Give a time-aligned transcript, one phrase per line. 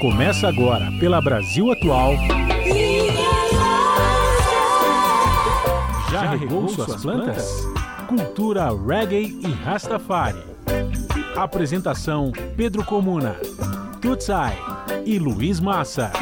[0.00, 2.14] Começa agora pela Brasil Atual.
[6.08, 7.66] Já regou suas plantas?
[8.06, 10.38] Cultura reggae e Rastafari.
[11.36, 13.34] Apresentação Pedro Comuna,
[14.00, 14.56] Tutsai
[15.04, 16.12] e Luiz Massa.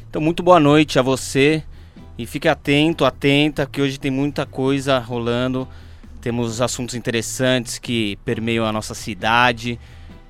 [0.10, 1.64] Então, muito boa noite a você.
[2.18, 5.68] E fique atento, atenta, que hoje tem muita coisa rolando.
[6.22, 9.80] Temos assuntos interessantes que permeiam a nossa cidade.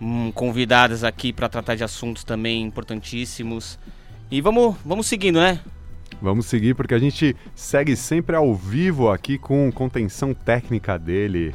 [0.02, 3.80] Hum, convidadas aqui para tratar de assuntos também importantíssimos.
[4.30, 5.60] E vamos, vamos seguindo, né?
[6.22, 11.54] Vamos seguir porque a gente segue sempre ao vivo aqui com contenção técnica dele.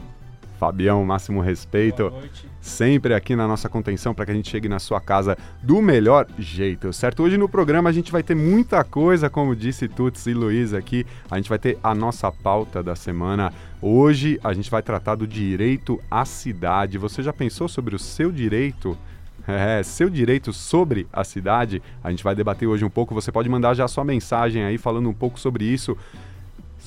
[0.58, 2.08] Fabião, máximo respeito.
[2.08, 2.49] Boa noite.
[2.60, 6.26] Sempre aqui na nossa contenção para que a gente chegue na sua casa do melhor
[6.38, 7.22] jeito, certo?
[7.22, 11.06] Hoje no programa a gente vai ter muita coisa, como disse Tuts e Luiz aqui.
[11.30, 13.50] A gente vai ter a nossa pauta da semana.
[13.80, 16.98] Hoje a gente vai tratar do direito à cidade.
[16.98, 18.96] Você já pensou sobre o seu direito?
[19.48, 21.82] É, seu direito sobre a cidade.
[22.04, 23.14] A gente vai debater hoje um pouco.
[23.14, 25.96] Você pode mandar já sua mensagem aí falando um pouco sobre isso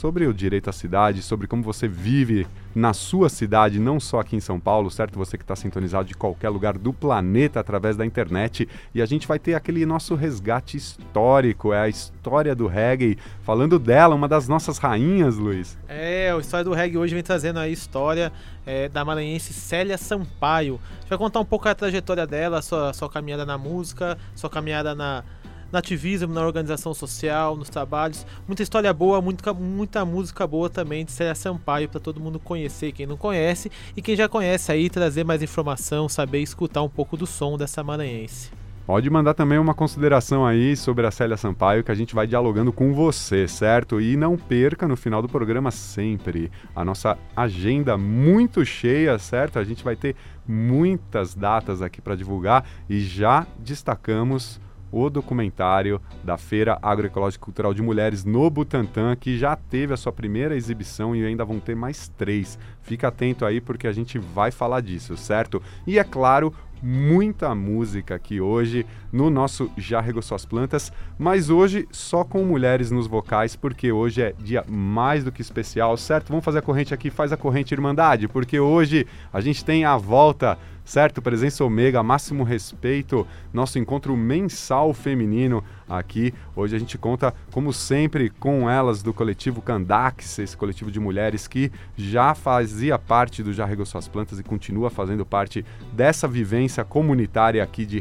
[0.04, 4.36] sobre o direito à cidade, sobre como você vive na sua cidade, não só aqui
[4.36, 5.18] em São Paulo, certo?
[5.18, 8.68] Você que está sintonizado de qualquer lugar do planeta através da internet.
[8.94, 13.18] E a gente vai ter aquele nosso resgate histórico, é a história do reggae.
[13.44, 15.78] Falando dela, uma das nossas rainhas, Luiz.
[15.88, 18.30] É, a história do reggae hoje vem trazendo a história
[18.66, 20.82] é, da maranhense Célia Sampaio.
[20.84, 24.50] A gente vai contar um pouco a trajetória dela, sua, sua caminhada na música, sua
[24.50, 25.24] caminhada na
[25.74, 28.28] no ativismo, na organização social, nos trabalhos.
[28.48, 32.92] Muita história boa, muita, muita música boa também de Célia Sampaio para todo mundo conhecer,
[32.92, 37.18] quem não conhece e quem já conhece aí trazer mais informação, saber escutar um pouco
[37.18, 38.52] do som dessa maranhense.
[38.86, 42.72] Pode mandar também uma consideração aí sobre a Célia Sampaio que a gente vai dialogando
[42.72, 44.00] com você, certo?
[44.00, 49.58] E não perca no final do programa sempre a nossa agenda muito cheia, certo?
[49.58, 54.60] A gente vai ter muitas datas aqui para divulgar e já destacamos
[54.94, 60.12] o documentário da Feira Agroecológica Cultural de Mulheres no Butantã, que já teve a sua
[60.12, 62.60] primeira exibição e ainda vão ter mais três.
[62.84, 65.62] Fica atento aí porque a gente vai falar disso, certo?
[65.88, 71.88] E é claro, muita música aqui hoje no nosso Já Regou Suas Plantas, mas hoje
[71.92, 76.30] só com mulheres nos vocais, porque hoje é dia mais do que especial, certo?
[76.30, 79.96] Vamos fazer a corrente aqui, faz a corrente Irmandade, porque hoje a gente tem a
[79.96, 81.22] volta certo?
[81.22, 86.34] Presença Ômega, máximo respeito, nosso encontro mensal feminino aqui.
[86.56, 91.48] Hoje a gente conta, como sempre, com elas do coletivo Candax, esse coletivo de mulheres
[91.48, 96.84] que já fazia parte do Já Regou Suas Plantas e continua fazendo parte dessa vivência
[96.84, 98.00] comunitária aqui de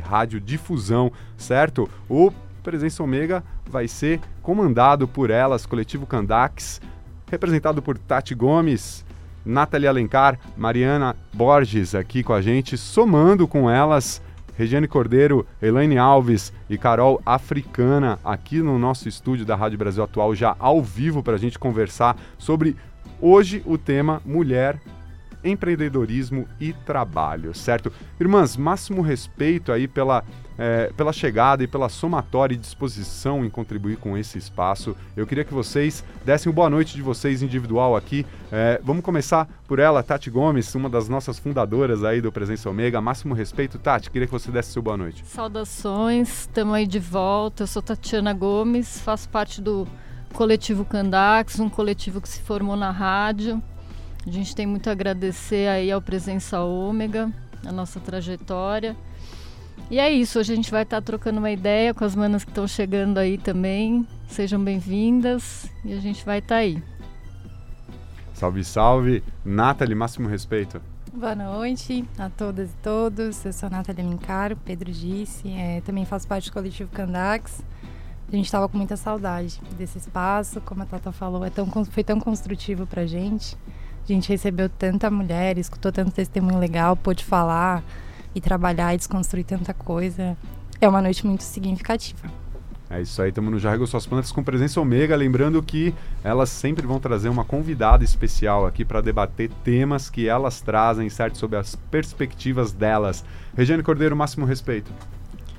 [1.36, 1.88] certo?
[2.08, 2.30] O
[2.62, 6.81] Presença Ômega vai ser comandado por elas, coletivo Candax,
[7.31, 9.04] representado por Tati Gomes,
[9.44, 14.22] Nathalie Alencar, Mariana Borges aqui com a gente, somando com elas
[14.56, 20.34] Regiane Cordeiro, Elaine Alves e Carol Africana aqui no nosso estúdio da Rádio Brasil Atual,
[20.34, 22.76] já ao vivo para a gente conversar sobre
[23.20, 24.78] hoje o tema Mulher,
[25.43, 27.93] Empreendedorismo e Trabalho, certo?
[28.20, 30.22] Irmãs, máximo respeito aí pela
[30.58, 34.96] é, pela chegada e pela somatória e disposição em contribuir com esse espaço.
[35.16, 38.26] Eu queria que vocês dessem uma boa noite de vocês individual aqui.
[38.50, 43.00] É, vamos começar por ela, Tati Gomes, uma das nossas fundadoras aí do Presença Omega.
[43.00, 45.25] Máximo respeito, Tati, queria que você desse seu boa noite.
[45.26, 47.62] Saudações, estamos aí de volta.
[47.62, 49.87] Eu sou Tatiana Gomes, faço parte do
[50.32, 53.62] coletivo Candax, um coletivo que se formou na rádio.
[54.26, 57.31] A gente tem muito a agradecer aí ao Presença Ômega,
[57.66, 58.96] a nossa trajetória.
[59.92, 62.44] E é isso, hoje a gente vai estar tá trocando uma ideia com as manas
[62.44, 64.08] que estão chegando aí também.
[64.26, 66.82] Sejam bem-vindas e a gente vai estar tá aí.
[68.32, 69.22] Salve, salve!
[69.44, 70.80] Nathalie, máximo respeito.
[71.12, 73.44] Boa noite a todas e todos.
[73.44, 75.46] Eu sou a Nathalie Lincaro, Pedro disse.
[75.50, 77.62] É, também faço parte do coletivo Candax.
[78.32, 82.02] A gente estava com muita saudade desse espaço, como a Tata falou, é tão, foi
[82.02, 83.58] tão construtivo para a gente.
[84.08, 87.84] A gente recebeu tanta mulher, escutou tanto testemunho legal, pôde falar
[88.34, 90.37] e trabalhar e desconstruir tanta coisa.
[90.81, 92.29] É uma noite muito significativa.
[92.90, 95.17] É isso aí, estamos no Jargo Suas Plantas com presença Ômega.
[95.17, 100.61] Lembrando que elas sempre vão trazer uma convidada especial aqui para debater temas que elas
[100.61, 101.38] trazem, certo?
[101.38, 103.25] Sobre as perspectivas delas.
[103.56, 104.93] Regiane Cordeiro, máximo respeito.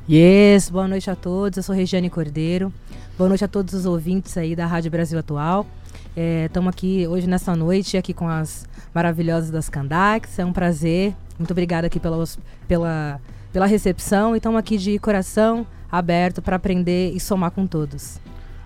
[0.07, 1.57] Yes, boa noite a todos.
[1.57, 2.71] Eu sou Regiane Cordeiro.
[3.17, 5.65] Boa noite a todos os ouvintes aí da Rádio Brasil Atual.
[6.15, 10.37] Estamos é, aqui hoje nessa noite aqui com as maravilhosas das Candax.
[10.37, 11.15] É um prazer.
[11.39, 12.37] Muito obrigada aqui pelos,
[12.67, 13.19] pela,
[13.51, 14.35] pela recepção.
[14.35, 18.19] E estamos aqui de coração aberto para aprender e somar com todos.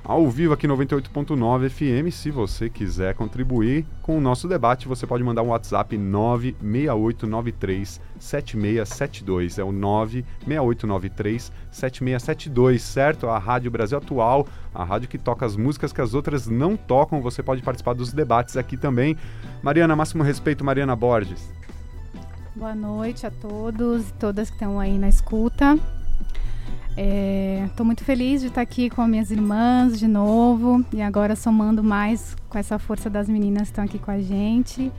[0.07, 5.21] Ao vivo aqui 98.9 FM, se você quiser contribuir com o nosso debate, você pode
[5.21, 9.59] mandar um WhatsApp 96893 7672.
[9.59, 13.27] É o 96893 7672, certo?
[13.27, 17.21] A Rádio Brasil Atual, a rádio que toca as músicas que as outras não tocam.
[17.21, 19.17] Você pode participar dos debates aqui também.
[19.61, 21.51] Mariana, máximo respeito, Mariana Borges.
[22.55, 25.77] Boa noite a todos e todas que estão aí na escuta.
[26.99, 31.83] Estou é, muito feliz de estar aqui com minhas irmãs de novo e agora somando
[31.83, 34.91] mais com essa força das meninas que estão aqui com a gente.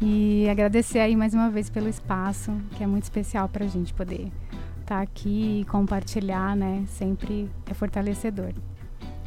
[0.00, 3.94] E agradecer aí mais uma vez pelo espaço, que é muito especial para a gente
[3.94, 4.32] poder
[4.80, 6.82] estar aqui e compartilhar, né?
[6.88, 8.52] Sempre é fortalecedor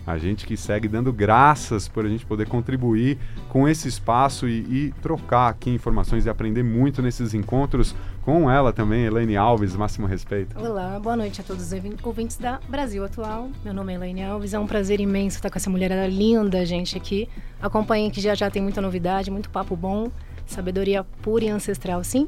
[0.05, 3.17] a gente que segue dando graças por a gente poder contribuir
[3.49, 8.71] com esse espaço e, e, trocar aqui informações e aprender muito nesses encontros com ela
[8.71, 10.57] também, Elaine Alves, máximo respeito.
[10.57, 13.49] Olá, boa noite a todos os ouvintes da Brasil Atual.
[13.63, 16.97] Meu nome é Elaine Alves, é um prazer imenso estar com essa mulher linda, gente,
[16.97, 17.29] aqui.
[17.61, 20.09] Acompanhem que já já tem muita novidade, muito papo bom,
[20.45, 22.27] sabedoria pura e ancestral, sim?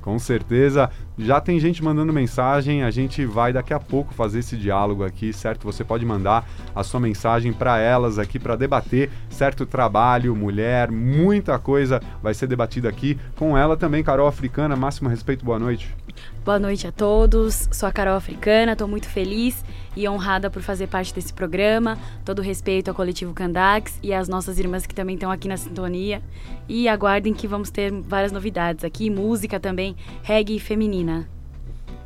[0.00, 0.90] Com certeza.
[1.22, 5.34] Já tem gente mandando mensagem, a gente vai daqui a pouco fazer esse diálogo aqui,
[5.34, 5.64] certo?
[5.64, 9.66] Você pode mandar a sua mensagem para elas aqui para debater, certo?
[9.66, 14.74] Trabalho, mulher, muita coisa vai ser debatida aqui com ela também, Carol Africana.
[14.74, 15.94] Máximo respeito, boa noite.
[16.42, 17.68] Boa noite a todos.
[17.70, 19.62] Sou a Carol Africana, estou muito feliz
[19.94, 21.98] e honrada por fazer parte desse programa.
[22.24, 26.22] Todo respeito ao coletivo Candax e às nossas irmãs que também estão aqui na sintonia.
[26.68, 31.09] E aguardem que vamos ter várias novidades aqui, música também, reggae feminina.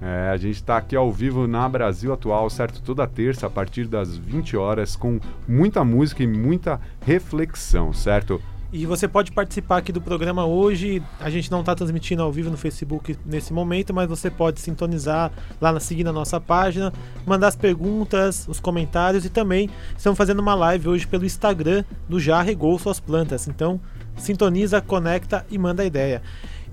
[0.01, 2.83] É, a gente está aqui ao vivo na Brasil Atual, certo?
[2.83, 8.41] Toda terça, a partir das 20 horas, com muita música e muita reflexão, certo?
[8.77, 11.01] E você pode participar aqui do programa hoje.
[11.21, 15.31] A gente não está transmitindo ao vivo no Facebook nesse momento, mas você pode sintonizar
[15.61, 16.93] lá na seguir na nossa página,
[17.25, 22.19] mandar as perguntas, os comentários e também estamos fazendo uma live hoje pelo Instagram do
[22.19, 23.47] Já Regou Suas Plantas.
[23.47, 23.81] Então,
[24.17, 26.21] sintoniza, conecta e manda a ideia.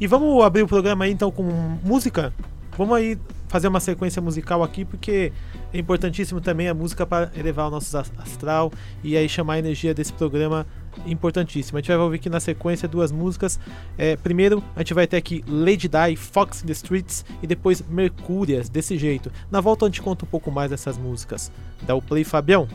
[0.02, 1.44] E vamos abrir o programa aí então com
[1.84, 2.34] música?
[2.76, 5.32] Vamos aí fazer uma sequência musical aqui, porque
[5.72, 9.94] é importantíssimo também a música para elevar o nosso astral e aí chamar a energia
[9.94, 10.66] desse programa
[11.06, 11.78] importantíssimo.
[11.78, 13.60] A gente vai ouvir aqui na sequência duas músicas.
[13.96, 17.84] É, primeiro, a gente vai ter aqui Lady Di, Fox in the Streets e depois
[17.88, 19.32] Mercúrias, desse jeito.
[19.52, 21.52] Na volta a gente conta um pouco mais dessas músicas.
[21.84, 22.68] Dá o play, Fabião.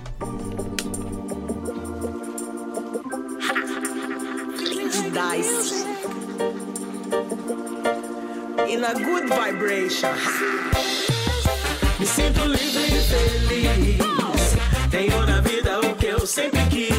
[5.11, 5.96] Dice.
[8.69, 10.15] In a good vibration.
[11.99, 14.57] Me sinto livre e feliz.
[14.91, 16.96] Tenho na vida o que eu sempre quis.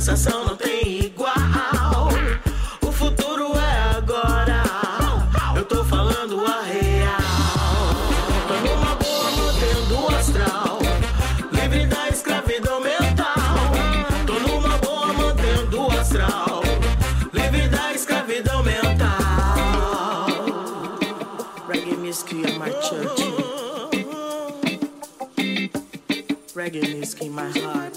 [0.00, 1.34] Sensação não tem igual.
[2.86, 4.62] O futuro é agora.
[5.56, 7.18] Eu tô falando a real.
[8.46, 10.78] Tô numa boa mantendo o astral.
[11.50, 13.34] Livre da escravidão mental.
[14.24, 16.62] Tô numa boa mantendo o astral.
[17.32, 19.16] Livre da escravidão mental.
[21.68, 23.22] Reggae music in my church.
[26.54, 27.87] Reggae music in my heart.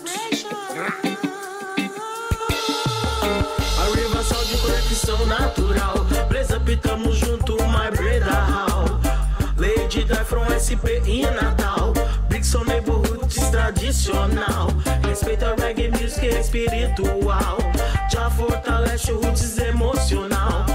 [5.21, 6.05] ao natural.
[6.27, 8.99] Blaze up, tamo junto, my breda how.
[9.57, 11.93] Lady Dry from SP em Natal.
[12.29, 14.69] Big Soul Neighborhood tradicional.
[15.07, 17.57] Respeita reggae music espiritual.
[18.11, 20.65] Já fortalece o roots emocional.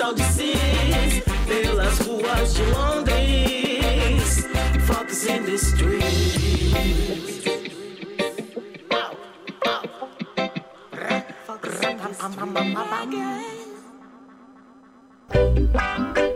[0.00, 4.46] de cis pelas ruas de Londres.
[4.86, 6.40] Fox in the street.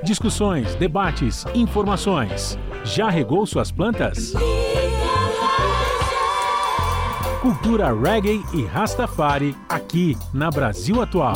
[0.02, 2.58] Discussões, debates, informações.
[2.84, 4.34] Já regou suas plantas?
[7.40, 11.34] Cultura reggae e Rastafari aqui na Brasil Atual.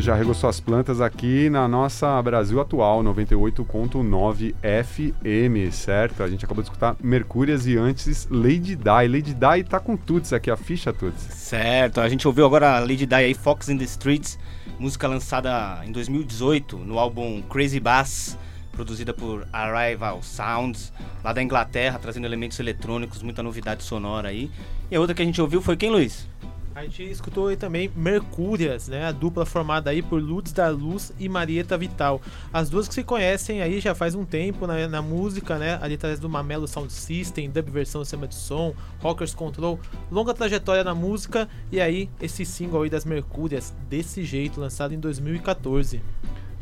[0.00, 6.22] Já Regou Suas Plantas aqui na nossa Brasil Atual, 98.9 FM, certo?
[6.22, 9.08] A gente acabou de escutar Mercúrias e antes Lady Di.
[9.08, 11.20] Lady Di tá com Tuts aqui, a ficha Tuts.
[11.20, 14.38] Certo, a gente ouviu agora a Lady Di aí, Fox in the Streets,
[14.78, 18.38] música lançada em 2018 no álbum Crazy Bass,
[18.72, 20.92] produzida por Arrival Sounds,
[21.22, 24.50] lá da Inglaterra, trazendo elementos eletrônicos, muita novidade sonora aí.
[24.90, 26.26] E a outra que a gente ouviu foi quem, Luiz?
[26.72, 29.04] A gente escutou aí também Mercúrias, né?
[29.04, 32.20] A dupla formada aí por Lutz da Luz e Marieta Vital.
[32.52, 35.80] As duas que se conhecem aí já faz um tempo na, na música, né?
[35.82, 39.80] Ali através do Mamelo Sound System, dub versão sistema de som, Rockers Control,
[40.12, 45.00] longa trajetória na música e aí esse single aí das Mercúrias, desse jeito, lançado em
[45.00, 46.00] 2014.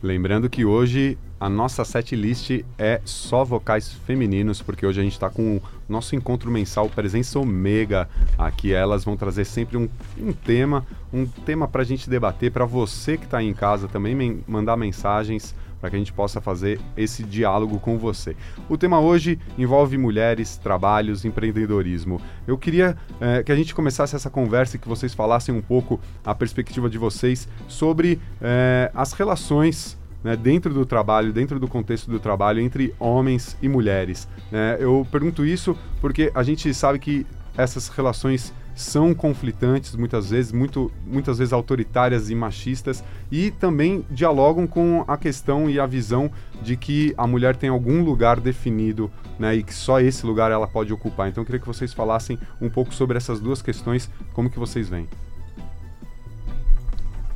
[0.01, 5.13] Lembrando que hoje a nossa set list é só vocais femininos, porque hoje a gente
[5.13, 8.09] está com o nosso encontro mensal Presença Omega.
[8.39, 9.89] Aqui elas vão trazer sempre um,
[10.21, 14.43] um tema, um tema para a gente debater, para você que está em casa também
[14.47, 18.37] mandar mensagens para que a gente possa fazer esse diálogo com você.
[18.69, 22.21] O tema hoje envolve mulheres, trabalhos, empreendedorismo.
[22.47, 26.01] Eu queria eh, que a gente começasse essa conversa e que vocês falassem um pouco
[26.25, 32.11] a perspectiva de vocês sobre eh, as relações né, dentro do trabalho, dentro do contexto
[32.11, 34.29] do trabalho entre homens e mulheres.
[34.51, 34.77] né?
[34.81, 40.93] eu pergunto isso porque a gente sabe que essas relações são conflitantes muitas vezes, muito,
[41.05, 46.31] muitas vezes autoritárias e machistas, e também dialogam com a questão e a visão
[46.63, 50.69] de que a mulher tem algum lugar definido né, e que só esse lugar ela
[50.69, 51.29] pode ocupar.
[51.29, 54.89] Então eu queria que vocês falassem um pouco sobre essas duas questões, como que vocês
[54.89, 55.09] veem.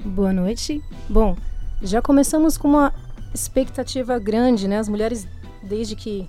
[0.05, 0.81] Boa noite.
[1.09, 1.37] Bom,
[1.83, 2.95] já começamos com uma
[3.35, 4.79] expectativa grande, né?
[4.79, 5.27] As mulheres,
[5.61, 6.29] desde que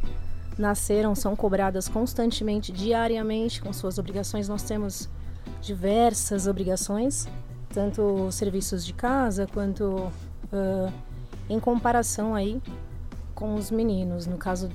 [0.58, 4.48] nasceram, são cobradas constantemente, diariamente, com suas obrigações.
[4.48, 5.10] Nós temos
[5.62, 7.28] diversas obrigações,
[7.74, 10.12] tanto serviços de casa quanto
[10.52, 10.92] ah,
[11.50, 12.62] em comparação aí
[13.34, 14.28] com os meninos.
[14.28, 14.70] No caso,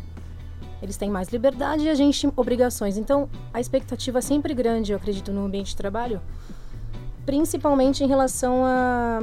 [0.82, 2.96] eles têm mais liberdade e a gente obrigações.
[2.96, 6.20] Então, a expectativa é sempre grande, eu acredito, no ambiente de trabalho
[7.28, 9.22] principalmente em relação a,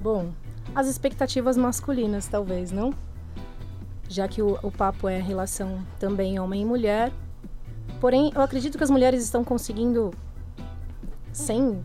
[0.00, 0.32] bom,
[0.74, 2.92] as expectativas masculinas, talvez, não?
[4.08, 7.12] Já que o, o papo é relação também homem e mulher.
[8.00, 10.12] Porém, eu acredito que as mulheres estão conseguindo,
[11.32, 11.82] sem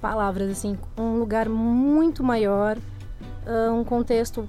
[0.00, 2.76] palavras, assim, um lugar muito maior,
[3.46, 4.48] ah, um contexto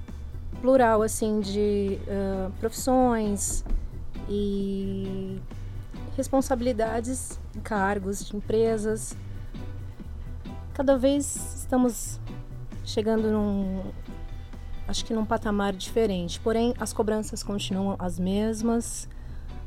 [0.60, 3.64] plural, assim, de ah, profissões
[4.28, 5.40] e
[6.16, 9.16] responsabilidades, cargos de empresas
[10.74, 12.18] cada vez estamos
[12.84, 13.82] chegando num
[14.92, 16.38] acho que num patamar diferente.
[16.38, 19.08] Porém, as cobranças continuam as mesmas.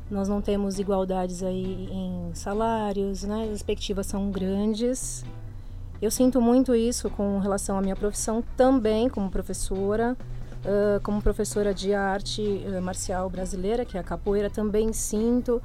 [0.08, 3.48] Nós não temos igualdades aí em salários, né?
[3.50, 5.24] As expectativas são grandes.
[6.00, 10.16] Eu sinto muito isso com relação à minha profissão também como professora,
[10.64, 15.60] ah, como professora de arte ah, marcial brasileira, que é a capoeira, também sinto.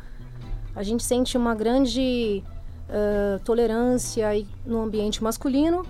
[0.75, 2.43] A gente sente uma grande
[2.89, 4.27] ah, tolerância
[4.65, 5.85] no ambiente masculino,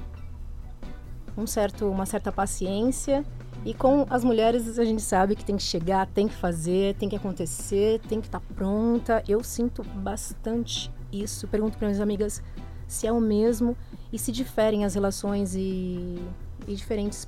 [1.37, 3.23] um certo, uma certa paciência.
[3.63, 7.07] E com as mulheres a gente sabe que tem que chegar, tem que fazer, tem
[7.07, 9.23] que acontecer, tem que estar pronta.
[9.27, 11.47] Eu sinto bastante isso.
[11.47, 12.41] Pergunto para minhas amigas
[12.87, 13.77] se é o mesmo
[14.11, 16.19] e se diferem as relações e,
[16.67, 17.27] e diferentes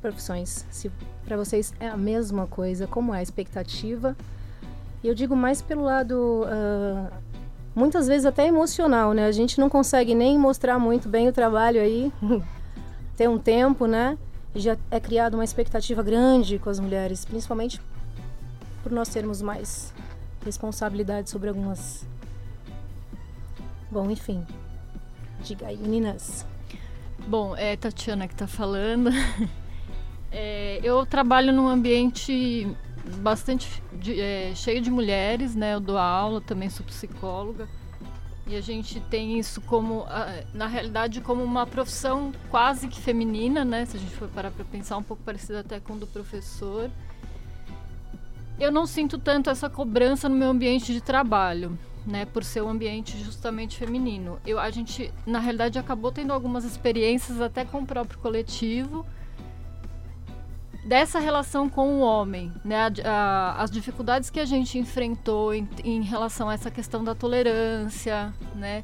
[0.00, 0.64] profissões.
[0.70, 0.90] Se
[1.24, 4.16] para vocês é a mesma coisa, como é a expectativa.
[5.04, 7.10] E eu digo mais pelo lado ah,
[7.74, 9.26] muitas vezes até emocional, né?
[9.26, 12.10] A gente não consegue nem mostrar muito bem o trabalho aí,
[13.14, 14.16] ter um tempo, né?
[14.56, 17.80] Já é criada uma expectativa grande com as mulheres, principalmente
[18.82, 19.92] por nós termos mais
[20.44, 22.06] responsabilidade sobre algumas.
[23.90, 24.44] Bom, enfim.
[25.44, 26.46] Diga aí, meninas.
[27.28, 29.10] Bom, é Tatiana que está falando.
[30.32, 32.66] É, eu trabalho num ambiente
[33.18, 35.74] bastante de- é, cheio de mulheres, né?
[35.74, 37.68] Eu dou aula, também sou psicóloga.
[38.48, 40.06] E a gente tem isso como,
[40.54, 43.84] na realidade, como uma profissão quase que feminina, né?
[43.84, 46.88] Se a gente for parar para pensar, um pouco parecida até com o do professor.
[48.58, 52.24] Eu não sinto tanto essa cobrança no meu ambiente de trabalho, né?
[52.24, 54.38] Por ser um ambiente justamente feminino.
[54.46, 59.04] Eu, a gente, na realidade, acabou tendo algumas experiências até com o próprio coletivo
[60.86, 62.76] dessa relação com o homem, né?
[62.86, 67.14] A- a- as dificuldades que a gente enfrentou em, em relação a essa questão da
[67.14, 68.82] tolerância, né?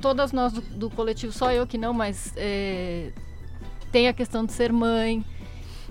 [0.00, 3.12] Todas nós do, do coletivo, só eu que não, mas é,
[3.92, 5.24] tem a questão de ser mãe,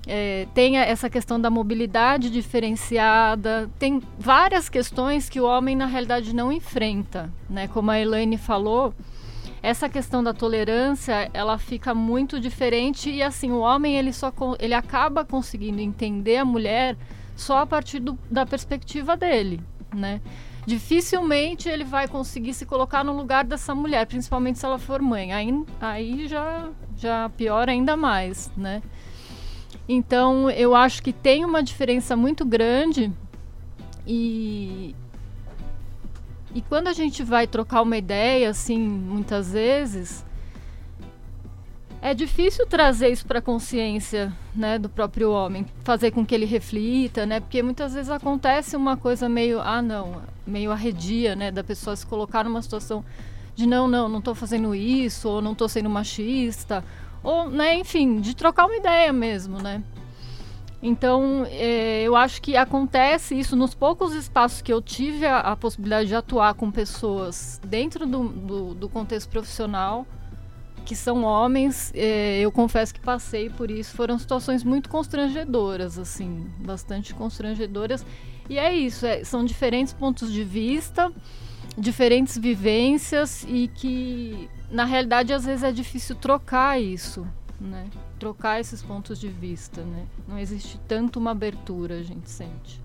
[0.06, 6.36] é, tem essa questão da mobilidade diferenciada, tem várias questões que o homem na realidade
[6.36, 7.67] não enfrenta, né?
[7.69, 8.93] Como a Elaine falou,
[9.63, 14.73] essa questão da tolerância, ela fica muito diferente e assim, o homem ele só ele
[14.73, 16.97] acaba conseguindo entender a mulher
[17.34, 19.62] só a partir do- da perspectiva dele,
[19.95, 20.19] né?
[20.65, 25.32] Dificilmente ele vai conseguir se colocar no lugar dessa mulher, principalmente se ela for mãe.
[25.34, 28.82] Aí, aí já já piora ainda mais, né?
[29.88, 33.12] Então, eu acho que tem uma diferença muito grande
[34.06, 34.95] e
[36.54, 40.24] e quando a gente vai trocar uma ideia, assim, muitas vezes,
[42.02, 46.46] é difícil trazer isso para a consciência, né, do próprio homem, fazer com que ele
[46.46, 51.63] reflita, né, porque muitas vezes acontece uma coisa meio, ah, não, meio arredia, né, da
[51.63, 53.04] pessoa se colocar numa situação
[53.56, 56.84] de não, não, não estou fazendo isso, ou não estou sendo machista,
[57.24, 59.82] ou, né, enfim, de trocar uma ideia mesmo, né.
[60.86, 65.56] Então, eh, eu acho que acontece isso nos poucos espaços que eu tive a, a
[65.56, 70.06] possibilidade de atuar com pessoas dentro do, do, do contexto profissional,
[70.84, 71.89] que são homens.
[71.96, 73.96] eh, eu confesso que passei por isso.
[73.96, 78.06] Foram situações muito constrangedoras, assim, bastante constrangedoras.
[78.50, 81.10] E é isso, é- são diferentes pontos de vista,
[81.78, 87.26] diferentes vivências e que, na realidade, às vezes é difícil trocar isso,
[87.62, 87.86] né?
[88.24, 90.08] Trocar esses pontos de vista, né?
[90.26, 92.82] Não existe tanto uma abertura, a gente sente.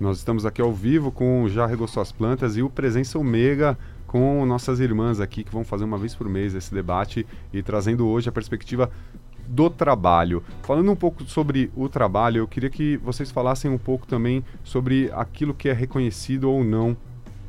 [0.00, 4.46] Nós estamos aqui ao vivo com Já Regou Suas Plantas e o Presença Omega com
[4.46, 8.30] nossas irmãs aqui que vão fazer uma vez por mês esse debate e trazendo hoje
[8.30, 8.90] a perspectiva
[9.46, 10.42] do trabalho.
[10.62, 15.10] Falando um pouco sobre o trabalho, eu queria que vocês falassem um pouco também sobre
[15.12, 16.96] aquilo que é reconhecido ou não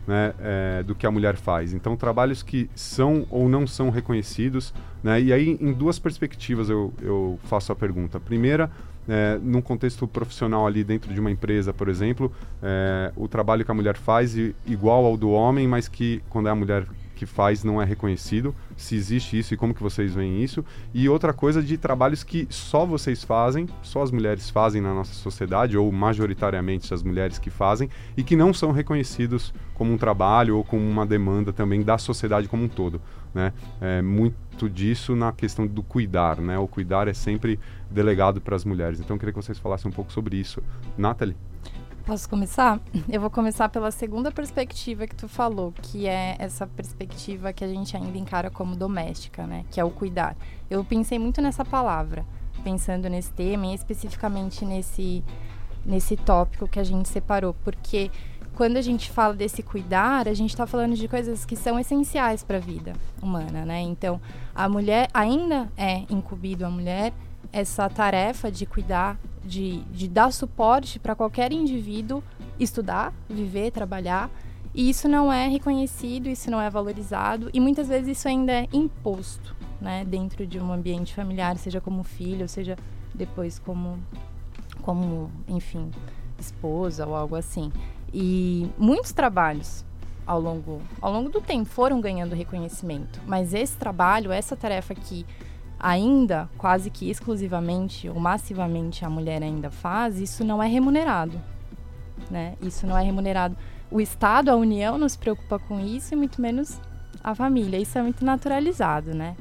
[0.07, 1.73] né, é, do que a mulher faz.
[1.73, 4.73] Então, trabalhos que são ou não são reconhecidos.
[5.03, 8.19] Né, e aí, em duas perspectivas, eu, eu faço a pergunta.
[8.19, 8.71] Primeira,
[9.07, 12.31] é, num contexto profissional ali dentro de uma empresa, por exemplo,
[12.63, 16.51] é, o trabalho que a mulher faz igual ao do homem, mas que quando é
[16.51, 16.85] a mulher
[17.17, 20.63] que faz não é reconhecido, se existe isso e como que vocês veem isso.
[20.93, 25.13] E outra coisa de trabalhos que só vocês fazem, só as mulheres fazem na nossa
[25.13, 30.57] sociedade, ou majoritariamente as mulheres que fazem, e que não são reconhecidos como um trabalho
[30.57, 33.01] ou como uma demanda também da sociedade como um todo.
[33.33, 33.51] Né?
[33.81, 36.57] É, muito disso na questão do cuidar, né?
[36.57, 38.99] O cuidar é sempre delegado para as mulheres.
[38.99, 40.61] Então eu queria que vocês falassem um pouco sobre isso.
[40.97, 41.35] Nathalie?
[42.07, 42.79] Posso começar?
[43.09, 47.67] Eu vou começar pela segunda perspectiva que tu falou, que é essa perspectiva que a
[47.67, 49.65] gente ainda encara como doméstica, né?
[49.69, 50.33] Que é o cuidar.
[50.69, 52.25] Eu pensei muito nessa palavra,
[52.63, 55.21] pensando nesse tema e especificamente nesse,
[55.85, 58.09] nesse tópico que a gente separou, porque
[58.55, 62.41] quando a gente fala desse cuidar, a gente está falando de coisas que são essenciais
[62.41, 63.81] para a vida humana, né?
[63.81, 64.21] Então,
[64.55, 67.11] a mulher ainda é incumbido a mulher
[67.51, 72.23] essa tarefa de cuidar, de, de dar suporte para qualquer indivíduo
[72.59, 74.29] estudar, viver, trabalhar.
[74.73, 78.67] E isso não é reconhecido, isso não é valorizado e muitas vezes isso ainda é
[78.71, 82.77] imposto, né, dentro de um ambiente familiar, seja como filho, seja
[83.13, 83.97] depois como,
[84.83, 85.89] como, enfim,
[86.39, 87.71] esposa ou algo assim.
[88.13, 89.83] E muitos trabalhos
[90.25, 95.25] ao longo, ao longo do tempo foram ganhando reconhecimento, mas esse trabalho, essa tarefa que
[95.79, 101.39] ainda quase que exclusivamente ou massivamente a mulher ainda faz, isso não é remunerado,
[102.29, 102.55] né?
[102.61, 103.55] Isso não é remunerado.
[103.89, 106.79] O Estado, a União não se preocupa com isso e muito menos
[107.23, 107.77] a família.
[107.77, 109.35] Isso é muito naturalizado, né?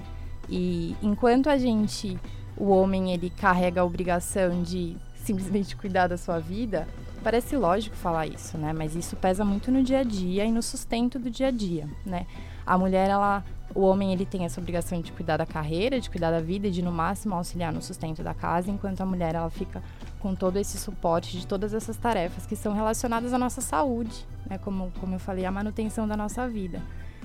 [0.48, 2.18] E enquanto a gente,
[2.56, 6.86] o homem, ele carrega a obrigação de simplesmente cuidar da sua vida,
[7.22, 8.72] parece lógico falar isso, né?
[8.72, 11.88] Mas isso pesa muito no dia a dia e no sustento do dia a dia,
[12.04, 12.26] né?
[12.64, 13.44] A mulher, ela,
[13.76, 16.70] o homem, ele tem essa obrigação de cuidar da carreira, de cuidar da vida e
[16.70, 19.82] de no máximo auxiliar no sustento da casa, enquanto a mulher ela fica
[20.18, 24.56] com todo esse suporte de todas essas tarefas que são relacionadas à nossa saúde, né?
[24.56, 26.80] Como, como eu falei, a manutenção da nossa vida.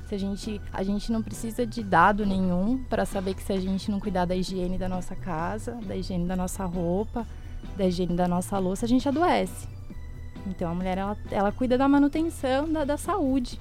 [0.08, 3.60] Se a gente, a gente não precisa de dado nenhum para saber que se a
[3.60, 7.26] gente não cuidar da higiene da nossa casa, da higiene da nossa roupa,
[7.78, 9.70] da higiene da nossa louça, a gente adoece.
[10.46, 13.58] Então a mulher ela, ela cuida da manutenção da, da saúde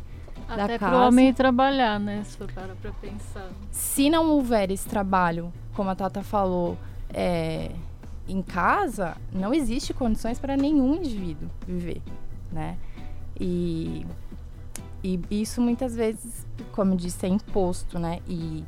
[0.56, 0.92] da Até casa.
[0.92, 2.22] pro homem trabalhar, né?
[2.24, 3.48] Se for para pra pensar.
[3.70, 6.76] Se não houver esse trabalho, como a Tata falou,
[7.12, 7.70] é,
[8.28, 12.02] em casa, não existe condições para nenhum indivíduo viver,
[12.52, 12.76] né?
[13.38, 14.06] E,
[15.02, 18.20] e isso muitas vezes, como eu disse, é imposto, né?
[18.28, 18.64] E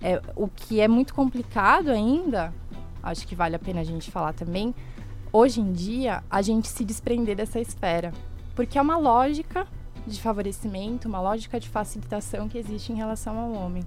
[0.00, 2.52] é, o que é muito complicado ainda,
[3.02, 4.74] acho que vale a pena a gente falar também,
[5.32, 8.12] hoje em dia, a gente se desprender dessa esfera.
[8.54, 9.66] Porque é uma lógica
[10.06, 13.84] de favorecimento, uma lógica de facilitação que existe em relação ao homem.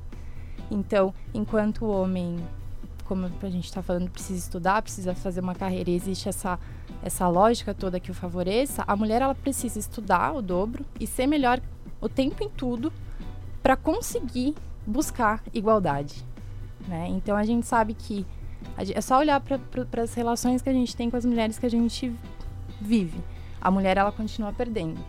[0.71, 2.37] Então, enquanto o homem,
[3.05, 6.59] como a gente está falando, precisa estudar, precisa fazer uma carreira, e existe essa,
[7.03, 11.27] essa lógica toda que o favoreça, a mulher ela precisa estudar o dobro e ser
[11.27, 11.61] melhor
[12.01, 12.91] o tempo em tudo
[13.61, 16.25] para conseguir buscar igualdade.
[16.87, 17.07] Né?
[17.09, 18.25] Então a gente sabe que
[18.77, 21.69] é só olhar para as relações que a gente tem com as mulheres que a
[21.69, 22.13] gente
[22.79, 23.19] vive.
[23.61, 24.99] A mulher ela continua perdendo.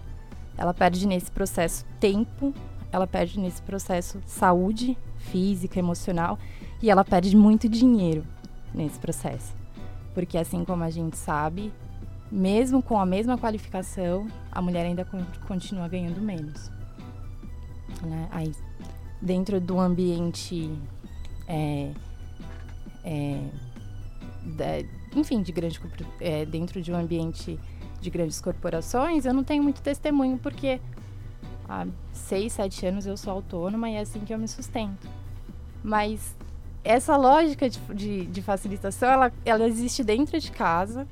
[0.56, 2.54] Ela perde nesse processo tempo,
[2.90, 6.38] ela perde nesse processo saúde física, emocional
[6.82, 8.24] e ela perde muito dinheiro
[8.72, 9.54] nesse processo.
[10.14, 11.72] Porque assim como a gente sabe,
[12.30, 16.70] mesmo com a mesma qualificação, a mulher ainda con- continua ganhando menos.
[18.02, 18.28] Né?
[18.30, 18.52] Aí,
[19.20, 20.70] dentro do ambiente,
[21.46, 21.92] é,
[23.04, 23.40] é,
[25.14, 25.80] enfim, de grande,
[26.20, 27.58] é, dentro de um ambiente
[28.06, 30.80] de grandes corporações, eu não tenho muito testemunho porque
[31.68, 35.08] há seis, sete anos eu sou autônoma e é assim que eu me sustento.
[35.82, 36.36] Mas
[36.84, 41.06] essa lógica de, de, de facilitação, ela, ela existe dentro de casa,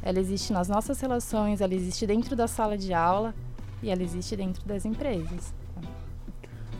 [0.00, 3.34] ela existe nas nossas relações, ela existe dentro da sala de aula
[3.82, 5.52] e ela existe dentro das empresas.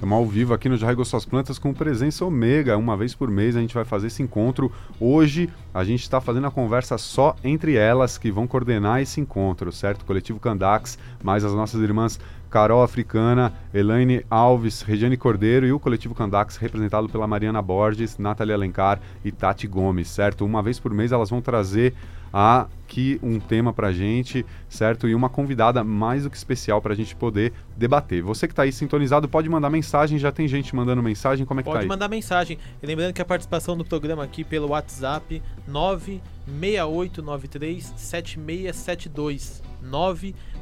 [0.03, 2.77] Estamos ao vivo aqui no Já Regou Suas Plantas com presença Ômega.
[2.77, 4.73] Uma vez por mês a gente vai fazer esse encontro.
[4.99, 9.71] Hoje a gente está fazendo a conversa só entre elas que vão coordenar esse encontro,
[9.71, 10.05] certo?
[10.05, 12.19] Coletivo Candax, mais as nossas irmãs
[12.53, 18.53] Carol Africana, Elaine Alves, Regiane Cordeiro e o Coletivo Candax, representado pela Mariana Borges, Nathalie
[18.53, 20.45] Alencar e Tati Gomes, certo?
[20.45, 21.95] Uma vez por mês elas vão trazer
[22.31, 25.09] aqui um tema pra gente, certo?
[25.09, 28.23] E uma convidada mais do que especial pra gente poder debater.
[28.23, 31.63] Você que tá aí sintonizado pode mandar mensagem, já tem gente mandando mensagem, como é
[31.63, 31.89] que tá Pode aí?
[31.89, 32.59] mandar mensagem.
[32.83, 39.63] E lembrando que a participação do programa aqui pelo WhatsApp 96893 7672.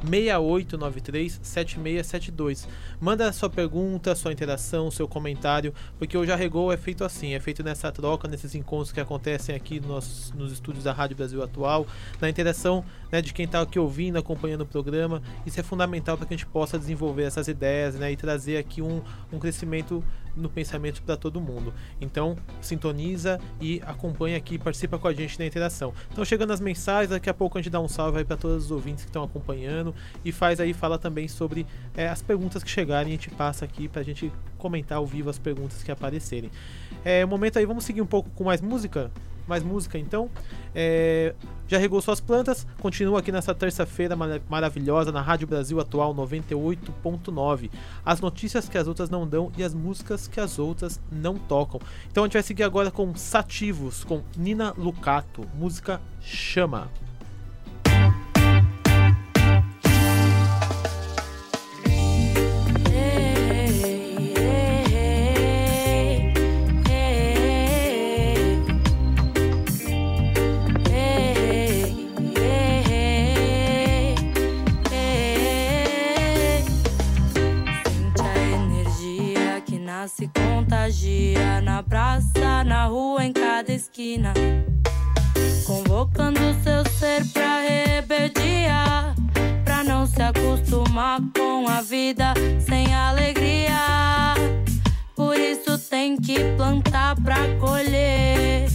[0.03, 2.67] 96893 7672.
[2.99, 7.33] Manda a sua pergunta, sua interação, seu comentário, porque o Já Regou é feito assim,
[7.33, 11.41] é feito nessa troca, nesses encontros que acontecem aqui nos, nos estúdios da Rádio Brasil
[11.43, 11.85] Atual,
[12.19, 15.21] na interação né, de quem está aqui ouvindo, acompanhando o programa.
[15.45, 18.81] Isso é fundamental para que a gente possa desenvolver essas ideias né, e trazer aqui
[18.81, 20.03] um, um crescimento
[20.35, 21.73] no pensamento para todo mundo.
[21.99, 25.93] Então, sintoniza e acompanha aqui, participa com a gente na interação.
[26.11, 28.65] Então, chegando as mensagens, daqui a pouco a gente dá um salve aí para todos
[28.65, 29.90] os ouvintes que estão acompanhando
[30.23, 33.87] e faz aí, fala também sobre eh, as perguntas que chegarem, a gente passa aqui
[33.87, 36.51] para a gente comentar ao vivo as perguntas que aparecerem.
[37.03, 39.11] É, momento aí, vamos seguir um pouco com mais música?
[39.47, 40.29] Mais música então.
[40.73, 41.33] É,
[41.67, 47.69] já regou suas plantas, continua aqui nessa terça-feira mara- maravilhosa na Rádio Brasil Atual 98.9.
[48.05, 51.79] As notícias que as outras não dão e as músicas que as outras não tocam.
[52.09, 56.87] Então a gente vai seguir agora com Sativos, com Nina Lucato, música Chama.
[80.01, 84.33] Energia que nasce e contagia na praça, na rua, em cada esquina.
[85.65, 89.13] Convocando seu ser pra rebeldia,
[89.63, 92.33] pra não se acostumar com a vida
[92.65, 94.33] sem alegria.
[95.15, 98.69] Por isso tem que plantar pra colher.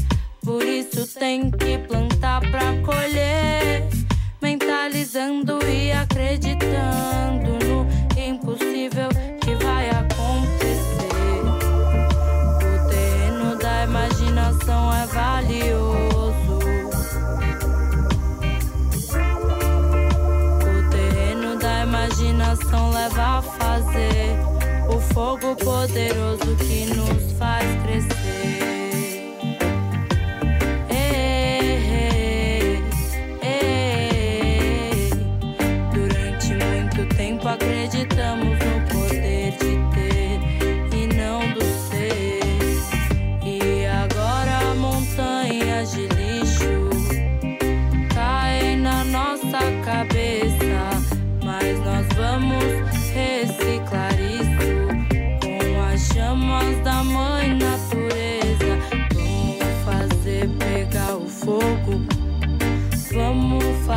[0.44, 3.84] Por isso tem que plantar pra colher.
[4.40, 8.15] Mentalizando e acreditando no
[15.46, 16.58] valioso.
[20.62, 24.38] O terreno da imaginação leva a fazer
[24.88, 28.25] o fogo poderoso que nos faz crescer.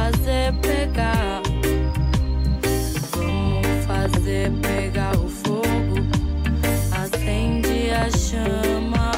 [0.10, 1.42] Fazer pegar.
[3.12, 6.00] Vamos fazer pegar o fogo,
[6.92, 9.12] acende a chama.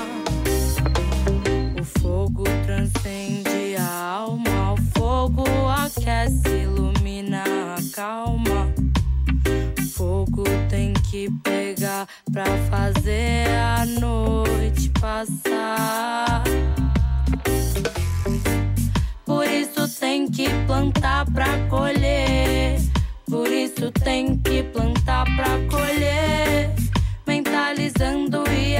[1.79, 7.43] O fogo transcende a alma, o fogo aquece, ilumina,
[7.77, 8.69] acalma.
[9.93, 16.43] Fogo tem que pegar pra fazer a noite passar.
[19.31, 22.77] Por isso tem que plantar pra colher.
[23.29, 26.75] Por isso tem que plantar pra colher.
[27.25, 28.75] Mentalizando e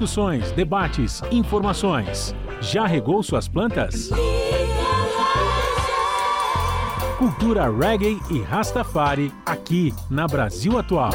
[0.00, 2.34] discussões, debates, informações.
[2.62, 4.08] Já regou suas plantas?
[7.18, 11.12] Cultura reggae e Rastafari aqui na Brasil Atual.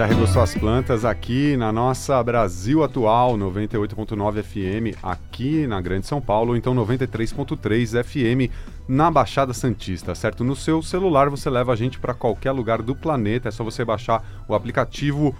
[0.00, 6.22] já regou suas plantas aqui na nossa Brasil Atual, 98.9 FM aqui na Grande São
[6.22, 8.50] Paulo, ou então 93.3 FM
[8.88, 10.42] na Baixada Santista, certo?
[10.42, 13.84] No seu celular você leva a gente para qualquer lugar do planeta, é só você
[13.84, 15.36] baixar o aplicativo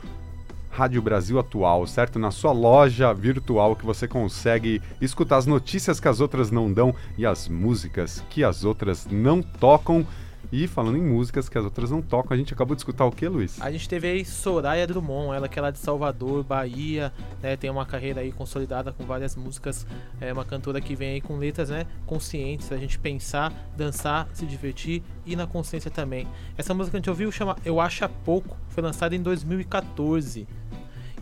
[0.68, 2.18] Rádio Brasil Atual, certo?
[2.18, 6.94] Na sua loja virtual que você consegue escutar as notícias que as outras não dão
[7.16, 10.06] e as músicas que as outras não tocam.
[10.52, 13.12] E falando em músicas que as outras não tocam, a gente acabou de escutar o
[13.12, 13.60] que, Luiz?
[13.60, 17.56] A gente teve aí Soraya Drummond, ela que é lá de Salvador, Bahia, né?
[17.56, 19.86] Tem uma carreira aí consolidada com várias músicas.
[20.20, 21.86] É uma cantora que vem aí com letras, né?
[22.04, 26.26] Conscientes, a gente pensar, dançar, se divertir e na consciência também.
[26.58, 30.48] Essa música que a gente ouviu chama Eu Acho Pouco, foi lançada em 2014.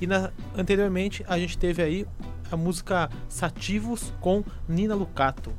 [0.00, 2.06] E na, anteriormente a gente teve aí
[2.50, 5.52] a música Sativos com Nina Lucato.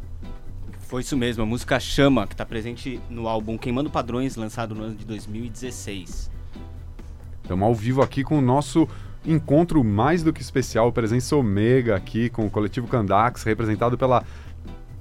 [0.90, 4.86] Foi isso mesmo, a música Chama, que está presente no álbum Queimando Padrões, lançado no
[4.86, 6.32] ano de 2016.
[7.44, 8.90] Estamos ao vivo aqui com o nosso
[9.24, 14.24] encontro mais do que especial, presença Omega aqui com o coletivo Candax, representado pela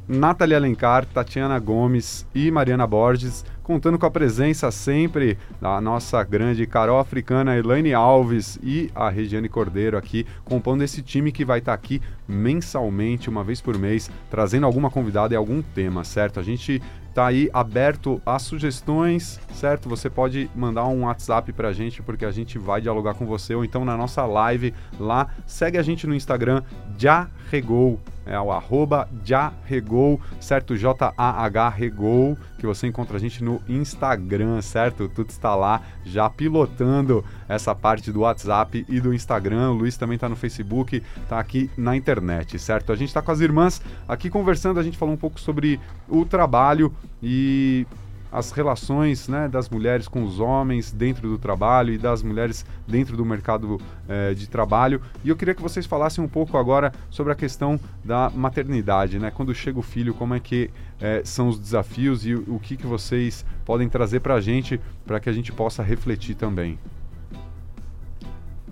[0.06, 6.66] Nathalie Alencar, Tatiana Gomes e Mariana Borges, contando com a presença sempre da nossa grande
[6.66, 11.74] Carol Africana, Elaine Alves e a Regiane Cordeiro aqui, compondo esse time que vai estar
[11.74, 16.40] aqui mensalmente, uma vez por mês, trazendo alguma convidada e algum tema, certo?
[16.40, 16.80] A gente
[17.18, 19.88] tá aí aberto a sugestões, certo?
[19.88, 23.64] Você pode mandar um WhatsApp pra gente, porque a gente vai dialogar com você, ou
[23.64, 25.26] então na nossa live lá.
[25.44, 26.62] Segue a gente no Instagram,
[26.96, 30.76] Jarregou, é o arroba Jarregou, certo?
[30.76, 35.08] J-A-H Regou, que você encontra a gente no Instagram, certo?
[35.08, 39.70] Tudo está lá, já pilotando essa parte do WhatsApp e do Instagram.
[39.70, 42.92] O Luiz também tá no Facebook, tá aqui na internet, certo?
[42.92, 46.24] A gente tá com as irmãs aqui conversando, a gente falou um pouco sobre o
[46.24, 46.92] trabalho
[47.22, 47.86] e
[48.30, 53.16] as relações né, das mulheres com os homens dentro do trabalho e das mulheres dentro
[53.16, 55.00] do mercado eh, de trabalho.
[55.24, 59.30] E eu queria que vocês falassem um pouco agora sobre a questão da maternidade, né?
[59.30, 60.70] Quando chega o filho, como é que
[61.00, 64.80] eh, são os desafios e o, o que, que vocês podem trazer para a gente
[65.06, 66.78] para que a gente possa refletir também.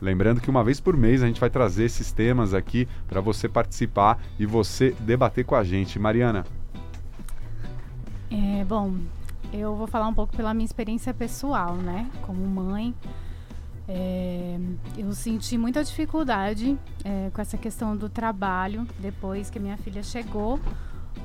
[0.00, 3.48] Lembrando que uma vez por mês a gente vai trazer esses temas aqui para você
[3.48, 5.98] participar e você debater com a gente.
[5.98, 6.44] Mariana.
[8.30, 8.96] É, bom,
[9.52, 12.10] eu vou falar um pouco pela minha experiência pessoal, né?
[12.22, 12.94] Como mãe,
[13.88, 14.58] é,
[14.98, 20.58] eu senti muita dificuldade é, com essa questão do trabalho depois que minha filha chegou,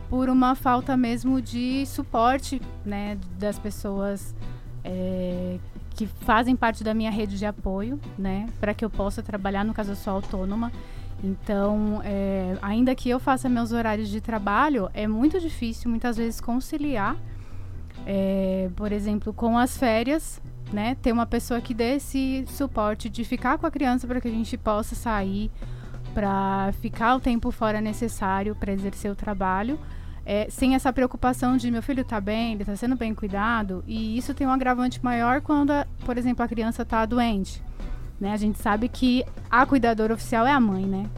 [0.10, 3.18] por uma falta mesmo de suporte, né?
[3.40, 4.36] Das pessoas
[4.84, 5.58] é,
[6.02, 8.50] que fazem parte da minha rede de apoio, né?
[8.60, 10.72] Para que eu possa trabalhar, no caso eu sou autônoma.
[11.24, 16.42] Então, é, ainda que eu faça meus horários de trabalho, é muito difícil muitas vezes
[16.42, 17.16] conciliar
[18.04, 20.42] é, por exemplo, com as férias,
[20.74, 20.96] né?
[21.04, 24.32] Ter uma pessoa que dê esse suporte de ficar com a criança para que a
[24.32, 25.52] gente possa sair,
[26.16, 29.80] para ficar o tempo fora necessário para exercer o trabalho,
[30.26, 33.84] é, sem essa preocupação de meu filho está bem, ele está sendo bem cuidado.
[33.88, 37.62] E isso tem um agravante maior quando, a- por exemplo, a criança está doente.
[38.20, 38.32] Né?
[38.34, 41.10] A gente sabe que a cuidadora oficial é a mãe, né?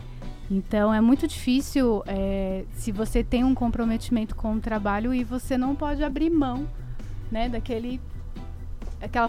[0.50, 5.58] Então é muito difícil é, se você tem um comprometimento com o trabalho e você
[5.58, 6.68] não pode abrir mão,
[7.32, 8.00] né, daquele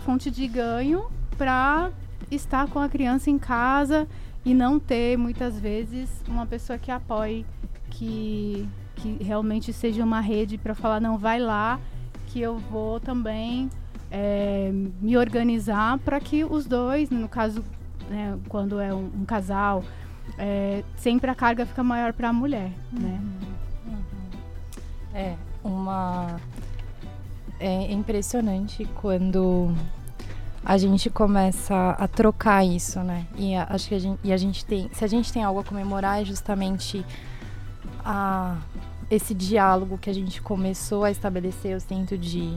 [0.03, 1.07] fonte de ganho
[1.39, 1.91] para
[2.31, 4.07] estar com a criança em casa
[4.45, 7.45] e não ter muitas vezes uma pessoa que apoie,
[7.91, 11.79] que que realmente seja uma rede para falar não vai lá
[12.29, 13.69] que eu vou também
[14.11, 14.71] é,
[15.01, 17.65] me organizar para que os dois, no caso,
[18.09, 19.85] né, quando é um, um casal,
[20.39, 23.21] é, sempre a carga fica maior para a mulher, né?
[25.13, 26.41] É, uma.
[27.61, 29.73] É impressionante quando
[30.65, 33.27] a gente começa a trocar isso, né?
[33.37, 34.91] E a- acho que a gente, e a gente tem.
[34.93, 37.05] Se a gente tem algo a comemorar, é justamente
[38.05, 38.57] a,
[39.15, 42.57] esse diálogo que a gente começou a estabelecer, eu sinto, de.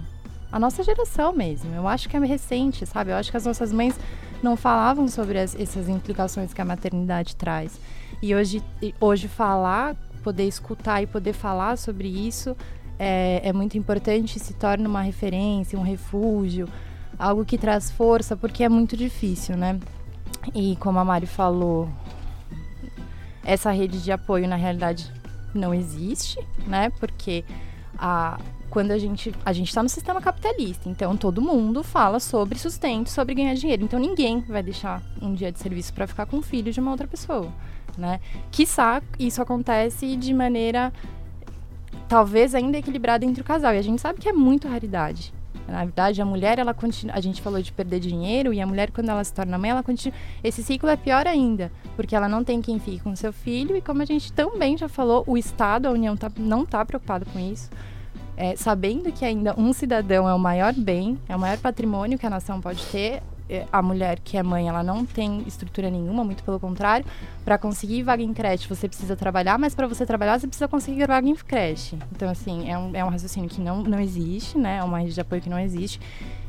[0.52, 1.74] A nossa geração mesmo.
[1.76, 3.12] Eu acho que é recente, sabe?
[3.12, 3.96] Eu acho que as nossas mães
[4.42, 7.80] não falavam sobre as- essas implicações que a maternidade traz.
[8.22, 8.64] E hoje,
[9.00, 12.56] hoje falar, poder escutar e poder falar sobre isso
[12.98, 16.68] é, é muito importante, se torna uma referência, um refúgio,
[17.20, 19.80] algo que traz força, porque é muito difícil, né?
[20.56, 21.90] E como a Mari falou,
[23.44, 25.12] essa rede de apoio na realidade
[25.54, 26.90] não existe, né?
[27.00, 27.44] Porque
[27.98, 28.40] a,
[28.70, 33.10] quando a gente a gente está no sistema capitalista, então todo mundo fala sobre sustento,
[33.10, 33.84] sobre ganhar dinheiro.
[33.84, 36.92] Então ninguém vai deixar um dia de serviço para ficar com o filho de uma
[36.92, 37.52] outra pessoa,
[37.98, 38.20] né?
[38.52, 40.92] Quiçá isso acontece de maneira
[42.08, 43.74] talvez ainda equilibrada entre o casal.
[43.74, 45.34] E a gente sabe que é muito raridade.
[45.68, 47.16] Na verdade, a mulher, ela continua.
[47.16, 49.84] A gente falou de perder dinheiro, e a mulher, quando ela se torna mãe, ela
[49.84, 50.18] continua.
[50.44, 53.82] Esse ciclo é pior ainda, porque ela não tem quem fique com seu filho, e
[53.82, 57.40] como a gente também já falou, o Estado, a União, tá, não está preocupado com
[57.40, 57.70] isso.
[58.36, 62.26] É, sabendo que ainda um cidadão é o maior bem, é o maior patrimônio que
[62.26, 63.22] a nação pode ter,
[63.72, 67.06] a mulher que é mãe, ela não tem estrutura nenhuma, muito pelo contrário.
[67.46, 71.08] Para conseguir vaga em creche, você precisa trabalhar, mas para você trabalhar, você precisa conseguir
[71.08, 71.98] vaga em creche.
[72.12, 74.78] Então, assim, é um, é um raciocínio que não, não existe, né?
[74.78, 76.00] É uma rede de apoio que não existe.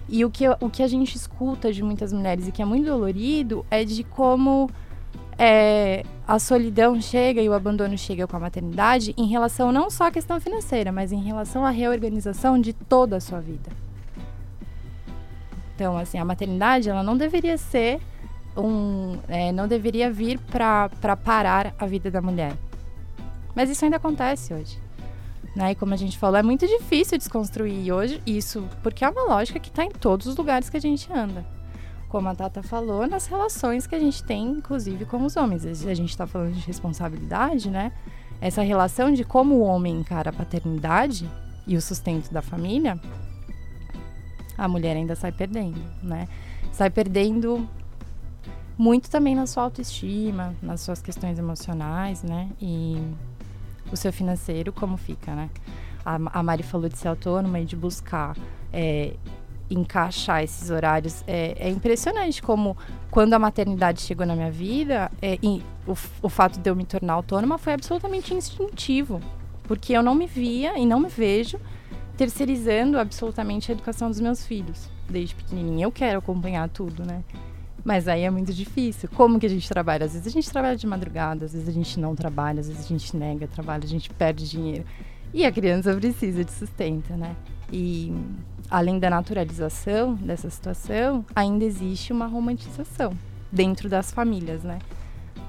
[0.08, 2.86] E o que, o que a gente escuta de muitas mulheres e que é muito
[2.86, 4.70] dolorido é de como
[5.38, 10.08] é, a solidão chega e o abandono chega com a maternidade em relação não só
[10.08, 13.70] à questão financeira, mas em relação à reorganização de toda a sua vida.
[15.78, 18.00] Então, assim, a maternidade, ela não deveria ser
[18.56, 22.52] um, é, não deveria vir para parar a vida da mulher.
[23.54, 24.76] Mas isso ainda acontece hoje.
[25.54, 25.70] Né?
[25.70, 29.60] E como a gente falou, é muito difícil desconstruir hoje isso, porque é uma lógica
[29.60, 31.46] que está em todos os lugares que a gente anda.
[32.08, 35.64] Como a Tata falou, nas relações que a gente tem, inclusive com os homens.
[35.64, 37.92] A gente está falando de responsabilidade, né?
[38.40, 41.30] Essa relação de como o homem encara a paternidade
[41.68, 42.98] e o sustento da família,
[44.58, 46.26] a mulher ainda sai perdendo, né?
[46.72, 47.66] Sai perdendo
[48.76, 52.48] muito também na sua autoestima, nas suas questões emocionais, né?
[52.60, 53.00] E
[53.92, 55.48] o seu financeiro, como fica, né?
[56.04, 58.36] A, a Mari falou de ser autônoma e de buscar
[58.72, 59.14] é,
[59.70, 61.22] encaixar esses horários.
[61.26, 62.76] É, é, impressionante como,
[63.10, 65.38] quando a maternidade chegou na minha vida, é,
[65.86, 69.20] o, o fato de eu me tornar autônoma foi absolutamente instintivo.
[69.64, 71.60] Porque eu não me via e não me vejo
[72.18, 74.90] terceirizando absolutamente a educação dos meus filhos.
[75.08, 75.86] Desde pequenininha.
[75.86, 77.22] Eu quero acompanhar tudo, né?
[77.84, 79.08] Mas aí é muito difícil.
[79.14, 80.04] Como que a gente trabalha?
[80.04, 82.84] Às vezes a gente trabalha de madrugada, às vezes a gente não trabalha, às vezes
[82.84, 84.84] a gente nega trabalho, a gente perde dinheiro.
[85.32, 87.36] E a criança precisa de sustento, né?
[87.72, 88.12] E
[88.68, 93.12] além da naturalização dessa situação, ainda existe uma romantização
[93.50, 94.80] dentro das famílias, né?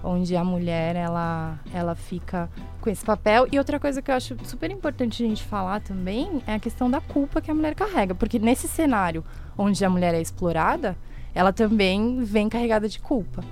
[0.03, 3.47] Onde a mulher ela, ela fica com esse papel.
[3.51, 6.89] E outra coisa que eu acho super importante a gente falar também é a questão
[6.89, 8.15] da culpa que a mulher carrega.
[8.15, 9.23] Porque nesse cenário
[9.57, 10.95] onde a mulher é explorada,
[11.33, 13.43] ela também vem carregada de culpa.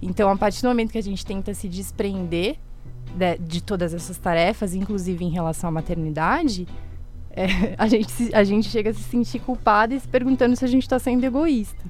[0.00, 2.58] Então, a partir do momento que a gente tenta se desprender
[3.14, 6.66] de, de todas essas tarefas, inclusive em relação à maternidade,
[7.30, 10.68] é, a, gente a gente chega a se sentir culpada e se perguntando se a
[10.68, 11.82] gente está sendo egoísta.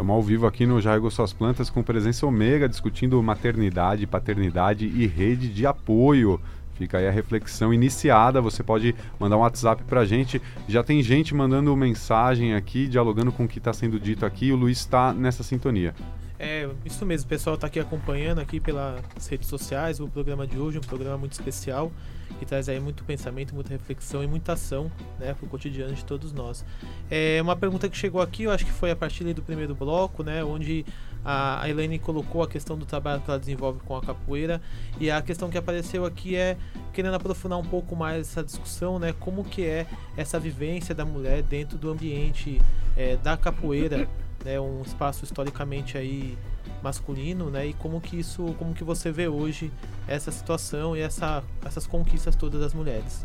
[0.00, 5.06] Estamos ao vivo aqui no Jargo Suas Plantas com presença Ômega, discutindo maternidade, paternidade e
[5.06, 6.40] rede de apoio.
[6.72, 8.40] Fica aí a reflexão iniciada.
[8.40, 10.40] Você pode mandar um WhatsApp pra gente.
[10.66, 14.50] Já tem gente mandando mensagem aqui, dialogando com o que está sendo dito aqui.
[14.52, 15.94] O Luiz está nessa sintonia.
[16.38, 20.56] É, isso mesmo, o pessoal está aqui acompanhando aqui pelas redes sociais o programa de
[20.56, 21.92] hoje, um programa muito especial
[22.38, 26.04] que traz aí muito pensamento, muita reflexão e muita ação, né, para o cotidiano de
[26.04, 26.64] todos nós.
[27.10, 30.22] É uma pergunta que chegou aqui, eu acho que foi a partir do primeiro bloco,
[30.22, 30.84] né, onde
[31.24, 34.60] a Elaine colocou a questão do trabalho que ela desenvolve com a capoeira
[34.98, 36.56] e a questão que apareceu aqui é
[36.94, 41.42] querendo aprofundar um pouco mais essa discussão, né, como que é essa vivência da mulher
[41.42, 42.60] dentro do ambiente
[42.96, 44.08] é, da capoeira,
[44.44, 46.38] né, um espaço historicamente aí
[46.82, 47.66] masculino, né?
[47.66, 49.72] E como que isso, como que você vê hoje
[50.06, 53.24] essa situação e essa, essas conquistas todas das mulheres?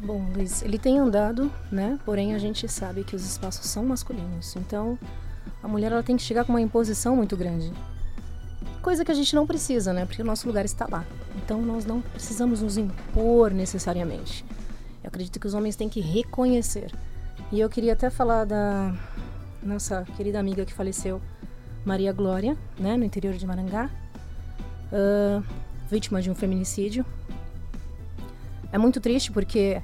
[0.00, 1.98] Bom, Luiz, ele tem andado, né?
[2.04, 4.56] Porém a gente sabe que os espaços são masculinos.
[4.56, 4.98] Então,
[5.62, 7.72] a mulher ela tem que chegar com uma imposição muito grande.
[8.82, 10.04] Coisa que a gente não precisa, né?
[10.04, 11.04] Porque o nosso lugar está lá.
[11.36, 14.44] Então, nós não precisamos nos impor necessariamente.
[15.04, 16.92] Eu acredito que os homens têm que reconhecer.
[17.52, 18.92] E eu queria até falar da
[19.62, 21.22] nossa querida amiga que faleceu,
[21.84, 23.90] Maria Glória, né, no interior de Marangá,
[24.92, 25.44] uh,
[25.90, 27.04] vítima de um feminicídio.
[28.72, 29.82] É muito triste porque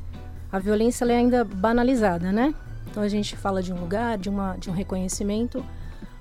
[0.50, 2.54] a violência é ainda banalizada, né?
[2.90, 5.64] Então a gente fala de um lugar, de, uma, de um reconhecimento,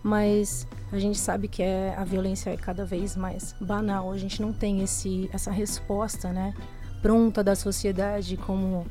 [0.04, 4.12] mas a gente sabe que é, a violência é cada vez mais banal.
[4.12, 6.54] A gente não tem esse, essa resposta, né,
[7.02, 8.86] pronta da sociedade como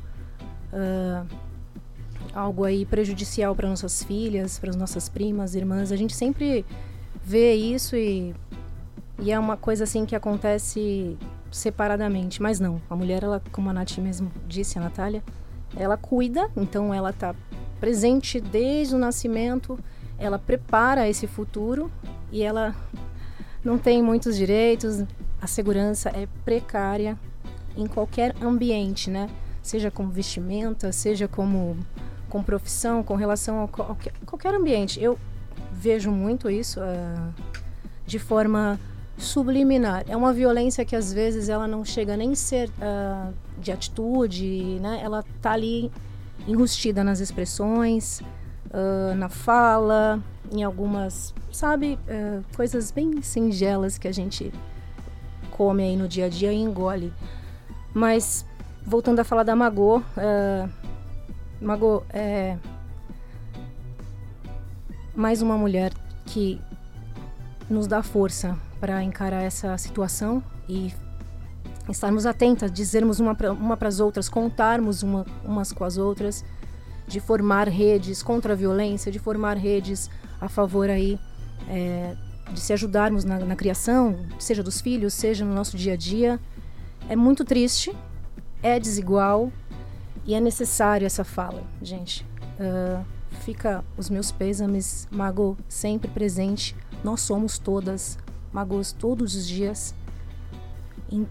[0.73, 1.27] uh,
[2.33, 5.91] algo aí prejudicial para nossas filhas, para as nossas primas, irmãs.
[5.91, 6.65] A gente sempre
[7.23, 8.33] vê isso e,
[9.19, 11.17] e é uma coisa assim que acontece
[11.51, 12.81] separadamente, mas não.
[12.89, 15.23] A mulher, ela, como a Nath mesmo disse, a Natália,
[15.75, 17.35] ela cuida, então ela está
[17.79, 19.77] presente desde o nascimento,
[20.17, 21.91] ela prepara esse futuro
[22.31, 22.75] e ela
[23.63, 25.03] não tem muitos direitos,
[25.41, 27.17] a segurança é precária
[27.75, 29.29] em qualquer ambiente, né?
[29.61, 31.77] Seja como vestimenta, seja como
[32.29, 35.01] com profissão, com relação a qualquer, qualquer ambiente.
[35.01, 35.17] Eu
[35.71, 37.33] vejo muito isso uh,
[38.05, 38.79] de forma
[39.17, 40.03] subliminar.
[40.07, 44.99] É uma violência que às vezes ela não chega nem ser uh, de atitude, né?
[45.03, 45.91] Ela tá ali
[46.47, 48.21] enrustida nas expressões,
[48.67, 50.21] uh, na fala,
[50.51, 51.99] em algumas, sabe,
[52.55, 54.53] coisas bem singelas que a gente
[55.51, 57.11] come aí no dia a dia e engole.
[57.93, 58.45] Mas
[58.85, 60.01] voltando a falar da Magô,
[61.59, 62.57] Mago, é
[65.15, 65.91] mais uma mulher
[66.25, 66.61] que
[67.67, 70.93] nos dá força para encarar essa situação e
[71.89, 76.45] estarmos atentas, dizermos uma para as outras, contarmos uma, umas com as outras,
[77.07, 81.19] de formar redes contra a violência, de formar redes a favor aí
[81.67, 82.15] é,
[82.51, 86.39] de se ajudarmos na, na criação, seja dos filhos, seja no nosso dia a dia.
[87.09, 87.95] É muito triste,
[88.61, 89.51] é desigual,
[90.27, 92.23] e é necessário essa fala, gente.
[92.59, 93.03] Uh,
[93.39, 96.75] fica os meus pêsames, Mago, sempre presente.
[97.03, 98.17] Nós somos todas
[98.51, 99.95] Magos todos os dias.
[101.11, 101.25] Em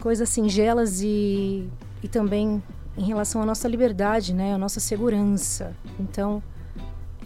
[0.00, 1.68] coisas singelas e,
[2.02, 2.62] e também
[2.96, 4.54] em relação à nossa liberdade, né?
[4.54, 5.74] A nossa segurança.
[5.98, 6.42] Então,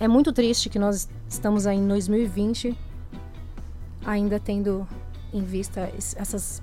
[0.00, 2.76] é muito triste que nós estamos aí em 2020
[4.04, 4.86] ainda tendo
[5.32, 6.62] em vista es- essas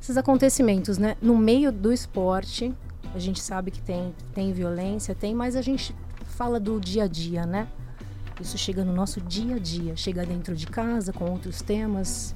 [0.00, 1.16] esses acontecimentos, né?
[1.22, 2.74] No meio do esporte,
[3.14, 5.94] a gente sabe que tem, tem violência, tem, mas a gente
[6.24, 7.68] fala do dia a dia, né?
[8.40, 12.34] Isso chega no nosso dia a dia, chega dentro de casa com outros temas.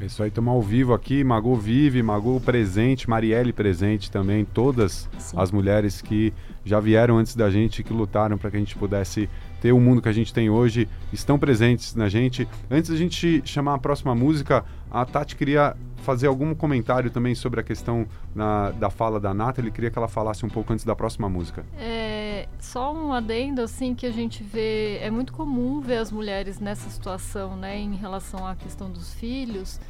[0.00, 5.08] É isso aí, estamos ao vivo aqui, Magu vive, Magu presente, Marielle presente também, todas
[5.18, 5.36] Sim.
[5.38, 6.32] as mulheres que
[6.64, 9.28] já vieram antes da gente, que lutaram para que a gente pudesse
[9.60, 12.48] ter o mundo que a gente tem hoje, estão presentes na gente.
[12.70, 17.60] Antes da gente chamar a próxima música, a Tati queria fazer algum comentário também sobre
[17.60, 20.94] a questão na- da fala da Nathalie, queria que ela falasse um pouco antes da
[20.96, 21.64] próxima música.
[21.78, 26.58] É, só um adendo assim que a gente vê, é muito comum ver as mulheres
[26.60, 29.80] nessa situação, né, em relação à questão dos filhos.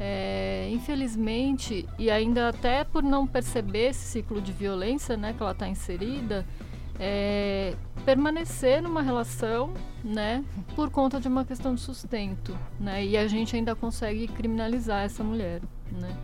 [0.00, 5.52] É, infelizmente, e ainda até por não perceber esse ciclo de violência, né, que ela
[5.52, 6.46] está inserida,
[6.98, 7.74] é,
[8.04, 9.72] permanecer numa relação,
[10.04, 15.04] né, por conta de uma questão de sustento, né, e a gente ainda consegue criminalizar
[15.04, 16.16] essa mulher, né,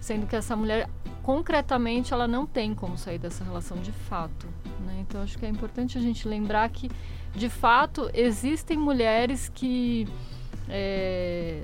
[0.00, 0.88] sendo que essa mulher
[1.22, 4.46] concretamente ela não tem como sair dessa relação de fato,
[4.86, 6.90] né, então acho que é importante a gente lembrar que
[7.34, 10.08] de fato existem mulheres que
[10.68, 11.62] é,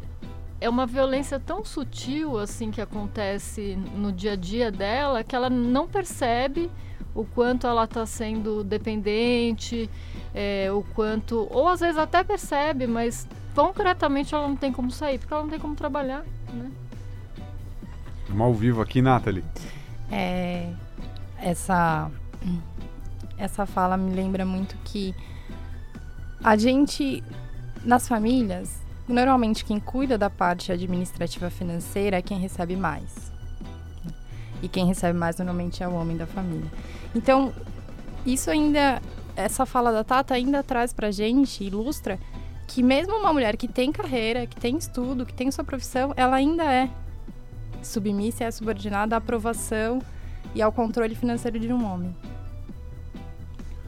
[0.60, 5.48] é uma violência tão sutil assim que acontece no dia a dia dela que ela
[5.48, 6.70] não percebe
[7.14, 9.88] o quanto ela está sendo dependente,
[10.34, 11.46] é, o quanto.
[11.50, 15.50] Ou às vezes até percebe, mas concretamente ela não tem como sair, porque ela não
[15.50, 16.24] tem como trabalhar.
[16.52, 16.70] Né?
[18.36, 19.44] Ao vivo aqui, Nathalie.
[20.10, 20.70] É,
[21.38, 22.10] essa
[23.36, 25.14] essa fala me lembra muito que
[26.42, 27.22] a gente
[27.84, 33.32] nas famílias normalmente quem cuida da parte administrativa financeira é quem recebe mais
[34.62, 36.70] e quem recebe mais normalmente é o homem da família
[37.14, 37.52] então
[38.24, 39.00] isso ainda
[39.36, 42.18] essa fala da Tata ainda traz pra gente ilustra
[42.66, 46.36] que mesmo uma mulher que tem carreira que tem estudo que tem sua profissão ela
[46.36, 46.88] ainda é
[47.82, 50.00] submissa é subordinada à aprovação
[50.54, 52.14] e ao controle financeiro de um homem.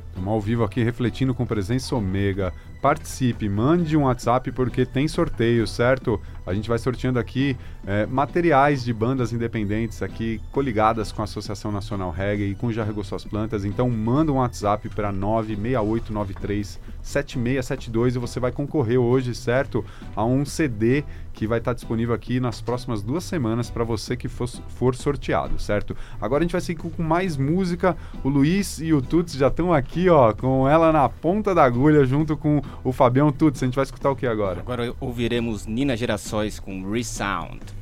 [0.09, 2.53] Estamos ao vivo aqui refletindo com presença Ômega.
[2.81, 6.20] Participe, mande um WhatsApp porque tem sorteio, certo?
[6.47, 11.72] A gente vai sorteando aqui eh, materiais de bandas independentes aqui coligadas com a Associação
[11.72, 13.64] Nacional Reggae e com Já Regou Suas Plantas.
[13.64, 19.84] Então manda um WhatsApp para 96893 7672 e você vai concorrer hoje, certo?
[20.14, 21.05] A um CD
[21.36, 25.61] que vai estar disponível aqui nas próximas duas semanas para você que for, for sorteado,
[25.61, 25.94] certo?
[26.18, 27.94] Agora a gente vai seguir com mais música.
[28.24, 32.05] O Luiz e o Tuts já estão aqui, ó, com ela na ponta da agulha
[32.07, 33.62] junto com o Fabião Tuts.
[33.62, 34.61] A gente vai escutar o que agora?
[34.61, 35.94] Agora ouviremos Nina
[36.37, 37.76] Gerações com Resound.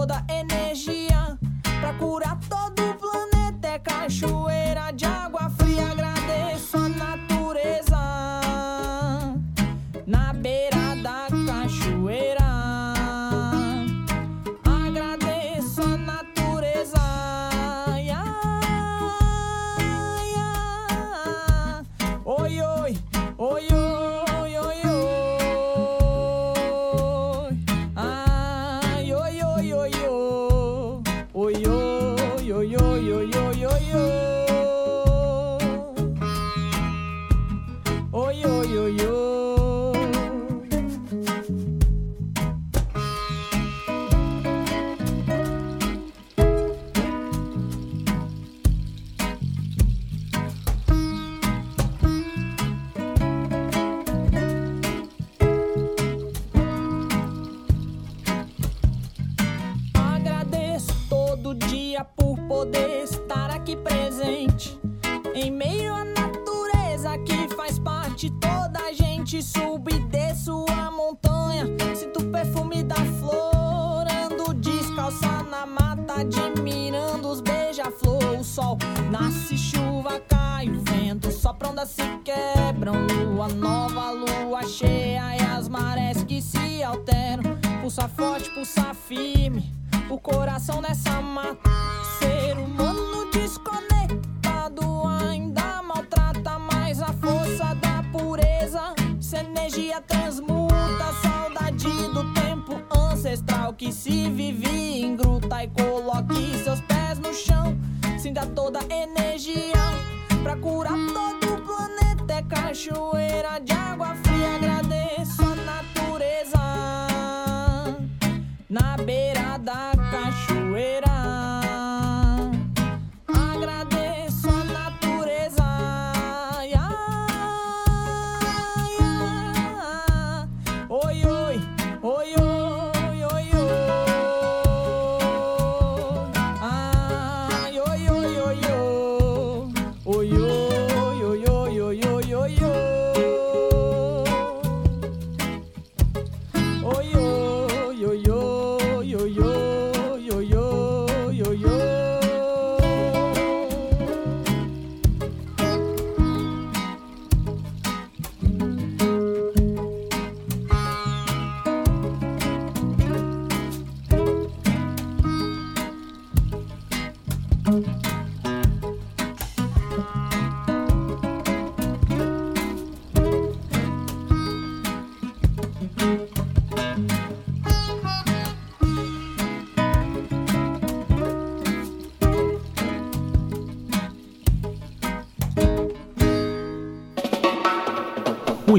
[0.00, 1.38] toda energia
[1.78, 3.68] pra curar todo o planeta.
[3.68, 5.99] É cachoeira de água fria.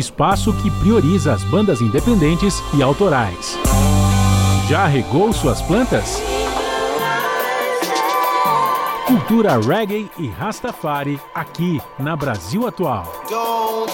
[0.01, 3.57] espaço que prioriza as bandas independentes e autorais.
[4.67, 6.21] Já regou suas plantas?
[9.07, 13.05] Cultura reggae e Rastafari aqui na Brasil Atual.
[13.29, 13.91] Don't.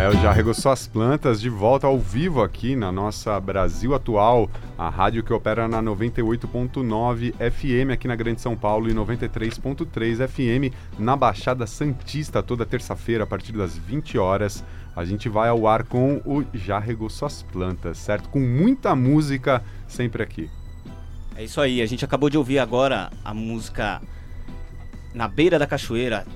[0.00, 4.48] É, eu já regou suas plantas de volta ao vivo aqui na nossa Brasil Atual
[4.80, 10.74] a rádio que opera na 98.9 FM aqui na Grande São Paulo e 93.3 FM
[10.98, 14.64] na Baixada Santista toda terça-feira a partir das 20 horas.
[14.96, 18.30] A gente vai ao ar com o Já Regoçou as Plantas, certo?
[18.30, 20.48] Com muita música sempre aqui.
[21.36, 24.00] É isso aí, a gente acabou de ouvir agora a música
[25.12, 26.26] Na Beira da Cachoeira,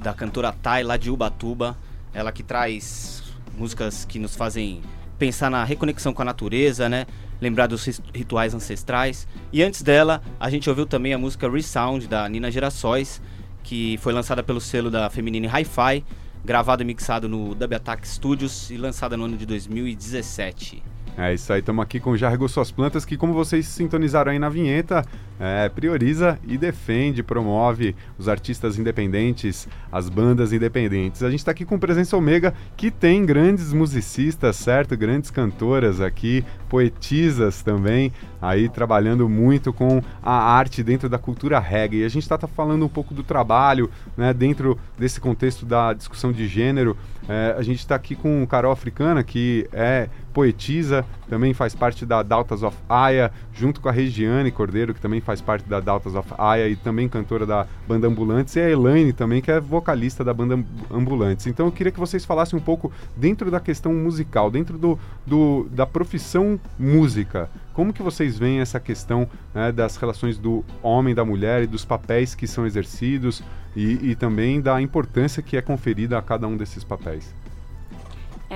[0.00, 1.78] da cantora Thay, lá de Ubatuba.
[2.12, 3.22] Ela que traz
[3.56, 4.82] músicas que nos fazem
[5.16, 7.06] pensar na reconexão com a natureza, né?
[7.44, 9.28] Lembrar dos rituais ancestrais.
[9.52, 13.20] E antes dela, a gente ouviu também a música Resound, da Nina Gerações,
[13.62, 16.02] que foi lançada pelo selo da Feminine Hi-Fi,
[16.42, 20.93] gravado e mixado no Dub Attack Studios e lançada no ano de 2017.
[21.16, 24.32] É isso aí, estamos aqui com o Já Regoçou as Plantas, que como vocês sintonizaram
[24.32, 25.04] aí na vinheta,
[25.38, 31.22] é, prioriza e defende, promove os artistas independentes, as bandas independentes.
[31.22, 34.96] A gente está aqui com Presença Omega, que tem grandes musicistas, certo?
[34.96, 38.12] Grandes cantoras aqui, poetisas também,
[38.42, 41.98] aí trabalhando muito com a arte dentro da cultura reggae.
[41.98, 46.32] E a gente está falando um pouco do trabalho, né, dentro desse contexto da discussão
[46.32, 46.96] de gênero.
[47.28, 52.22] É, a gente está aqui com Carol Africana, que é poetisa, também faz parte da
[52.22, 56.28] Dautas of Aya, junto com a Regiane Cordeiro, que também faz parte da Dautas of
[56.36, 60.34] Aya e também cantora da banda Ambulantes, e a Elaine também, que é vocalista da
[60.34, 61.46] banda Amb- Ambulantes.
[61.46, 65.68] Então eu queria que vocês falassem um pouco dentro da questão musical, dentro do, do-
[65.70, 67.48] da profissão música.
[67.72, 71.66] Como que vocês veem essa questão né, das relações do homem e da mulher e
[71.66, 73.42] dos papéis que são exercidos
[73.74, 77.32] e, e também da importância que é conferida a cada um desses papéis?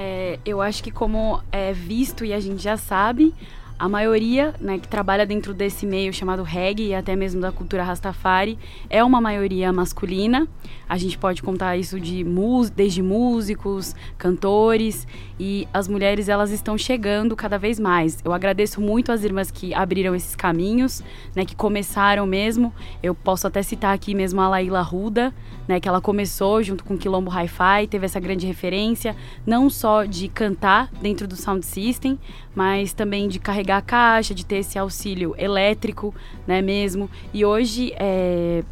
[0.01, 3.35] É, eu acho que como é visto e a gente já sabe,
[3.77, 7.83] a maioria né, que trabalha dentro desse meio chamado reggae e até mesmo da cultura
[7.83, 8.57] Rastafari
[8.89, 10.47] é uma maioria masculina.
[10.89, 12.25] A gente pode contar isso de
[12.77, 15.05] desde músicos, cantores
[15.39, 18.19] e as mulheres elas estão chegando cada vez mais.
[18.25, 21.03] Eu agradeço muito as irmãs que abriram esses caminhos,
[21.35, 22.73] né, que começaram mesmo.
[23.03, 25.35] Eu posso até citar aqui mesmo a Laíla Ruda,
[25.69, 29.15] né, que ela começou junto com Quilombo Hi-Fi, teve essa grande referência,
[29.47, 32.19] não só de cantar dentro do sound system,
[32.55, 36.15] mas também de carregar a caixa, de ter esse auxílio elétrico,
[36.47, 37.11] né, mesmo.
[37.35, 38.65] E hoje, é,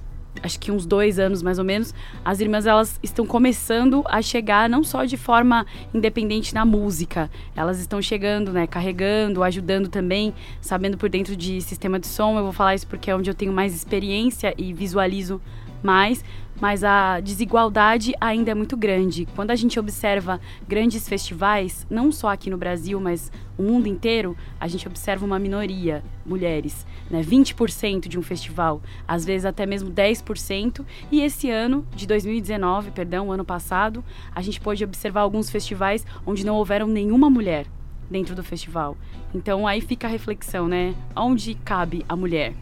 [0.43, 1.95] acho que uns dois anos mais ou menos,
[2.25, 7.79] as irmãs elas estão começando a chegar não só de forma independente na música, elas
[7.79, 12.39] estão chegando, né, carregando, ajudando também, sabendo por dentro de sistema de som.
[12.39, 15.41] Eu vou falar isso porque é onde eu tenho mais experiência e visualizo
[15.83, 16.25] mais,
[16.61, 19.27] mas a desigualdade ainda é muito grande.
[19.35, 24.37] Quando a gente observa grandes festivais, não só aqui no Brasil, mas o mundo inteiro,
[24.61, 27.23] a gente observa uma minoria, mulheres, né?
[27.23, 30.85] 20% de um festival, às vezes até mesmo 10%.
[31.11, 34.05] E esse ano, de 2019, perdão, ano passado,
[34.35, 37.67] a gente pôde observar alguns festivais onde não houveram nenhuma mulher
[38.11, 38.97] dentro do festival.
[39.35, 40.95] Então aí fica a reflexão, né?
[41.15, 42.55] Onde cabe a mulher?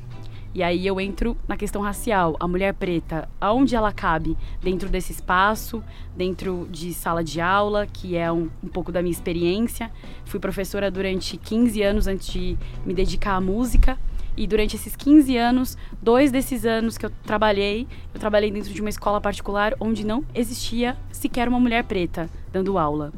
[0.54, 2.36] E aí eu entro na questão racial.
[2.38, 5.82] A mulher preta, aonde ela cabe dentro desse espaço,
[6.16, 9.90] dentro de sala de aula, que é um, um pouco da minha experiência.
[10.24, 13.98] Fui professora durante 15 anos antes de me dedicar à música.
[14.36, 18.80] E durante esses 15 anos, dois desses anos que eu trabalhei, eu trabalhei dentro de
[18.80, 23.12] uma escola particular onde não existia sequer uma mulher preta dando aula.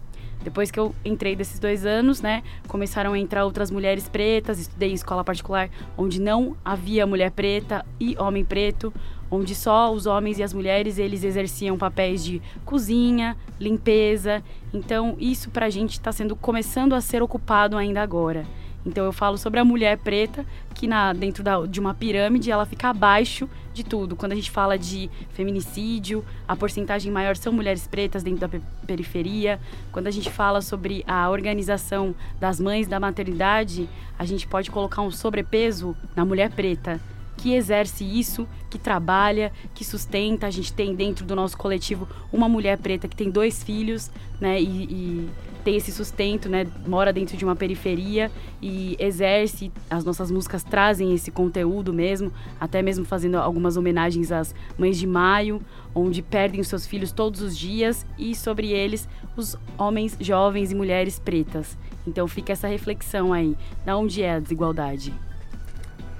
[0.46, 4.92] Depois que eu entrei desses dois anos, né, começaram a entrar outras mulheres pretas, estudei
[4.92, 5.68] em escola particular
[5.98, 8.94] onde não havia mulher preta e homem preto,
[9.28, 14.40] onde só os homens e as mulheres eles exerciam papéis de cozinha, limpeza.
[14.72, 18.46] Então isso pra gente está sendo começando a ser ocupado ainda agora.
[18.86, 22.64] Então eu falo sobre a mulher preta que na dentro da, de uma pirâmide ela
[22.64, 24.16] fica abaixo de tudo.
[24.16, 28.62] Quando a gente fala de feminicídio, a porcentagem maior são mulheres pretas dentro da pe-
[28.86, 29.60] periferia.
[29.92, 35.02] Quando a gente fala sobre a organização das mães da maternidade, a gente pode colocar
[35.02, 36.98] um sobrepeso na mulher preta
[37.36, 40.46] que exerce isso, que trabalha, que sustenta.
[40.46, 44.10] A gente tem dentro do nosso coletivo uma mulher preta que tem dois filhos,
[44.40, 44.58] né?
[44.58, 45.30] E, e
[45.66, 46.64] tem esse sustento, né?
[46.86, 48.30] Mora dentro de uma periferia
[48.62, 49.72] e exerce.
[49.90, 55.08] As nossas músicas trazem esse conteúdo mesmo, até mesmo fazendo algumas homenagens às mães de
[55.08, 55.60] maio,
[55.92, 60.74] onde perdem os seus filhos todos os dias e sobre eles os homens jovens e
[60.76, 61.76] mulheres pretas.
[62.06, 65.12] Então fica essa reflexão aí, da onde é a desigualdade?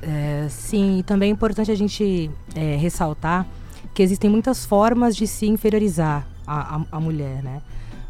[0.03, 3.47] É, sim, e também é importante a gente é, ressaltar
[3.95, 7.63] que existem muitas formas de se inferiorizar a, a, a mulher, né?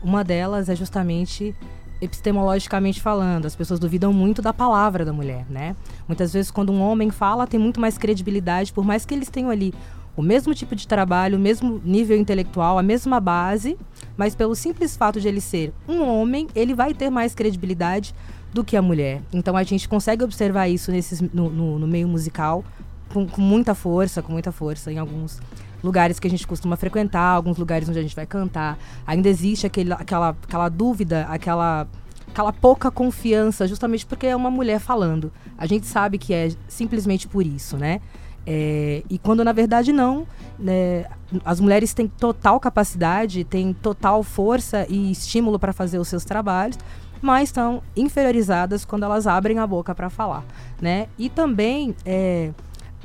[0.02, 1.54] Uma delas é justamente
[2.00, 5.74] epistemologicamente falando, as pessoas duvidam muito da palavra da mulher, né?
[6.06, 9.50] Muitas vezes quando um homem fala, tem muito mais credibilidade, por mais que eles tenham
[9.50, 9.72] ali
[10.16, 13.76] o mesmo tipo de trabalho, o mesmo nível intelectual, a mesma base,
[14.16, 18.14] mas pelo simples fato de ele ser um homem, ele vai ter mais credibilidade
[18.52, 19.20] do que a mulher.
[19.32, 22.64] Então a gente consegue observar isso nesses, no, no- no meio musical
[23.12, 25.40] com, com muita força, com muita força em alguns
[25.86, 28.76] lugares que a gente costuma frequentar, alguns lugares onde a gente vai cantar.
[29.06, 31.86] Ainda existe aquele, aquela, aquela dúvida, aquela,
[32.28, 35.32] aquela pouca confiança, justamente porque é uma mulher falando.
[35.56, 38.00] A gente sabe que é simplesmente por isso, né?
[38.48, 40.24] É, e quando na verdade não,
[40.56, 41.06] né,
[41.44, 46.78] as mulheres têm total capacidade, têm total força e estímulo para fazer os seus trabalhos,
[47.20, 50.44] mas estão inferiorizadas quando elas abrem a boca para falar,
[50.80, 51.08] né?
[51.18, 52.52] E também é,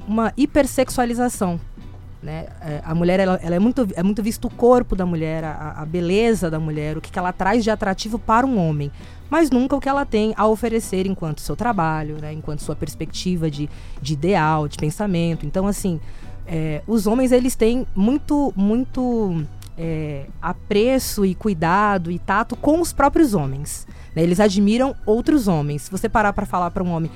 [0.07, 1.59] uma hipersexualização,
[2.21, 2.47] né?
[2.61, 5.75] É, a mulher ela, ela é muito é muito visto o corpo da mulher, a,
[5.77, 8.91] a beleza da mulher, o que, que ela traz de atrativo para um homem,
[9.29, 12.31] mas nunca o que ela tem a oferecer enquanto seu trabalho, né?
[12.33, 13.69] Enquanto sua perspectiva de,
[14.01, 15.45] de ideal, de pensamento.
[15.45, 15.99] Então assim,
[16.45, 19.43] é, os homens eles têm muito muito
[19.77, 23.87] é, apreço e cuidado e tato com os próprios homens.
[24.15, 24.21] né?
[24.21, 25.83] Eles admiram outros homens.
[25.83, 27.09] Se você parar para falar para um homem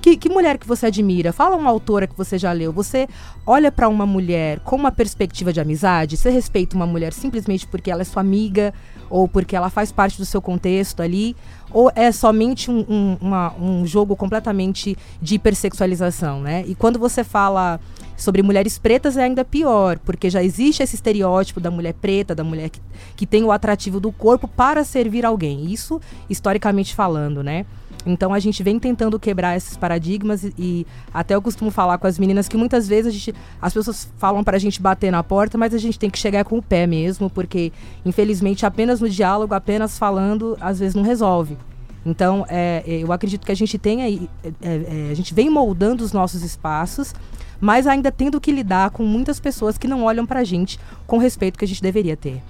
[0.00, 1.32] que, que mulher que você admira?
[1.32, 2.72] Fala uma autora que você já leu.
[2.72, 3.08] Você
[3.46, 6.16] olha para uma mulher com uma perspectiva de amizade?
[6.16, 8.74] Você respeita uma mulher simplesmente porque ela é sua amiga
[9.08, 11.34] ou porque ela faz parte do seu contexto ali?
[11.72, 16.64] Ou é somente um, um, uma- um jogo completamente de hipersexualização, né?
[16.66, 17.80] E quando você fala
[18.16, 22.44] sobre mulheres pretas é ainda pior, porque já existe esse estereótipo da mulher preta, da
[22.44, 22.80] mulher que,
[23.16, 25.72] que tem o atrativo do corpo para servir alguém.
[25.72, 27.64] Isso historicamente falando, né?
[28.06, 32.06] Então a gente vem tentando quebrar esses paradigmas e, e até eu costumo falar com
[32.06, 35.58] as meninas que muitas vezes a gente, as pessoas falam pra gente bater na porta,
[35.58, 37.72] mas a gente tem que chegar com o pé mesmo, porque
[38.04, 41.56] infelizmente apenas no diálogo, apenas falando, às vezes não resolve.
[42.04, 45.50] Então é, é, eu acredito que a gente tem aí, é, é, a gente vem
[45.50, 47.14] moldando os nossos espaços,
[47.60, 51.20] mas ainda tendo que lidar com muitas pessoas que não olham pra gente com o
[51.20, 52.42] respeito que a gente deveria ter.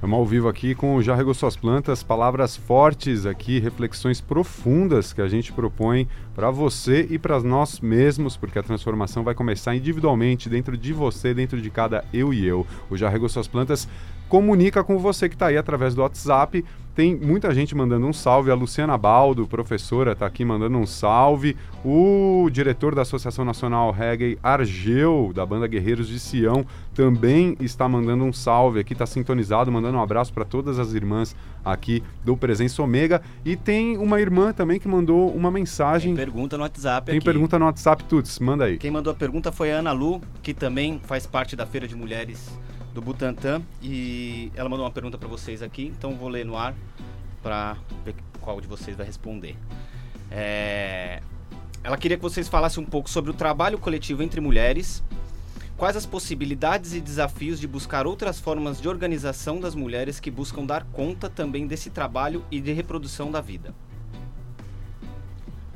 [0.00, 5.12] Vamos ao vivo aqui com o Já Regou Suas Plantas, palavras fortes aqui, reflexões profundas
[5.12, 9.76] que a gente propõe para você e para nós mesmos, porque a transformação vai começar
[9.76, 12.66] individualmente, dentro de você, dentro de cada eu e eu.
[12.88, 13.86] O Já Regou Suas Plantas
[14.26, 16.64] comunica com você que está aí através do WhatsApp.
[16.94, 18.50] Tem muita gente mandando um salve.
[18.50, 21.56] A Luciana Baldo, professora, está aqui mandando um salve.
[21.84, 28.24] O diretor da Associação Nacional Reggae, Argeu, da banda Guerreiros de Sião, também está mandando
[28.24, 31.34] um salve aqui, está sintonizado, mandando um abraço para todas as irmãs
[31.64, 33.22] aqui do Presença Ômega.
[33.44, 36.14] E tem uma irmã também que mandou uma mensagem.
[36.14, 37.24] Tem pergunta no WhatsApp Tem aqui.
[37.24, 38.78] pergunta no WhatsApp, Tuts, manda aí.
[38.78, 41.94] Quem mandou a pergunta foi a Ana Lu, que também faz parte da Feira de
[41.94, 42.50] Mulheres
[42.92, 43.62] do Butantã.
[43.82, 46.74] E ela mandou uma pergunta para vocês aqui, então vou ler no ar
[47.42, 49.56] para ver qual de vocês vai responder.
[50.30, 51.22] É,
[51.82, 55.02] Ela queria que vocês falassem um pouco sobre o trabalho coletivo entre mulheres,
[55.76, 60.64] quais as possibilidades e desafios de buscar outras formas de organização das mulheres que buscam
[60.64, 63.74] dar conta também desse trabalho e de reprodução da vida.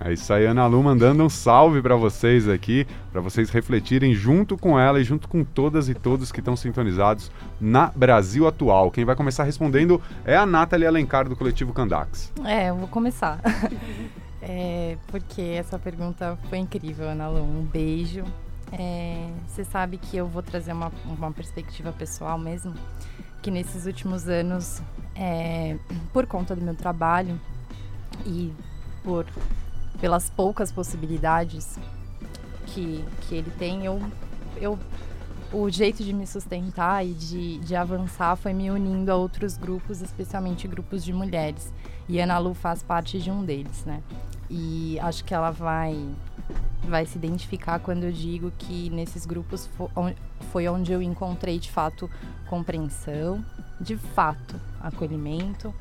[0.01, 4.59] É isso aí, Ana Lu mandando um salve para vocês aqui, para vocês refletirem junto
[4.59, 7.31] com ela e junto com todas e todos que estão sintonizados
[7.61, 8.91] na Brasil Atual.
[8.91, 12.33] Quem vai começar respondendo é a Nathalie Alencar do Coletivo Candax.
[12.45, 13.41] É, eu vou começar.
[14.47, 17.43] É, porque essa pergunta foi incrível, Ana Lu.
[17.43, 18.25] Um beijo.
[18.71, 22.75] É, Você sabe que eu vou trazer uma, uma perspectiva pessoal mesmo,
[23.41, 24.83] que nesses últimos anos,
[25.17, 25.79] é,
[26.13, 27.41] por conta do meu trabalho
[28.27, 28.53] e
[29.03, 29.25] por
[30.05, 31.79] pelas poucas possibilidades
[32.67, 34.03] que, que ele tem, eu,
[34.61, 34.79] eu
[35.51, 40.03] o jeito de me sustentar e de, de avançar foi me unindo a outros grupos,
[40.03, 41.73] especialmente grupos de mulheres.
[42.07, 44.03] E Ana Lu faz parte de um deles, né?
[44.51, 45.97] E acho que ela vai
[46.87, 49.71] vai se identificar quando eu digo que nesses grupos
[50.53, 52.11] foi onde eu encontrei de fato
[52.47, 53.43] compreensão,
[53.81, 55.75] de fato acolhimento,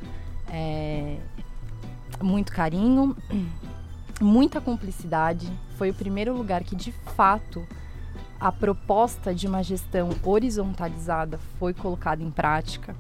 [0.48, 1.18] é,
[2.22, 3.18] muito carinho,
[4.22, 5.52] muita cumplicidade.
[5.78, 7.66] Foi o primeiro lugar que de fato
[8.40, 12.96] a proposta de uma gestão horizontalizada foi colocada em prática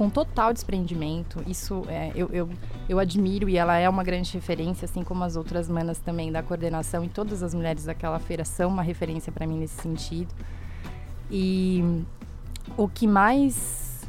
[0.00, 1.44] com total desprendimento.
[1.46, 2.48] Isso é, eu, eu,
[2.88, 6.42] eu admiro e ela é uma grande referência, assim como as outras manas também da
[6.42, 10.34] coordenação e todas as mulheres daquela feira são uma referência para mim nesse sentido.
[11.30, 12.02] E
[12.78, 14.00] o que mais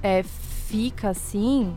[0.00, 1.74] é, fica assim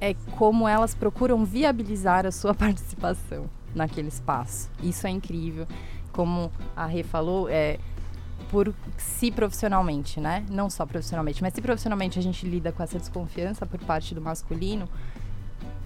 [0.00, 4.70] é como elas procuram viabilizar a sua participação naquele espaço.
[4.82, 5.66] Isso é incrível.
[6.12, 7.78] Como a Rê falou, é,
[8.50, 10.44] por si profissionalmente, né?
[10.50, 14.20] Não só profissionalmente, mas se profissionalmente a gente lida com essa desconfiança por parte do
[14.20, 14.88] masculino,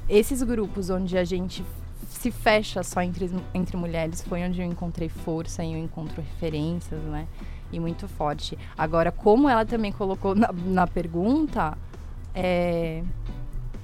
[0.08, 1.64] esses grupos onde a gente
[2.08, 7.02] se fecha só entre, entre mulheres foi onde eu encontrei força e eu encontro referências,
[7.02, 7.26] né?
[7.72, 8.56] E muito forte.
[8.78, 11.76] Agora, como ela também colocou na, na pergunta,
[12.34, 13.02] é,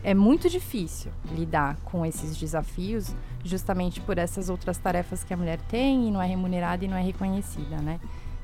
[0.02, 5.58] é muito difícil lidar com esses desafios, justamente por essas outras tarefas que a mulher
[5.68, 7.98] tem e não é remunerada e não é reconhecida, né?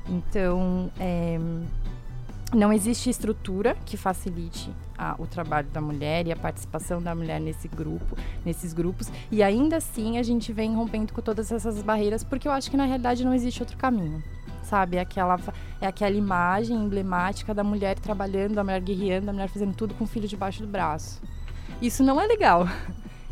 [0.09, 1.37] Então, é,
[2.53, 7.39] não existe estrutura que facilite a- o trabalho da mulher e a participação da mulher
[7.41, 9.11] nesse grupo, nesses grupos.
[9.29, 12.77] E ainda assim a gente vem rompendo com todas essas barreiras, porque eu acho que
[12.77, 14.23] na realidade não existe outro caminho.
[14.63, 15.39] Sabe, é aquela,
[15.79, 20.03] é aquela imagem emblemática da mulher trabalhando, da mulher guerreando, da mulher fazendo tudo com
[20.03, 21.21] o filho debaixo do braço.
[21.81, 22.67] Isso não é legal.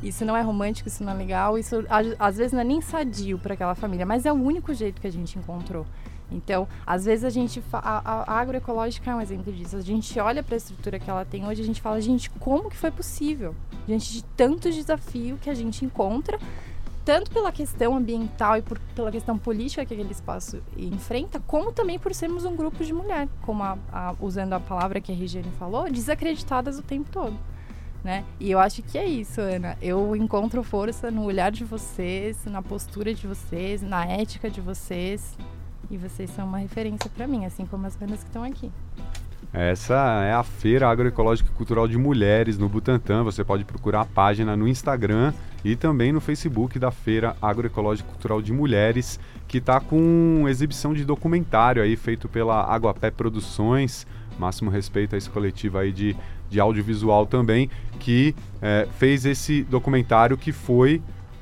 [0.08, 1.84] Isso não é romântico, isso não é legal, isso
[2.20, 5.08] às vezes não é nem sadio para aquela família, mas é o único jeito que
[5.08, 5.86] a gente encontrou.
[6.32, 7.62] Então, às vezes a gente.
[7.74, 9.76] a- a agroecológica é um exemplo disso.
[9.78, 12.30] A gente olha para a estrutura que ela tem hoje e a gente fala, gente,
[12.32, 13.54] como que foi possível?
[13.88, 16.40] Diante de tanto desafio que a gente encontra,
[17.04, 22.00] tanto pela questão ambiental e por, pela questão política que aquele espaço enfrenta, como também
[22.00, 25.52] por sermos um grupo de mulher, como a- a- usando a palavra que a Regiane
[25.60, 27.38] falou, desacreditadas o tempo todo.
[28.06, 28.24] Né?
[28.40, 29.76] E eu acho que é isso, Ana.
[29.82, 35.36] Eu encontro força no olhar de vocês, na postura de vocês, na ética de vocês.
[35.90, 38.72] E vocês são uma referência para mim, assim como as bandas que estão aqui.
[39.52, 43.24] Essa é a Feira Agroecológica e Cultural de Mulheres no Butantã.
[43.24, 45.34] Você pode procurar a página no Instagram
[45.64, 50.94] e também no Facebook da Feira Agroecológica e Cultural de Mulheres, que está com exibição
[50.94, 54.06] de documentário aí feito pela Aguapé Produções.
[54.38, 56.16] Máximo respeito a esse coletivo aí de,
[56.50, 57.70] de audiovisual também,
[58.00, 61.02] que eh, fez esse documentário que foi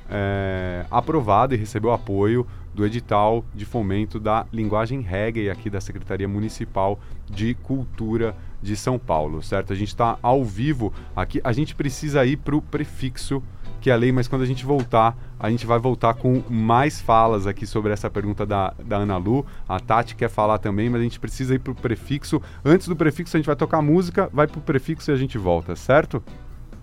[0.10, 6.28] é, aprovado e recebeu apoio do edital de fomento da linguagem reggae aqui da Secretaria
[6.28, 9.74] Municipal de Cultura de São Paulo, certo?
[9.74, 13.44] A gente está ao vivo aqui, a gente precisa ir para o prefixo
[13.84, 17.02] que é a lei, mas quando a gente voltar, a gente vai voltar com mais
[17.02, 19.46] falas aqui sobre essa pergunta da, da Ana Lu.
[19.68, 22.42] A Tati quer falar também, mas a gente precisa ir para o prefixo.
[22.64, 25.38] Antes do prefixo, a gente vai tocar música, vai para o prefixo e a gente
[25.38, 26.24] volta, certo?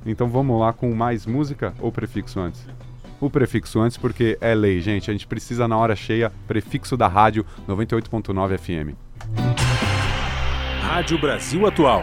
[0.05, 2.69] Então vamos lá com mais música ou prefixo antes?
[3.19, 5.09] O prefixo antes, porque é lei, gente.
[5.11, 8.95] A gente precisa na hora cheia, prefixo da rádio 98.9 FM.
[10.83, 12.03] Rádio Brasil Atual.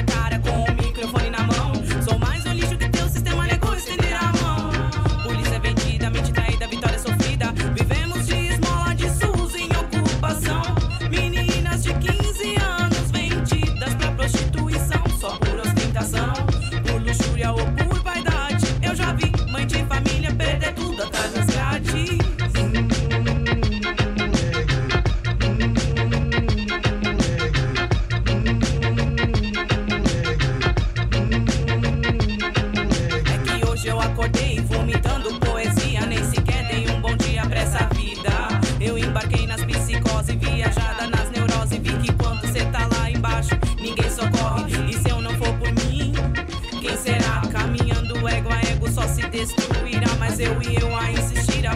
[50.41, 50.55] destruirá.
[50.57, 51.75] Mas eu e eu a insistir, a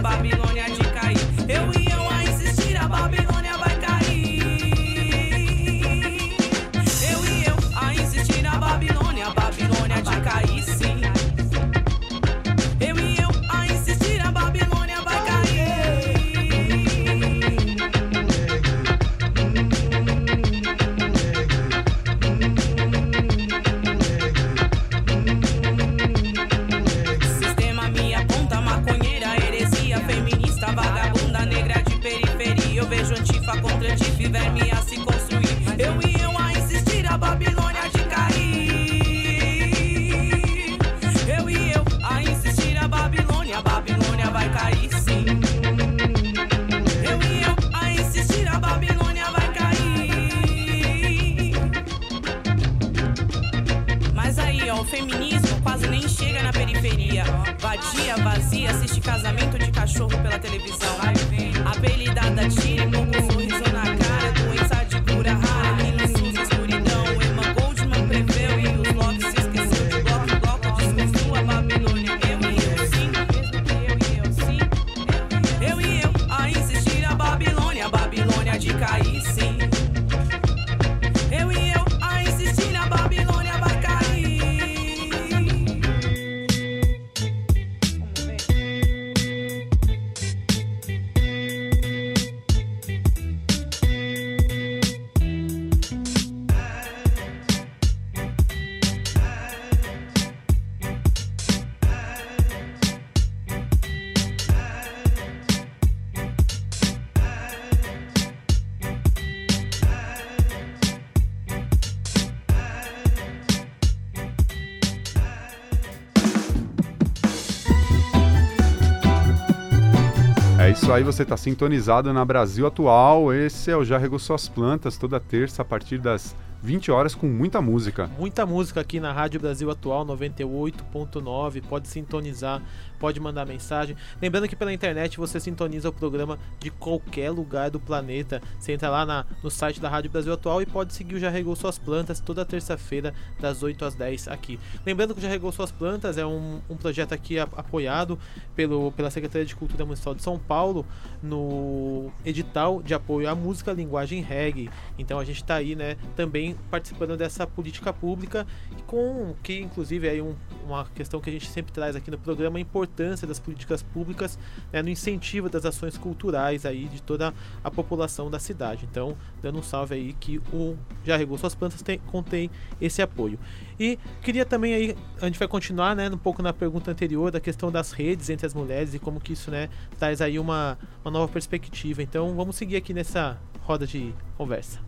[120.96, 123.34] aí, você está sintonizado na Brasil Atual.
[123.34, 126.34] Esse é o Já Regou Suas Plantas, toda terça a partir das
[126.66, 128.10] 20 horas com muita música.
[128.18, 131.62] Muita música aqui na Rádio Brasil Atual 98.9.
[131.62, 132.60] Pode sintonizar,
[133.00, 133.96] pode mandar mensagem.
[134.20, 138.42] Lembrando que pela internet você sintoniza o programa de qualquer lugar do planeta.
[138.60, 141.30] Você entra lá na- no site da Rádio Brasil Atual e pode seguir o Já
[141.30, 144.60] Regou Suas Plantas toda terça-feira, das 8 às 10 aqui.
[144.84, 148.18] Lembrando que o Já Regou Suas Plantas é um, um projeto aqui apoiado
[148.56, 150.84] pelo, pela Secretaria de Cultura Municipal de São Paulo
[151.22, 154.72] no edital de apoio à música linguagem reggae.
[154.98, 158.46] Então a gente está aí, né, também participando dessa política pública
[158.88, 162.58] com que inclusive é um- uma questão que a gente sempre traz aqui no programa
[162.58, 164.40] a importância das políticas públicas
[164.74, 167.34] né, no incentivo das ações culturais aí de toda
[167.64, 168.88] a população da cidade.
[168.90, 172.50] Então, dando um salve aí que o Já Regou Suas Plantas tem, contém
[172.82, 173.38] esse apoio.
[173.80, 177.40] E queria também aí, a gente vai continuar né, um pouco na pergunta anterior da
[177.40, 179.70] questão das redes entre as mulheres e como que isso né,
[180.00, 182.02] traz aí uma, uma nova perspectiva.
[182.02, 184.80] Então vamos seguir aqui nessa roda de conversa.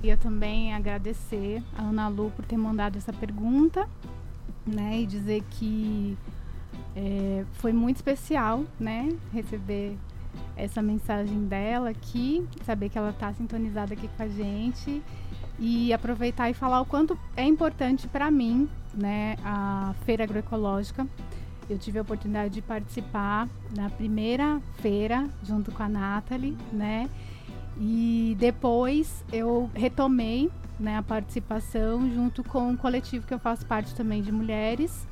[0.00, 3.88] Queria também agradecer a Ana Lu por ter mandado essa pergunta,
[4.64, 6.16] né, e dizer que
[6.94, 9.98] é, foi muito especial, né, receber
[10.56, 15.02] essa mensagem dela aqui, saber que ela está sintonizada aqui com a gente
[15.58, 21.08] e aproveitar e falar o quanto é importante para mim, né, a feira agroecológica.
[21.68, 27.10] Eu tive a oportunidade de participar na primeira feira junto com a Nathalie, né?
[27.80, 33.94] E depois eu retomei né, a participação junto com um coletivo que eu faço parte
[33.94, 35.06] também de mulheres,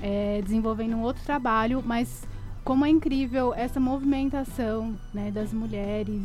[0.00, 2.26] eh, desenvolvendo um outro trabalho, mas
[2.64, 6.22] como é incrível essa movimentação né, das mulheres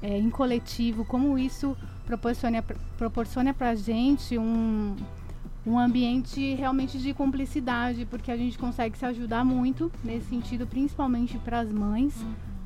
[0.00, 2.62] eh, em coletivo, como isso proporciona,
[2.96, 4.96] proporciona para a gente um,
[5.66, 11.38] um ambiente realmente de cumplicidade, porque a gente consegue se ajudar muito nesse sentido, principalmente
[11.38, 12.14] para as mães,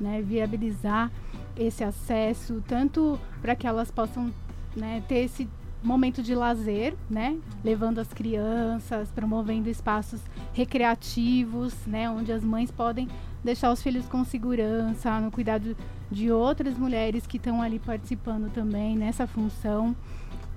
[0.01, 1.11] né, viabilizar
[1.57, 4.33] esse acesso, tanto para que elas possam
[4.75, 5.49] né, ter esse
[5.83, 10.21] momento de lazer, né, levando as crianças, promovendo espaços
[10.53, 13.09] recreativos, né, onde as mães podem
[13.45, 15.77] deixar os filhos com segurança, no cuidado
[16.11, 19.95] de outras mulheres que estão ali participando também nessa função.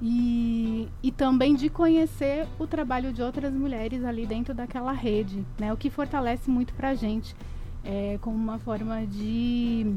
[0.01, 5.73] E, e também de conhecer o trabalho de outras mulheres ali dentro daquela rede, né?
[5.73, 7.35] O que fortalece muito para a gente
[7.84, 9.93] é, como uma forma de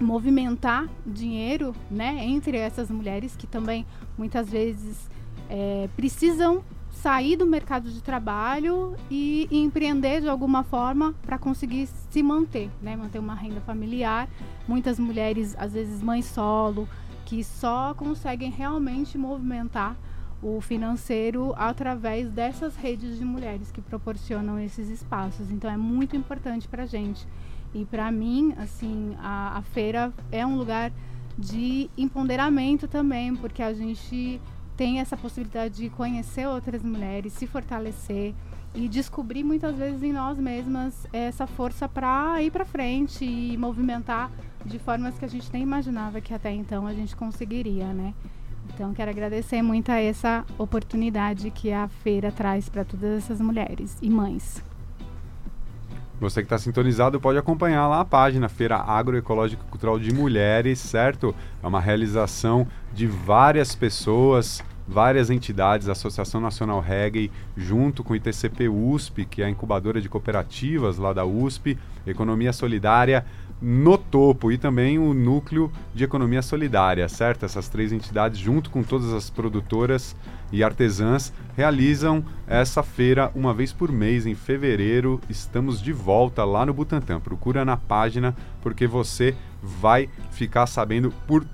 [0.00, 2.24] movimentar dinheiro, né?
[2.24, 3.86] Entre essas mulheres que também
[4.16, 5.10] muitas vezes
[5.48, 12.22] é, precisam sair do mercado de trabalho e, empreender de alguma forma para conseguir se
[12.22, 12.96] manter, né?
[12.96, 14.28] Manter uma renda familiar.
[14.66, 16.88] Muitas mulheres, às vezes mães solo,
[17.24, 19.96] que só conseguem realmente movimentar
[20.42, 25.50] o financeiro através dessas redes de mulheres que proporcionam esses espaços.
[25.50, 27.26] Então é muito importante para a gente.
[27.74, 30.92] E para mim, assim, a, a feira é um lugar
[31.38, 34.40] de empoderamento também, porque a gente
[34.76, 38.34] tem essa possibilidade de conhecer outras mulheres, se fortalecer
[38.74, 44.30] e descobrir muitas vezes em nós mesmas essa força para ir para frente e movimentar
[44.64, 48.14] de formas que a gente nem imaginava que até então a gente conseguiria, né?
[48.72, 53.98] Então quero agradecer muito a essa oportunidade que a feira traz para todas essas mulheres
[54.00, 54.69] e mães.
[56.20, 61.34] Você que está sintonizado pode acompanhar lá a página Feira Agroecológica Cultural de Mulheres, certo?
[61.62, 68.16] É uma realização de várias pessoas, várias entidades, a Associação Nacional Reggae, junto com o
[68.16, 73.24] ITCP USP, que é a incubadora de cooperativas lá da USP, Economia Solidária
[73.60, 77.44] no topo e também o núcleo de economia solidária, certo?
[77.44, 80.16] Essas três entidades, junto com todas as produtoras
[80.50, 85.20] e artesãs, realizam essa feira uma vez por mês em fevereiro.
[85.28, 87.20] Estamos de volta lá no Butantã.
[87.20, 91.44] Procura na página porque você vai ficar sabendo por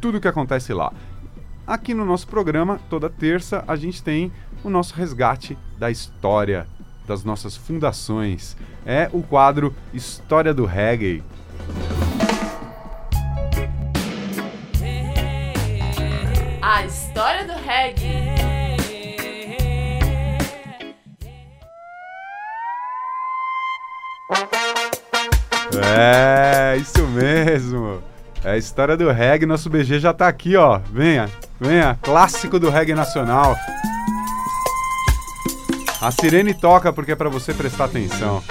[0.00, 0.92] tudo que acontece lá.
[1.66, 4.30] Aqui no nosso programa, toda terça, a gente tem
[4.62, 6.66] o nosso resgate da história
[7.06, 8.56] das nossas fundações.
[8.84, 11.22] É o quadro História do Reggae.
[16.60, 18.34] A história do reggae.
[25.96, 28.02] É, isso mesmo.
[28.42, 29.46] É a história do reggae.
[29.46, 30.80] Nosso BG já tá aqui, ó.
[30.90, 31.30] Venha,
[31.60, 31.98] venha.
[32.02, 33.56] Clássico do reggae nacional.
[36.00, 38.42] A sirene toca porque é pra você prestar atenção.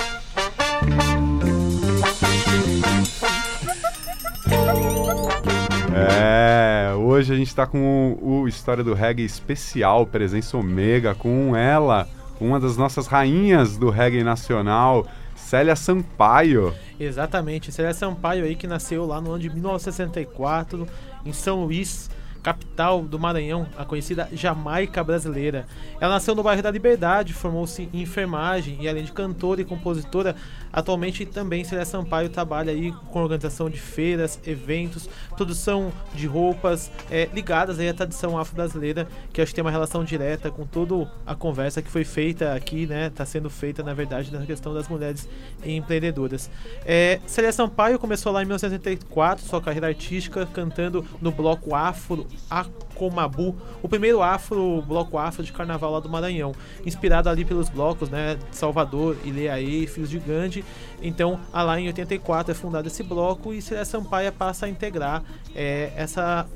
[6.11, 11.55] É, hoje a gente tá com o, o História do Reggae especial, presença Omega, com
[11.55, 12.07] ela,
[12.39, 16.73] uma das nossas rainhas do reggae nacional, Célia Sampaio.
[16.99, 20.87] Exatamente, Célia Sampaio aí que nasceu lá no ano de 1964
[21.25, 22.09] em São Luís,
[22.41, 25.65] capital do Maranhão, a conhecida Jamaica brasileira.
[25.99, 30.35] Ela nasceu no bairro da Liberdade, formou-se em enfermagem e além de cantora e compositora,
[30.73, 37.29] atualmente também Célia Sampaio trabalha aí com organização de feiras, eventos, produção de roupas é,
[37.33, 41.35] ligadas aí à tradição afro-brasileira, que acho que tem uma relação direta com toda a
[41.35, 43.07] conversa que foi feita aqui, né?
[43.07, 45.29] Está sendo feita, na verdade, na questão das mulheres
[45.63, 46.49] empreendedoras.
[46.85, 52.25] É, Célia Sampaio começou lá em 1984 sua carreira artística cantando no bloco Afro
[52.93, 56.53] Acomabu, o primeiro afro, bloco afro de carnaval lá do Maranhão,
[56.85, 60.63] inspirado ali pelos blocos, né, de Salvador, Ileaê, Filhos de Gandhi.
[61.01, 65.23] Então, lá em 84 é fundado esse bloco e Célia Sampaia passa a integrar
[65.55, 66.47] é, essa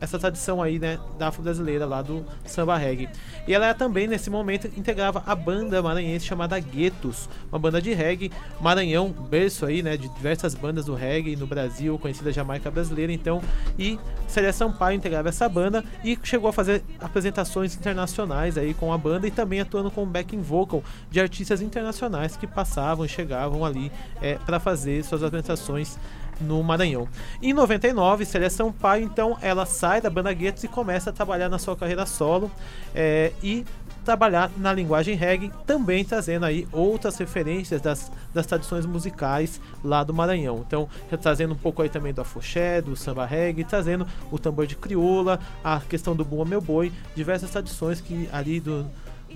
[0.00, 3.08] essa tradição aí, né, da afro-brasileira lá do samba reggae.
[3.46, 8.30] E ela também, nesse momento, integrava a banda maranhense chamada Guetos, uma banda de reggae,
[8.60, 13.42] Maranhão, berço aí, né, de diversas bandas do reggae no Brasil, conhecida Jamaica brasileira, então,
[13.78, 18.98] e Célia Sampaio integrava essa banda e chegou a fazer apresentações internacionais aí com a
[18.98, 23.90] banda e também atuando como backing vocal de artistas internacionais que passavam e chegavam ali
[24.20, 25.98] é, para fazer suas apresentações
[26.40, 27.08] no Maranhão.
[27.42, 31.58] Em 99, Célia Sampaio, então, ela sai da banda Guetos e começa a trabalhar na
[31.58, 32.50] sua carreira solo
[32.94, 33.64] é, e
[34.06, 40.14] trabalhar na linguagem reggae, também trazendo aí outras referências das, das tradições musicais lá do
[40.14, 40.64] Maranhão.
[40.64, 40.88] Então,
[41.20, 45.40] trazendo um pouco aí também do afoxé, do samba reggae, trazendo o tambor de crioula,
[45.62, 48.86] a questão do bumba meu boi, diversas tradições que ali do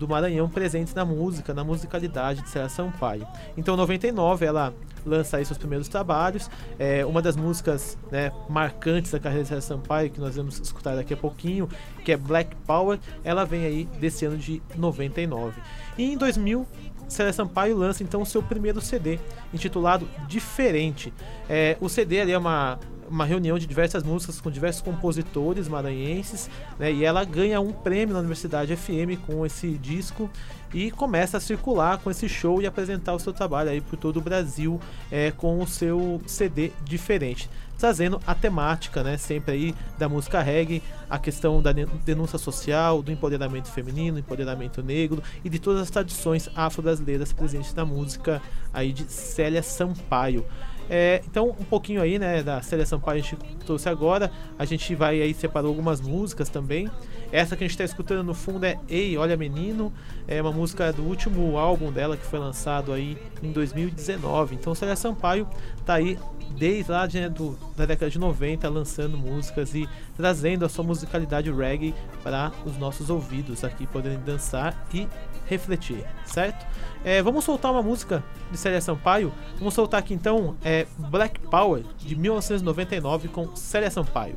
[0.01, 3.27] do Maranhão presentes na música, na musicalidade de Célia Sampaio.
[3.55, 4.73] Então, em 99, ela
[5.05, 6.51] lança aí seus primeiros trabalhos.
[6.79, 10.97] É, uma das músicas né, marcantes da carreira de Célia Sampaio, que nós vamos escutar
[10.97, 11.69] daqui a pouquinho,
[12.03, 15.61] que é Black Power, ela vem aí desse ano de 99.
[15.99, 16.67] E em 2000,
[17.07, 19.19] Célia Sampaio lança então o seu primeiro CD,
[19.53, 21.13] intitulado Diferente.
[21.47, 22.79] É, o CD ali é uma
[23.11, 26.93] uma reunião de diversas músicas com diversos compositores maranhenses, né?
[26.93, 30.31] E ela ganha um prêmio na Universidade FM com esse disco
[30.73, 34.19] e começa a circular com esse show e apresentar o seu trabalho aí por todo
[34.19, 34.81] o Brasil
[35.11, 37.51] é, com o seu CD diferente.
[37.77, 43.11] Trazendo a temática, né, sempre aí da música reggae, a questão da denúncia social, do
[43.11, 48.41] empoderamento feminino, empoderamento negro e de todas as tradições afro-brasileiras presentes na música
[48.73, 50.45] aí de Célia Sampaio.
[50.93, 54.33] É, então, um pouquinho aí, né, da Célia Sampaio a gente trouxe agora.
[54.59, 56.91] A gente vai aí separou algumas músicas também.
[57.31, 59.93] Essa que a gente está escutando no fundo é Ei, Olha Menino.
[60.27, 64.57] É uma música do último álbum dela que foi lançado aí em 2019.
[64.57, 65.47] Então, Célia Sampaio
[65.87, 66.19] tá aí
[66.59, 71.51] desde lá né, do, da década de 90 lançando músicas e trazendo a sua musicalidade
[71.53, 75.07] reggae para os nossos ouvidos aqui poderem dançar e
[75.51, 76.65] refletir, certo?
[77.05, 78.23] É, vamos soltar uma música
[78.53, 79.33] de Célia Sampaio.
[79.59, 84.37] Vamos soltar aqui então é Black Power de 1999 com Célia Sampaio.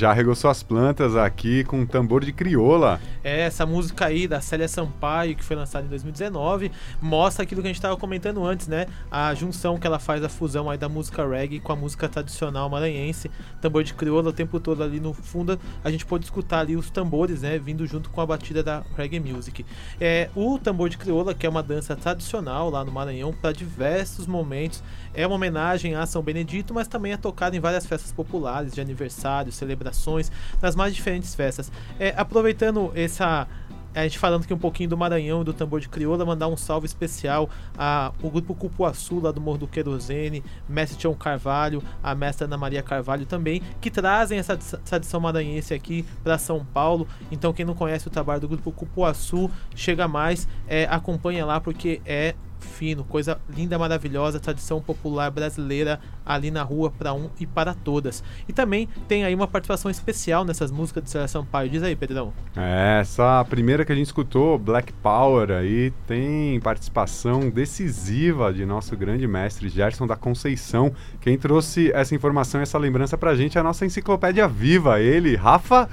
[0.00, 2.98] Já Regou Suas Plantas aqui com um tambor de crioula.
[3.22, 6.72] É, essa música aí da Célia Sampaio, que foi lançada em 2019,
[7.02, 8.86] mostra aquilo que a gente estava comentando antes, né?
[9.10, 12.66] A junção que ela faz, a fusão aí da música reggae com a música tradicional
[12.70, 13.30] maranhense.
[13.60, 16.88] Tambor de crioula o tempo todo ali no fundo, a gente pode escutar ali os
[16.88, 17.58] tambores, né?
[17.58, 19.66] Vindo junto com a batida da reggae music.
[20.00, 24.26] É, o tambor de crioula, que é uma dança tradicional lá no Maranhão, para diversos
[24.26, 24.82] momentos.
[25.14, 28.80] É uma homenagem a São Benedito, mas também é tocado em várias festas populares, de
[28.80, 30.30] aniversário, celebrações,
[30.60, 31.70] nas mais diferentes festas.
[31.98, 33.46] É, aproveitando essa
[33.94, 36.56] a gente falando aqui um pouquinho do Maranhão e do tambor de crioula, mandar um
[36.56, 42.46] salve especial ao grupo Cupuaçu, lá do Morro do Querosene, mestre Tião Carvalho, a mestra
[42.46, 47.08] Ana Maria Carvalho também, que trazem essa tradição maranhense aqui para São Paulo.
[47.32, 52.00] Então, quem não conhece o trabalho do grupo Cupuaçu, chega mais, é, acompanha lá, porque
[52.06, 52.34] é
[52.66, 58.22] fino, coisa linda, maravilhosa, tradição popular brasileira ali na rua para um e para todas.
[58.48, 61.70] E também tem aí uma participação especial nessas músicas de Célia Sampaio.
[61.70, 62.32] Diz aí, Pedrão.
[62.56, 68.96] É, essa primeira que a gente escutou, Black Power, aí tem participação decisiva de nosso
[68.96, 70.92] grande mestre Gerson da Conceição.
[71.20, 75.36] Quem trouxe essa informação e essa lembrança pra gente é a nossa enciclopédia viva, ele,
[75.36, 75.88] Rafa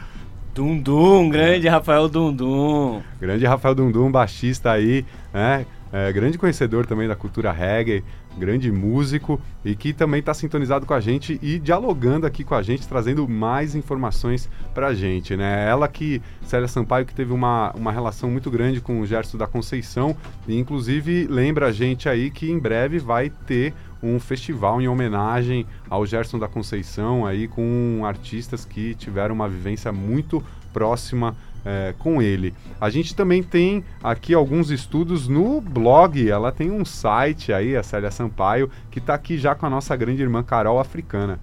[0.57, 2.99] Dundum, grande Rafael Dundum.
[3.21, 5.67] Grande Rafael Dundum, baixista aí, né?
[5.91, 8.03] É, grande conhecedor também da cultura reggae,
[8.37, 12.61] grande músico e que também está sintonizado com a gente e dialogando aqui com a
[12.61, 15.67] gente, trazendo mais informações para a gente, né?
[15.67, 19.47] Ela que, Célia Sampaio, que teve uma, uma relação muito grande com o Gerson da
[19.47, 20.15] Conceição
[20.47, 25.65] e inclusive lembra a gente aí que em breve vai ter um festival em homenagem
[25.89, 31.35] ao Gerson da Conceição aí com artistas que tiveram uma vivência muito próxima
[31.65, 32.53] é, com ele.
[32.79, 37.83] A gente também tem aqui alguns estudos no blog, ela tem um site aí, a
[37.83, 41.39] Célia Sampaio, que está aqui já com a nossa grande irmã Carol Africana.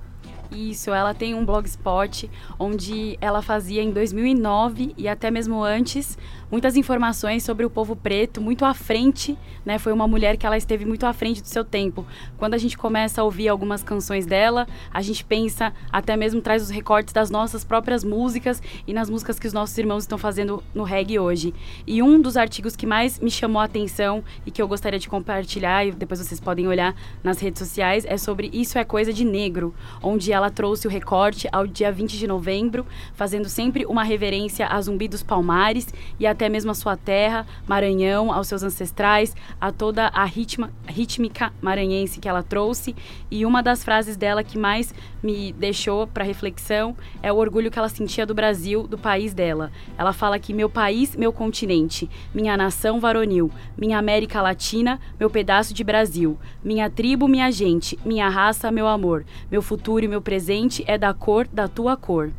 [0.55, 6.17] Isso, ela tem um blogspot onde ela fazia em 2009 e até mesmo antes
[6.55, 9.37] muitas informações sobre o povo preto, muito à frente,
[9.67, 9.77] né?
[9.77, 12.07] Foi uma mulher que ela esteve muito à frente do seu tempo.
[12.39, 16.63] Quando a gente começa a ouvir algumas canções dela, a gente pensa, até mesmo traz
[16.63, 20.63] os recortes das nossas próprias músicas e nas músicas que os nossos irmãos estão fazendo
[20.73, 21.53] no reggae hoje.
[21.85, 25.09] E um dos artigos que mais me chamou a atenção e que eu gostaria de
[25.09, 26.95] compartilhar, e depois vocês podem olhar
[27.25, 31.49] nas redes sociais, é sobre Isso é Coisa de Negro, onde ela trouxe o recorte
[31.51, 36.44] ao dia 20 de novembro, fazendo sempre uma reverência a Zumbi dos Palmares e até
[36.49, 42.29] mesmo a sua terra, Maranhão, aos seus ancestrais, a toda a ritma, rítmica maranhense que
[42.29, 42.95] ela trouxe.
[43.31, 47.79] E uma das frases dela que mais me deixou para reflexão é o orgulho que
[47.79, 49.73] ela sentia do Brasil, do país dela.
[49.97, 55.73] Ela fala que meu país, meu continente, minha nação varonil, minha América Latina, meu pedaço
[55.73, 60.85] de Brasil, minha tribo, minha gente, minha raça, meu amor, meu futuro e meu presente
[60.87, 62.31] é da cor da tua cor.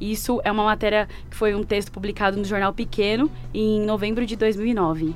[0.00, 4.34] Isso é uma matéria que foi um texto publicado no Jornal Pequeno em novembro de
[4.36, 5.14] 2009.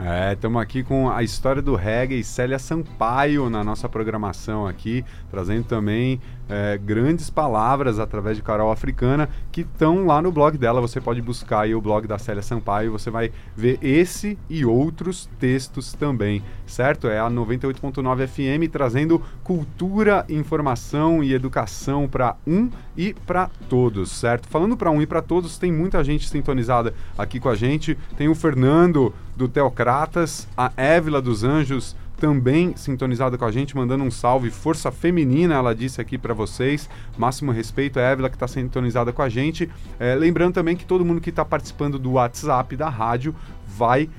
[0.00, 5.64] É, estamos aqui com a história do reggae, Célia Sampaio na nossa programação aqui, trazendo
[5.64, 10.80] também é, grandes palavras através de Carol Africana que estão lá no blog dela.
[10.80, 15.28] Você pode buscar aí o blog da Célia Sampaio, você vai ver esse e outros
[15.38, 17.08] textos também, certo?
[17.08, 24.48] É a 98.9 FM trazendo cultura, informação e educação para um e para todos, certo?
[24.48, 27.96] Falando para um e para todos, tem muita gente sintonizada aqui com a gente.
[28.16, 34.04] Tem o Fernando do Teocratas, a Évila dos Anjos também sintonizada com a gente, mandando
[34.04, 34.50] um salve.
[34.50, 36.88] Força Feminina, ela disse aqui para vocês.
[37.16, 39.70] Máximo respeito a Évila que está sintonizada com a gente.
[39.98, 43.34] É, lembrando também que todo mundo que está participando do WhatsApp da rádio
[43.66, 44.10] vai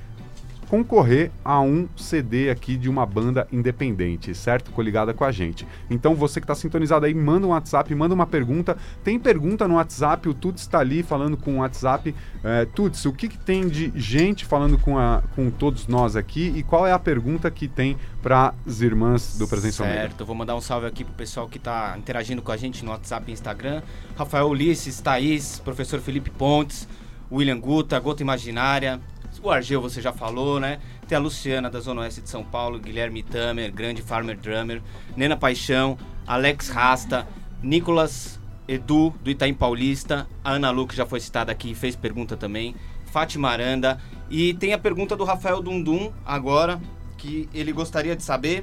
[0.70, 4.70] concorrer a um CD aqui de uma banda independente, certo?
[4.70, 5.66] Coligada com a gente.
[5.90, 8.78] Então você que está sintonizado aí, manda um WhatsApp, manda uma pergunta.
[9.02, 12.14] Tem pergunta no WhatsApp, o Tuts está ali falando com o WhatsApp.
[12.44, 16.52] É, Tuts, o que, que tem de gente falando com, a, com todos nós aqui
[16.54, 19.82] e qual é a pergunta que tem para as irmãs do Presença?
[19.82, 22.92] Certo, vou mandar um salve aqui pro pessoal que está interagindo com a gente no
[22.92, 23.82] WhatsApp e Instagram.
[24.16, 26.86] Rafael Ulisses, Thaís, professor Felipe Pontes,
[27.32, 29.00] William Guta, Gota Imaginária,
[29.42, 30.80] o Argel você já falou, né?
[31.08, 34.82] Tem a Luciana da Zona Oeste de São Paulo, Guilherme Tamer, grande farmer drummer,
[35.16, 35.96] Nena Paixão,
[36.26, 37.26] Alex Rasta,
[37.62, 38.38] Nicolas
[38.68, 42.74] Edu do Itaim Paulista, a Ana Lu que já foi citada aqui, fez pergunta também,
[43.06, 46.80] Fátima Aranda e tem a pergunta do Rafael Dundum agora,
[47.18, 48.62] que ele gostaria de saber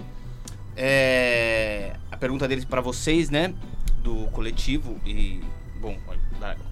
[0.76, 3.54] é, a pergunta dele para vocês, né,
[4.02, 5.42] do coletivo e
[5.82, 5.98] bom,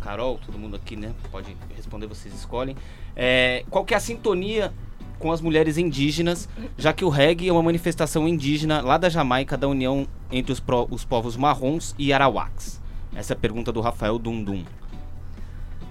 [0.02, 1.14] Carol, todo mundo aqui, né?
[1.32, 2.76] Pode responder, vocês escolhem.
[3.16, 4.74] É, qual que é a sintonia
[5.18, 9.58] com as mulheres indígenas, já que o reggae é uma manifestação indígena lá da Jamaica,
[9.58, 12.82] da união entre os, pro- os povos marrons e arawaks?
[13.16, 14.64] Essa é a pergunta do Rafael Dundum.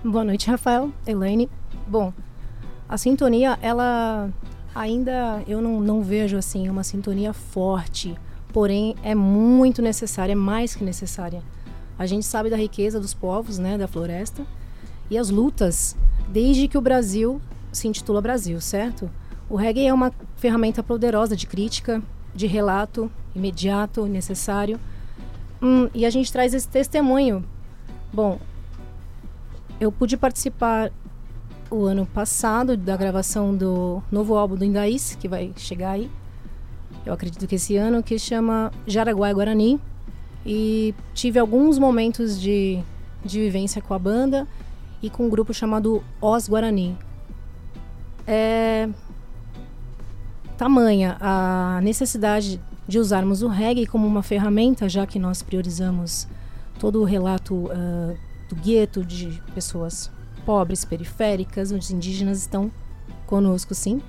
[0.05, 1.49] Boa noite, Rafael, Elaine.
[1.87, 2.13] Bom,
[2.87, 4.29] a sintonia, ela
[4.75, 8.15] ainda eu não, não vejo assim uma sintonia forte,
[8.53, 11.43] porém é muito necessária, é mais que necessária.
[11.99, 14.45] A gente sabe da riqueza dos povos, né, da floresta,
[15.11, 15.97] e as lutas
[16.29, 17.41] desde que o Brasil
[17.73, 19.11] se intitula Brasil, certo?
[19.49, 22.03] O reggae é uma ferramenta poderosa de crítica,
[22.35, 24.79] de relato imediato, necessário.
[25.61, 27.45] Hum, e a gente traz esse testemunho.
[28.13, 28.39] Bom,
[29.81, 30.91] eu pude participar
[31.71, 36.11] o ano passado da gravação do novo álbum do Indaís, que vai chegar aí.
[37.05, 39.81] Eu acredito que esse ano, que chama Jaraguá Guarani.
[40.47, 42.79] E tive alguns momentos de,
[43.25, 44.47] de vivência com a banda
[45.05, 46.97] e com um grupo chamado Os Guarani.
[48.27, 48.89] É
[50.57, 52.59] tamanha a necessidade
[52.89, 56.27] de usarmos o reggae como uma ferramenta, já que nós priorizamos
[56.79, 58.15] todo o relato ah,
[58.49, 60.11] do gueto de pessoas
[60.47, 62.71] pobres, periféricas, os indígenas estão
[63.27, 64.01] conosco, sim.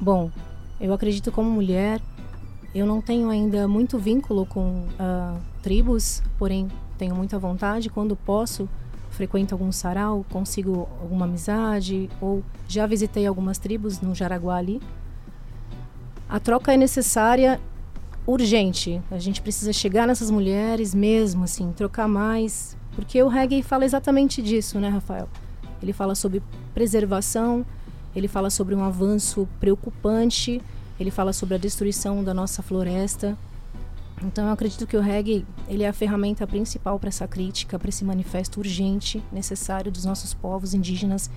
[0.00, 0.30] Bom,
[0.80, 2.00] eu acredito como mulher,
[2.74, 6.68] eu não tenho ainda muito vínculo com ah, tribos, porém
[7.02, 7.90] tenho muita vontade.
[7.90, 8.68] Quando posso,
[9.10, 14.80] frequento algum sarau, consigo alguma amizade, ou já visitei algumas tribos no Jaraguá ali.
[16.28, 17.60] A troca é necessária,
[18.24, 19.02] urgente.
[19.10, 22.76] A gente precisa chegar nessas mulheres mesmo, assim, trocar mais.
[22.94, 25.28] Porque o reggae fala exatamente disso, né, Rafael?
[25.82, 26.40] Ele fala sobre
[26.72, 27.66] preservação,
[28.14, 30.62] ele fala sobre um avanço preocupante,
[31.00, 33.36] ele fala sobre a destruição da nossa floresta.
[34.24, 37.88] Então eu acredito que o reggae ele é a ferramenta principal para essa crítica, para
[37.88, 41.30] esse manifesto urgente, necessário dos nossos povos indígenas,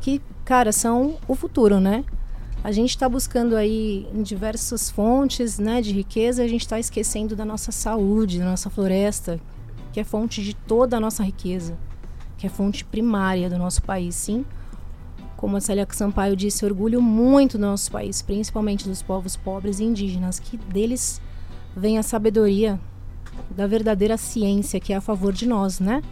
[0.00, 2.04] que, cara, são o futuro, né?
[2.62, 7.34] A gente está buscando aí em diversas fontes né, de riqueza, a gente está esquecendo
[7.34, 9.40] da nossa saúde, da nossa floresta,
[9.92, 11.76] que é fonte de toda a nossa riqueza,
[12.36, 14.44] que é fonte primária do nosso país, sim.
[15.38, 19.84] Como a Célia Sampaio disse, orgulho muito do nosso país, principalmente dos povos pobres e
[19.84, 21.18] indígenas, que deles
[21.76, 22.78] vem a sabedoria
[23.50, 26.02] da verdadeira ciência que é a favor de nós, né?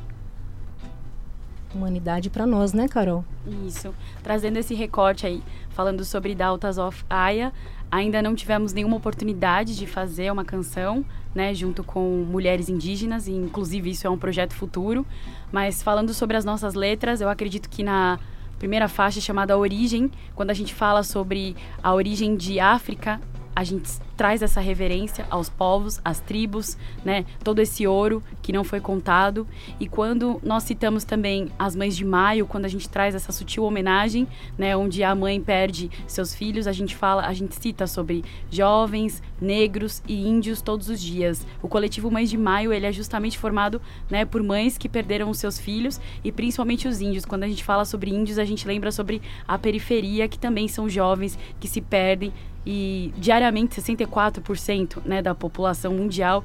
[1.75, 3.25] Humanidade para nós, né, Carol?
[3.67, 3.95] Isso.
[4.23, 7.53] Trazendo esse recorte aí, falando sobre Dautas of Aya,
[7.91, 11.05] ainda não tivemos nenhuma oportunidade de fazer uma canção,
[11.35, 15.07] né, junto com mulheres indígenas, e inclusive isso é um projeto futuro.
[15.53, 18.19] Mas falando sobre as nossas letras, eu acredito que na
[18.59, 23.21] primeira faixa chamada Origem, quando a gente fala sobre a origem de África,
[23.59, 27.25] a gente traz essa reverência aos povos, às tribos, né?
[27.43, 29.49] Todo esse ouro que não foi contado.
[29.81, 33.65] E quando nós citamos também as mães de maio, quando a gente traz essa sutil
[33.65, 38.25] homenagem, né, onde a mãe perde seus filhos, a gente fala, a gente cita sobre
[38.49, 41.45] jovens, negros e índios todos os dias.
[41.61, 45.39] O coletivo Mães de Maio, ele é justamente formado, né, por mães que perderam os
[45.39, 47.25] seus filhos e principalmente os índios.
[47.25, 50.89] Quando a gente fala sobre índios, a gente lembra sobre a periferia, que também são
[50.89, 52.33] jovens que se perdem
[52.71, 56.45] e diariamente 64% né, da população mundial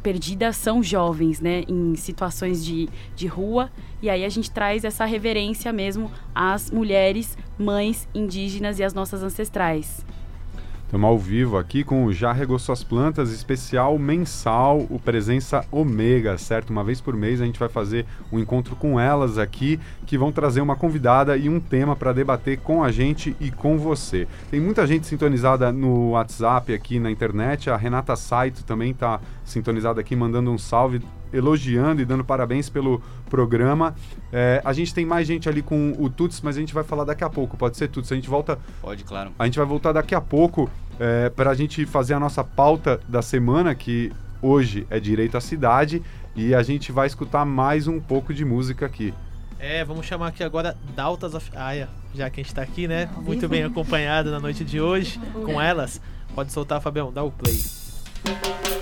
[0.00, 3.68] perdida são jovens, né, em situações de, de rua.
[4.00, 9.24] E aí a gente traz essa reverência mesmo às mulheres, mães indígenas e às nossas
[9.24, 10.06] ancestrais.
[10.86, 16.38] Estamos ao vivo aqui com o Já Regou Suas Plantas, especial mensal, o Presença Ômega,
[16.38, 16.70] certo?
[16.70, 20.30] Uma vez por mês a gente vai fazer um encontro com elas aqui, que vão
[20.30, 24.28] trazer uma convidada e um tema para debater com a gente e com você.
[24.48, 30.00] Tem muita gente sintonizada no WhatsApp aqui na internet, a Renata Saito também está sintonizada
[30.00, 33.94] aqui, mandando um salve, elogiando e dando parabéns pelo programa.
[34.32, 37.04] É, a gente tem mais gente ali com o Tuts, mas a gente vai falar
[37.04, 38.58] daqui a pouco, pode ser Tuts, a gente volta...
[38.80, 39.32] Pode, claro.
[39.38, 43.00] A gente vai voltar daqui a pouco é, para a gente fazer a nossa pauta
[43.08, 46.02] da semana, que hoje é Direito à Cidade,
[46.34, 49.12] e a gente vai escutar mais um pouco de música aqui.
[49.58, 53.08] É, vamos chamar aqui agora Dautas of Aya, já que a gente tá aqui, né?
[53.16, 56.00] Muito bem acompanhado na noite de hoje com elas.
[56.34, 57.58] Pode soltar, Fabião, dá o play.
[58.22, 58.75] Quem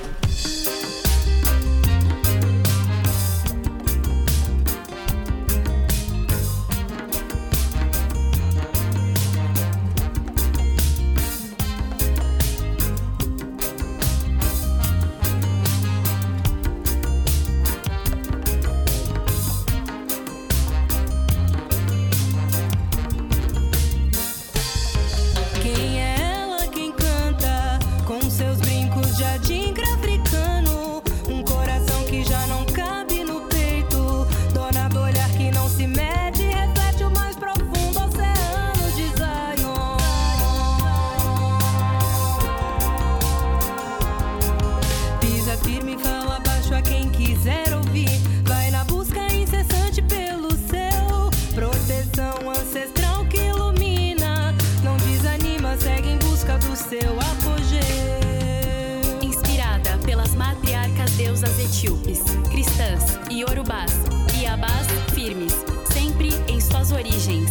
[65.25, 65.55] firmes,
[65.91, 67.49] sempre em suas origens.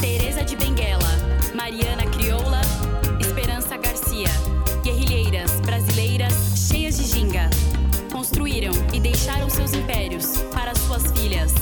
[0.00, 1.10] Teresa de Benguela,
[1.54, 2.60] Mariana Crioula,
[3.18, 4.28] Esperança Garcia,
[4.84, 7.50] guerrilheiras brasileiras cheias de ginga.
[8.12, 11.52] Construíram e deixaram seus impérios para suas filhas,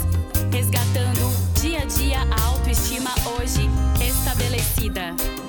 [0.53, 3.70] resgatando dia a dia a autoestima hoje
[4.07, 5.48] estabelecida.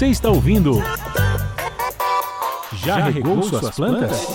[0.00, 0.82] Você está ouvindo.
[2.72, 4.28] Já regou suas plantas?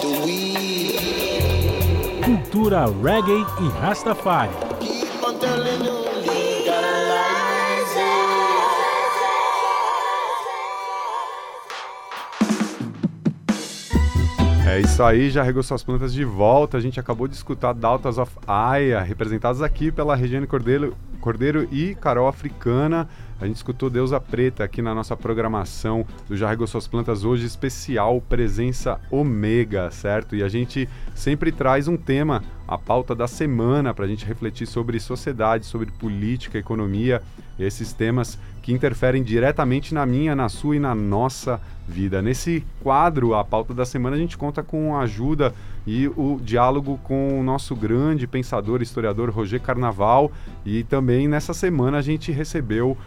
[2.23, 4.64] Cultura reggae e Rastafari.
[14.75, 16.75] É isso aí, já regou suas plantas de volta.
[16.75, 21.95] A gente acabou de escutar Daughter of Aya, representadas aqui pela Regiane Cordeiro, Cordeiro e
[21.95, 23.07] Carol Africana.
[23.39, 27.45] A gente escutou Deusa Preta aqui na nossa programação do Já Regou Suas Plantas hoje,
[27.45, 30.35] especial Presença Ômega, certo?
[30.35, 34.67] E a gente sempre traz um tema, a pauta da semana, para a gente refletir
[34.67, 37.21] sobre sociedade, sobre política, economia,
[37.57, 42.19] esses temas que interferem diretamente na minha, na sua e na nossa vida.
[42.19, 45.53] Nesse quadro, a pauta da semana, a gente conta com a ajuda
[45.85, 50.31] e o diálogo com o nosso grande pensador, historiador Roger Carnaval.
[50.65, 52.97] E também nessa semana a gente recebeu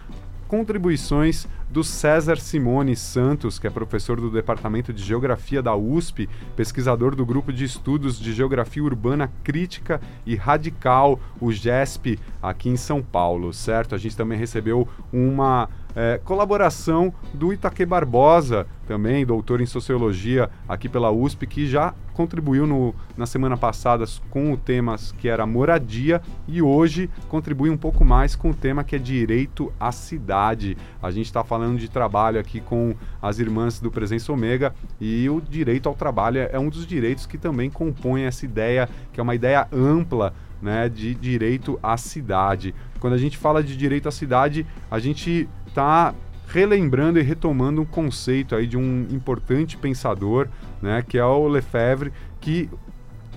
[0.48, 7.14] contribuições do César Simone Santos, que é professor do Departamento de Geografia da USP, pesquisador
[7.14, 13.02] do Grupo de Estudos de Geografia Urbana Crítica e Radical, o GESP, aqui em São
[13.02, 13.94] Paulo, certo?
[13.94, 15.68] A gente também recebeu uma
[16.00, 22.68] É, colaboração do Itaque Barbosa, também doutor em Sociologia aqui pela USP, que já contribuiu
[22.68, 28.04] no, na semana passada com o tema que era moradia e hoje contribui um pouco
[28.04, 30.76] mais com o tema que é direito à cidade.
[31.02, 35.40] A gente está falando de trabalho aqui com as irmãs do Presença Omega e o
[35.40, 39.34] direito ao trabalho é um dos direitos que também compõe essa ideia, que é uma
[39.34, 42.74] ideia ampla né, de direito à cidade.
[43.00, 45.48] Quando a gente fala de direito à cidade, a gente
[45.78, 46.12] está
[46.48, 50.48] relembrando e retomando um conceito aí de um importante pensador,
[50.82, 52.68] né, que é o Lefebvre, que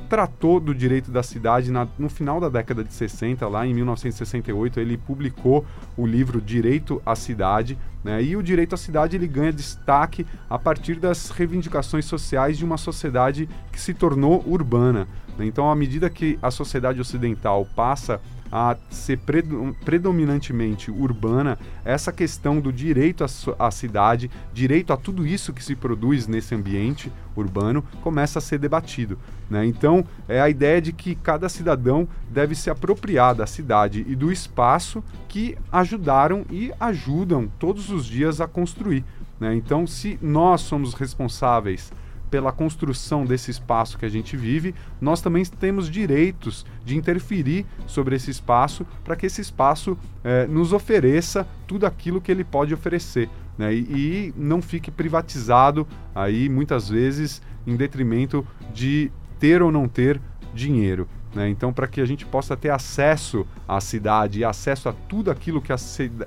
[0.10, 4.80] tratou do direito da cidade na- no final da década de 60, lá em 1968,
[4.80, 5.66] ele publicou
[5.96, 8.22] o livro Direito à Cidade, né?
[8.22, 12.78] E o direito à cidade ele ganha destaque a partir das reivindicações sociais de uma
[12.78, 15.08] sociedade que se tornou urbana.
[15.38, 15.46] né?
[15.46, 18.20] Então, à medida que a sociedade ocidental passa
[18.52, 23.24] a ser predo- predominantemente urbana, essa questão do direito
[23.58, 28.60] à cidade, direito a tudo isso que se produz nesse ambiente urbano, começa a ser
[28.60, 29.18] debatido.
[29.50, 29.66] né?
[29.66, 34.32] Então, é a ideia de que cada cidadão deve se apropriar da cidade e do
[34.32, 39.04] espaço que ajudaram e ajudam todos os dias a construir.
[39.40, 39.56] né?
[39.56, 41.92] Então, se nós somos responsáveis
[42.32, 48.16] pela construção desse espaço que a gente vive, nós também temos direitos de interferir sobre
[48.16, 53.30] esse espaço para que esse espaço eh, nos ofereça tudo aquilo que ele pode oferecer.
[53.58, 53.74] Né?
[53.74, 55.86] E, e não fique privatizado
[56.16, 60.22] aí muitas vezes em detrimento de ter ou não ter
[60.54, 61.10] dinheiro.
[61.36, 61.50] né?
[61.50, 65.62] Então, para que a gente possa ter acesso à cidade e acesso a tudo aquilo
[65.62, 65.76] que a,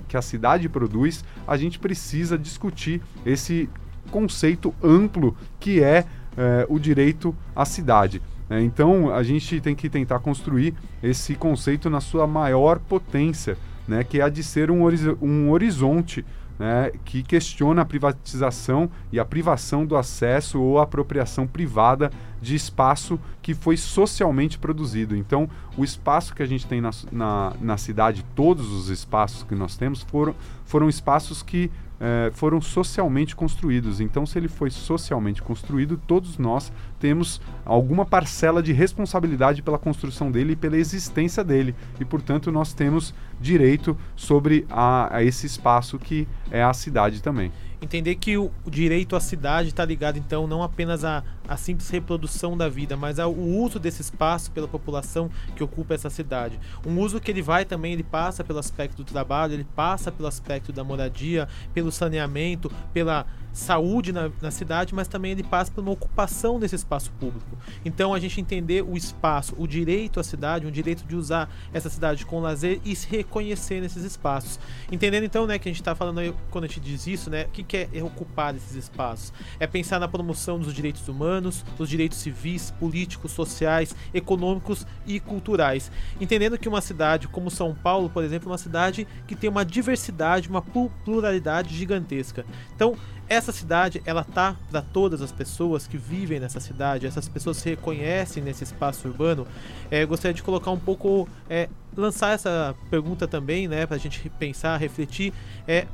[0.06, 3.70] que a cidade produz, a gente precisa discutir esse
[4.10, 6.05] conceito amplo que é
[6.36, 8.20] eh, o direito à cidade.
[8.48, 8.62] né?
[8.62, 13.56] então a gente tem que tentar construir esse conceito na sua maior potência,
[13.86, 14.02] né?
[14.05, 16.24] que é a de ser um, horizo- um horizonte
[16.59, 16.93] né?
[17.05, 22.10] que questiona a privatização e a privação do acesso ou apropriação privada
[22.40, 25.16] de espaço que foi socialmente produzido.
[25.16, 29.55] Então, o espaço que a gente tem na, na, na cidade, todos os espaços que
[29.55, 34.00] nós temos, foram, foram espaços que eh, foram socialmente construídos.
[34.00, 36.72] Então, se ele foi socialmente construído, todos nós
[37.05, 41.74] temos alguma parcela de responsabilidade pela construção dele e pela existência dele.
[42.01, 47.52] E, portanto, nós temos direito sobre a, a esse espaço que é a cidade também.
[47.82, 52.56] Entender que o, direito à cidade está ligado, então, não apenas à, à simples reprodução
[52.56, 56.59] da vida, mas ao uso desse espaço pela população que ocupa essa cidade.
[56.86, 60.26] Um uso que ele vai também, ele passa pelo aspecto do trabalho, ele passa pelo
[60.26, 65.81] aspecto da moradia, pelo saneamento, pela saúde na, na cidade, mas também ele passa por
[65.81, 67.56] uma ocupação desse espaço público.
[67.85, 71.89] Então a gente entender o espaço, o direito à cidade, o direito de usar essa
[71.89, 74.59] cidade com lazer e se reconhecer nesses espaços.
[74.90, 77.44] Entendendo então, né, que a gente está falando aí, quando a gente diz isso, né,
[77.44, 79.32] o que, que é ocupar esses espaços?
[79.60, 85.93] É pensar na promoção dos direitos humanos, dos direitos civis, políticos, sociais, econômicos e culturais.
[86.20, 89.64] Entendendo que uma cidade como São Paulo, por exemplo, é uma cidade que tem uma
[89.64, 92.44] diversidade, uma pluralidade gigantesca.
[92.74, 92.97] Então,
[93.28, 97.70] essa cidade, ela tá para todas as pessoas que vivem nessa cidade, essas pessoas se
[97.70, 99.46] reconhecem nesse espaço urbano.
[99.90, 104.28] É, gostaria de colocar um pouco, é, lançar essa pergunta também, né, para a gente
[104.30, 105.32] pensar, refletir.
[105.66, 105.86] É,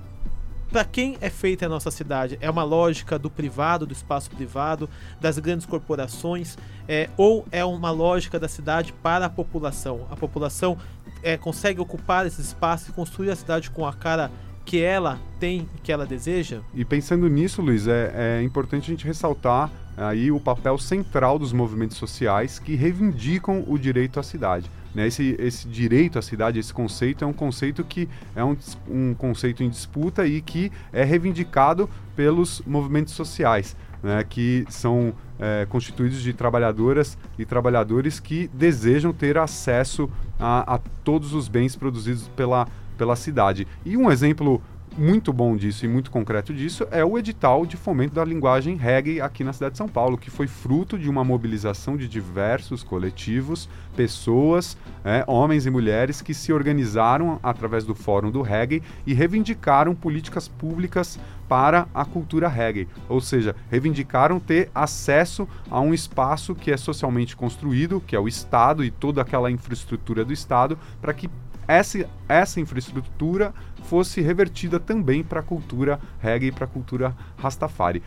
[0.71, 2.39] para quem é feita a nossa cidade?
[2.41, 4.89] É uma lógica do privado, do espaço privado,
[5.21, 10.07] das grandes corporações, é, ou é uma lógica da cidade para a população?
[10.11, 10.79] A população
[11.25, 14.31] é, consegue ocupar esses espaços e construir a cidade com a cara
[14.71, 16.61] que ela tem e que ela deseja?
[16.73, 21.53] E pensando nisso, Luiz, é, é importante a gente ressaltar aí o papel central dos
[21.53, 24.71] movimentos sociais que reivindicam o direito à cidade.
[24.95, 25.09] Né?
[25.09, 28.57] Esse, esse direito à cidade, esse conceito, é um conceito que é um,
[28.89, 34.23] um conceito em disputa e que é reivindicado pelos movimentos sociais, né?
[34.23, 41.35] que são é, constituídos de trabalhadoras e trabalhadores que desejam ter acesso a, a todos
[41.35, 42.69] os bens produzidos pela,
[43.01, 43.67] pela cidade.
[43.83, 44.61] E um exemplo
[44.99, 49.23] muito bom disso e muito concreto disso é o edital de fomento da linguagem reggae
[49.23, 53.71] aqui na cidade de São Paulo, que foi fruto de uma mobilização de diversos coletivos,
[53.97, 59.95] pessoas, é, homens e mulheres que se organizaram através do Fórum do Reggae e reivindicaram
[59.95, 61.19] políticas públicas
[61.49, 67.35] para a cultura reggae, ou seja, reivindicaram ter acesso a um espaço que é socialmente
[67.35, 71.31] construído, que é o Estado e toda aquela infraestrutura do Estado, para que
[71.71, 73.53] essa, essa infraestrutura
[73.85, 78.03] fosse revertida também para a cultura reggae e para a cultura Rastafari.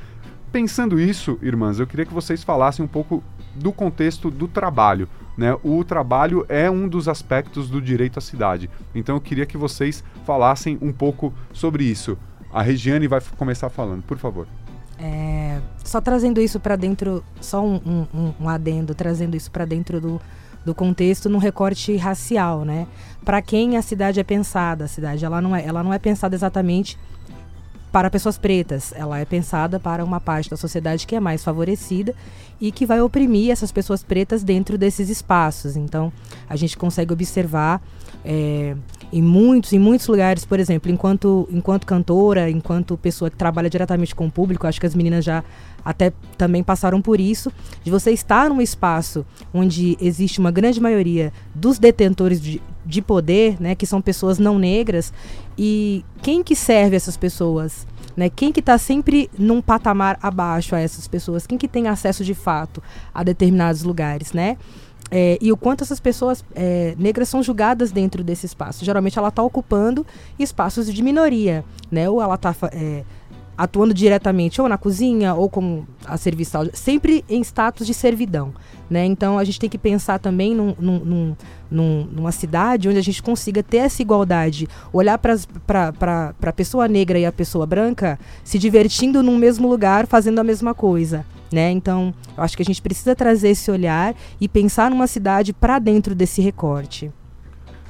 [0.52, 3.24] Pensando isso, irmãs, eu queria que vocês falassem um pouco
[3.56, 5.08] do contexto do trabalho.
[5.36, 8.70] né, o trabalho é um dos aspectos do direito à cidade.
[8.94, 12.16] Então eu queria que vocês falassem um pouco sobre isso.
[12.54, 14.46] A Regiane vai começar falando, por favor.
[15.00, 20.00] É, só trazendo isso para dentro, só um- um- um adendo, trazendo isso para dentro
[20.00, 20.22] do,
[20.66, 22.88] do contexto no recorte racial, né?
[23.24, 26.36] Para quem a cidade é pensada, a cidade ela não é, ela não é pensada
[26.36, 26.98] exatamente
[27.92, 32.16] para pessoas pretas, ela é pensada para uma parte da sociedade que é mais favorecida
[32.60, 35.76] e que vai oprimir essas pessoas pretas dentro desses espaços.
[35.76, 36.12] Então,
[36.50, 37.80] a gente consegue observar
[38.26, 38.76] é,
[39.12, 44.16] em muitos, em muitos lugares, por exemplo, enquanto, enquanto cantora, enquanto pessoa que trabalha diretamente
[44.16, 45.44] com o público, acho que as meninas já
[45.84, 47.52] até também passaram por isso,
[47.84, 53.60] de você estar num espaço onde existe uma grande maioria dos detentores de, de poder,
[53.60, 55.14] né, que são pessoas não negras,
[55.58, 57.86] e quem que serve essas pessoas?
[58.16, 58.30] Né?
[58.30, 61.48] Quem que está sempre num patamar abaixo a essas pessoas?
[61.48, 62.82] Quem que tem acesso de fato
[63.14, 64.58] a determinados lugares, né?
[65.16, 68.84] É, e o quanto essas pessoas é, negras são julgadas dentro desse espaço.
[68.84, 70.06] Geralmente ela está ocupando
[70.40, 72.10] espaços de minoria, né?
[72.10, 72.56] Ou ela está
[73.58, 78.54] atuando diretamente ou na cozinha ou como a serviçal, sempre em status de servidão,
[78.90, 79.06] né?
[79.06, 81.36] Então a gente tem que pensar também num, num, num,
[81.70, 87.20] num- numa cidade onde a gente consiga ter essa igualdade, olhar para a pessoa negra
[87.20, 91.26] e a pessoa branca se divertindo num mesmo lugar, fazendo a mesma coisa.
[91.52, 91.70] Né?
[91.70, 95.78] Então, eu acho que a gente precisa trazer esse olhar e pensar numa cidade para
[95.78, 97.12] dentro desse recorte.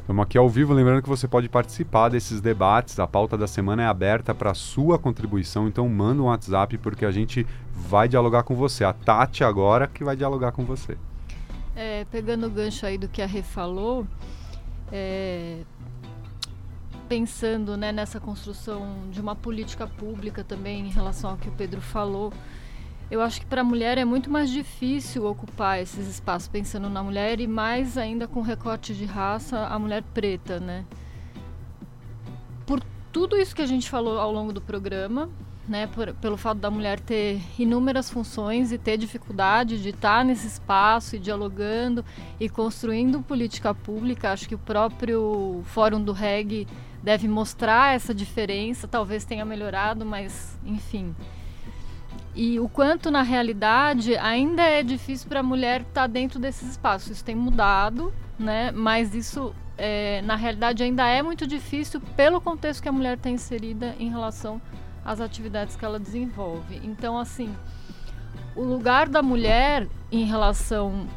[0.03, 2.99] Estamos aqui ao vivo, lembrando que você pode participar desses debates.
[2.99, 7.11] A pauta da semana é aberta para sua contribuição, então manda um WhatsApp porque a
[7.11, 8.83] gente vai dialogar com você.
[8.83, 10.97] A Tati agora que vai dialogar com você.
[11.73, 14.05] É, pegando o gancho aí do que a Rê falou,
[14.91, 15.61] é,
[17.07, 21.79] pensando né, nessa construção de uma política pública também em relação ao que o Pedro
[21.79, 22.33] falou,
[23.11, 27.03] eu acho que para a mulher é muito mais difícil ocupar esses espaços, pensando na
[27.03, 30.83] mulher e mais ainda com recorte de raça, a mulher preta, né?
[32.65, 32.81] Por
[33.11, 35.29] tudo isso que a gente falou ao longo do programa,
[35.67, 40.47] né, por- pelo fato da mulher ter inúmeras funções e ter dificuldade de estar nesse
[40.47, 42.03] espaço e dialogando
[42.39, 46.67] e construindo política pública, acho que o próprio Fórum do Reg
[47.01, 51.15] deve mostrar essa diferença, talvez tenha melhorado, mas enfim.
[52.35, 57.11] E o quanto na realidade ainda é difícil para a mulher estar dentro desses espaços.
[57.11, 58.71] Isso tem mudado, né?
[58.71, 63.29] Mas isso é, na realidade ainda é muito difícil pelo contexto que a mulher está
[63.29, 64.61] inserida em relação
[65.05, 66.81] às atividades que ela desenvolve.
[66.83, 67.53] Então, assim,
[68.55, 71.07] o lugar da mulher em relação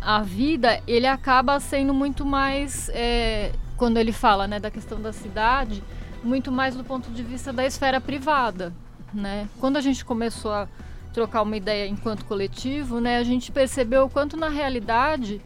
[0.00, 5.12] à vida, ele acaba sendo muito mais, é, quando ele fala né, da questão da
[5.12, 5.82] cidade,
[6.22, 8.72] muito mais do ponto de vista da esfera privada.
[9.14, 9.48] Né?
[9.58, 10.68] Quando a gente começou a
[11.12, 15.40] trocar uma ideia enquanto coletivo, né, a gente percebeu o quanto na realidade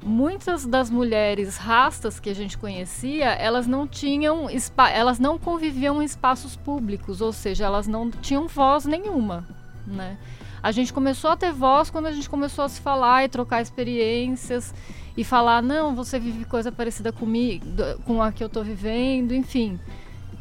[0.00, 4.46] muitas das mulheres rastas que a gente conhecia, elas não tinham
[4.92, 9.44] elas não conviviam em espaços públicos, ou seja, elas não tinham voz nenhuma,
[9.86, 10.18] né?
[10.62, 13.60] A gente começou a ter voz quando a gente começou a se falar e trocar
[13.60, 14.74] experiências
[15.16, 17.64] e falar, não, você vive coisa parecida comigo,
[18.04, 19.78] com a que eu estou vivendo, enfim.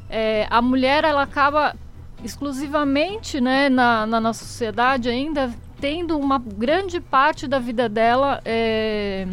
[0.10, 1.76] É, a mulher, ela acaba
[2.24, 9.28] exclusivamente, né, na, na nossa sociedade ainda tendo uma grande parte da vida dela é,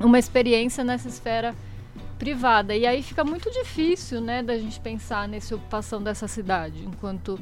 [0.00, 1.54] uma experiência nessa esfera
[2.18, 2.74] privada.
[2.74, 7.38] E aí fica muito difícil, né, da gente pensar nessa ocupação dessa cidade enquanto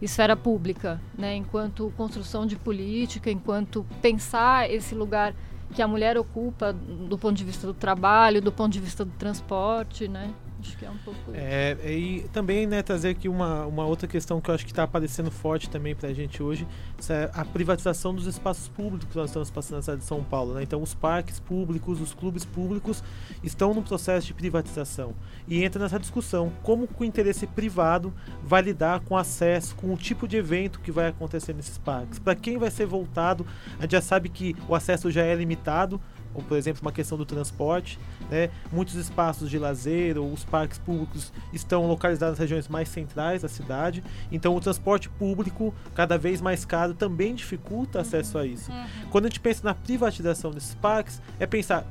[0.00, 5.34] esfera pública, né, enquanto construção de política, enquanto pensar esse lugar
[5.72, 9.12] que a mulher ocupa do ponto de vista do trabalho, do ponto de vista do
[9.12, 10.30] transporte, né?
[10.68, 11.32] Acho que é um pouco isso.
[11.34, 14.84] É, e também né, trazer aqui uma, uma outra questão que eu acho que está
[14.84, 16.66] aparecendo forte também para a gente hoje,
[16.98, 20.22] isso é a privatização dos espaços públicos que nós estamos passando na cidade de São
[20.22, 20.54] Paulo.
[20.54, 20.62] Né?
[20.62, 23.02] Então, os parques públicos, os clubes públicos
[23.42, 25.14] estão no processo de privatização.
[25.46, 28.12] E entra nessa discussão, como o interesse privado
[28.42, 32.18] vai lidar com acesso, com o tipo de evento que vai acontecer nesses parques.
[32.18, 33.46] Para quem vai ser voltado,
[33.78, 36.00] a gente já sabe que o acesso já é limitado,
[36.34, 37.98] ou por exemplo uma questão do transporte,
[38.30, 38.50] né?
[38.72, 43.48] Muitos espaços de lazer ou os parques públicos estão localizados nas regiões mais centrais da
[43.48, 48.70] cidade, então o transporte público cada vez mais caro também dificulta acesso a isso.
[49.10, 51.86] Quando a gente pensa na privatização desses parques, é pensar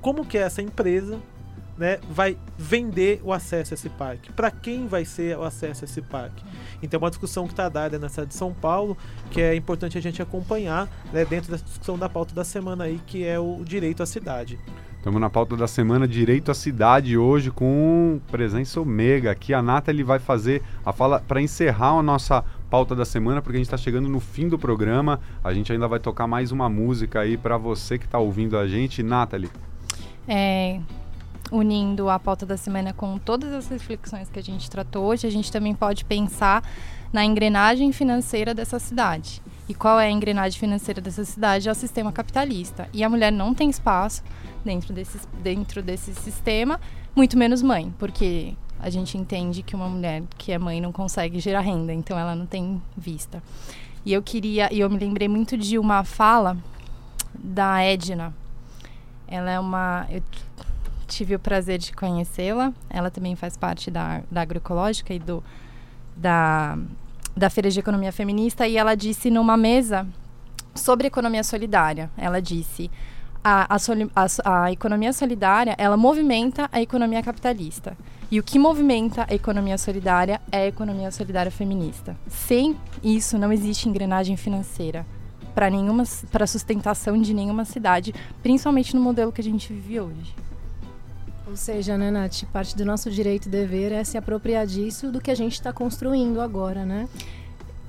[0.00, 1.20] como que essa empresa
[1.76, 4.32] né, vai vender o acesso a esse parque.
[4.32, 6.44] Para quem vai ser o acesso a esse parque?
[6.82, 8.96] Então, é uma discussão que está dada na cidade de São Paulo,
[9.30, 13.00] que é importante a gente acompanhar né, dentro da discussão da pauta da semana aí,
[13.06, 14.58] que é o direito à cidade.
[15.02, 19.32] Estamos na pauta da semana Direito à Cidade hoje com presença Omega.
[19.32, 23.56] Aqui a Nathalie vai fazer a fala para encerrar a nossa pauta da semana, porque
[23.56, 25.18] a gente está chegando no fim do programa.
[25.42, 28.68] A gente ainda vai tocar mais uma música aí para você que está ouvindo a
[28.68, 29.02] gente.
[29.02, 29.50] Nathalie.
[30.28, 30.78] É,
[31.52, 35.30] unindo a pauta da semana com todas as reflexões que a gente tratou hoje, a
[35.30, 36.66] gente também pode pensar
[37.12, 39.42] na engrenagem financeira dessa cidade.
[39.68, 41.68] E qual é a engrenagem financeira dessa cidade?
[41.68, 42.88] É o sistema capitalista.
[42.92, 44.22] E a mulher não tem espaço
[44.64, 46.80] dentro desse, dentro desse sistema,
[47.14, 51.38] muito menos mãe, porque a gente entende que uma mulher que é mãe não consegue
[51.38, 53.42] gerar renda, então ela não tem vista.
[54.04, 56.56] E eu queria, e eu me lembrei muito de uma fala
[57.38, 58.34] da Edna.
[59.28, 60.06] Ela é uma.
[60.10, 60.22] Eu
[61.12, 62.72] tive o prazer de conhecê-la.
[62.88, 65.42] Ela também faz parte da, da agroecológica e do,
[66.16, 66.78] da,
[67.36, 68.66] da Feira de Economia Feminista.
[68.66, 70.06] E ela disse numa mesa
[70.74, 72.10] sobre economia solidária.
[72.16, 72.90] Ela disse:
[73.44, 74.26] a, a, soli- a
[74.64, 77.96] a economia solidária ela movimenta a economia capitalista.
[78.30, 82.16] E o que movimenta a economia solidária é a economia solidária feminista.
[82.26, 85.04] Sem isso, não existe engrenagem financeira
[85.54, 90.34] para nenhuma para sustentação de nenhuma cidade, principalmente no modelo que a gente vive hoje.
[91.52, 95.20] Ou seja, né, Nath, parte do nosso direito e dever é se apropriar disso do
[95.20, 97.06] que a gente está construindo agora, né?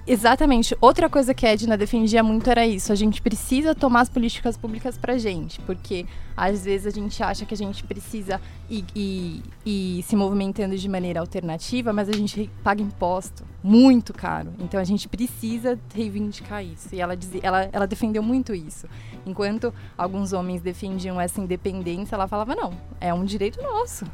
[0.06, 0.76] Exatamente.
[0.82, 2.92] Outra coisa que a Edna defendia muito era isso.
[2.92, 5.62] A gente precisa tomar as políticas públicas pra gente.
[5.62, 6.06] Porque
[6.36, 10.90] às vezes a gente acha que a gente precisa ir, ir- ir se movimentando de
[10.90, 14.52] maneira alternativa, mas a gente paga imposto muito caro.
[14.60, 16.90] Então a gente precisa reivindicar isso.
[16.94, 18.88] E ela, dizia, ela, ela defendeu muito isso.
[19.26, 24.06] Enquanto alguns homens defendiam essa independência, ela falava: não, é um direito nosso.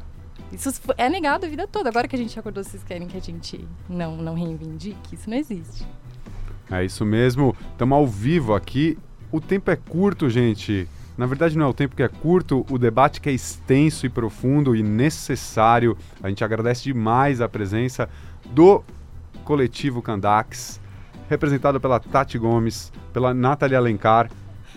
[0.52, 1.88] Isso é negado a vida toda.
[1.88, 5.14] Agora que a gente acordou, vocês querem que a gente não, não reivindique?
[5.14, 5.86] Isso não existe.
[6.70, 7.54] É isso mesmo.
[7.72, 8.98] Estamos ao vivo aqui.
[9.30, 10.88] O tempo é curto, gente.
[11.16, 14.08] Na verdade, não é o tempo que é curto, o debate que é extenso e
[14.08, 15.96] profundo e necessário.
[16.22, 18.08] A gente agradece demais a presença
[18.46, 18.82] do
[19.44, 20.80] coletivo Candax,
[21.28, 24.30] representado pela Tati Gomes, pela Nathalie Alencar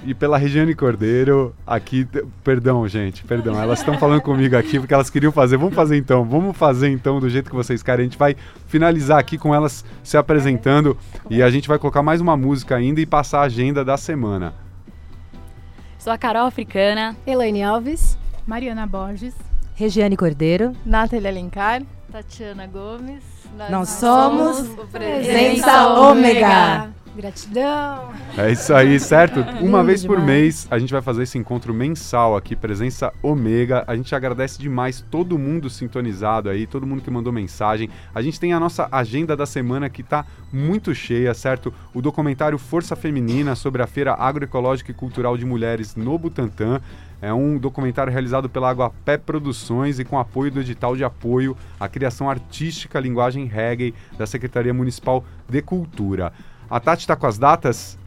[0.06, 1.56] e pela Regiane Cordeiro.
[1.66, 2.08] Aqui,
[2.44, 3.60] perdão, gente, perdão.
[3.62, 5.58] Elas estão falando comigo aqui porque elas queriam fazer.
[5.58, 8.04] Vamos fazer então, vamos fazer então do jeito que vocês querem.
[8.04, 8.36] A gente vai
[8.68, 10.98] finalizar aqui com elas se apresentando
[11.30, 14.54] e a gente vai colocar mais uma música ainda e passar a agenda da semana.
[15.98, 17.16] Sou a Carol Africana.
[17.26, 18.18] Elaine Alves.
[18.46, 19.34] Mariana Borges.
[19.76, 20.74] Regiane Cordeiro.
[20.86, 21.82] Nathalie Alencar.
[22.12, 23.24] Tatiana Gomes.
[23.70, 26.92] Nós somos o Presença Ômega.
[27.16, 28.12] Gratidão.
[28.38, 29.42] É isso aí, certo?
[29.62, 30.26] Uma Lindo vez por demais.
[30.26, 33.84] mês a gente vai fazer esse encontro mensal aqui, Presença Ômega.
[33.88, 37.90] A gente agradece demais todo mundo sintonizado aí, todo mundo que mandou mensagem.
[38.14, 41.74] A gente tem a nossa agenda da semana que tá muito cheia, certo?
[41.94, 46.82] O documentário Força Feminina sobre a Feira Agroecológica e Cultural de Mulheres no Butantã.
[47.22, 51.88] É um documentário realizado pela Aguapé Produções e com apoio do edital de apoio à
[51.88, 56.34] criação artística linguagem reggae da Secretaria Municipal de Cultura.
[56.74, 58.00] A Tati tá com as datas?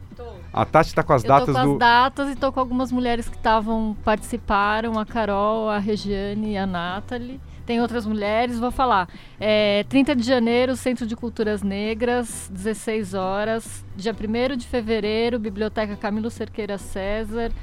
[0.51, 1.71] A Tati tá com as eu datas tô com do.
[1.71, 6.57] as datas e tô com algumas mulheres que estavam participaram, a Carol, a Regiane e
[6.57, 7.39] a Nathalie.
[7.65, 9.07] Tem outras mulheres, vou falar.
[9.39, 13.85] É, 30 de janeiro, Centro de Culturas Negras, 16 horas.
[13.95, 17.53] Dia 1 de fevereiro, Biblioteca Camilo Cerqueira César,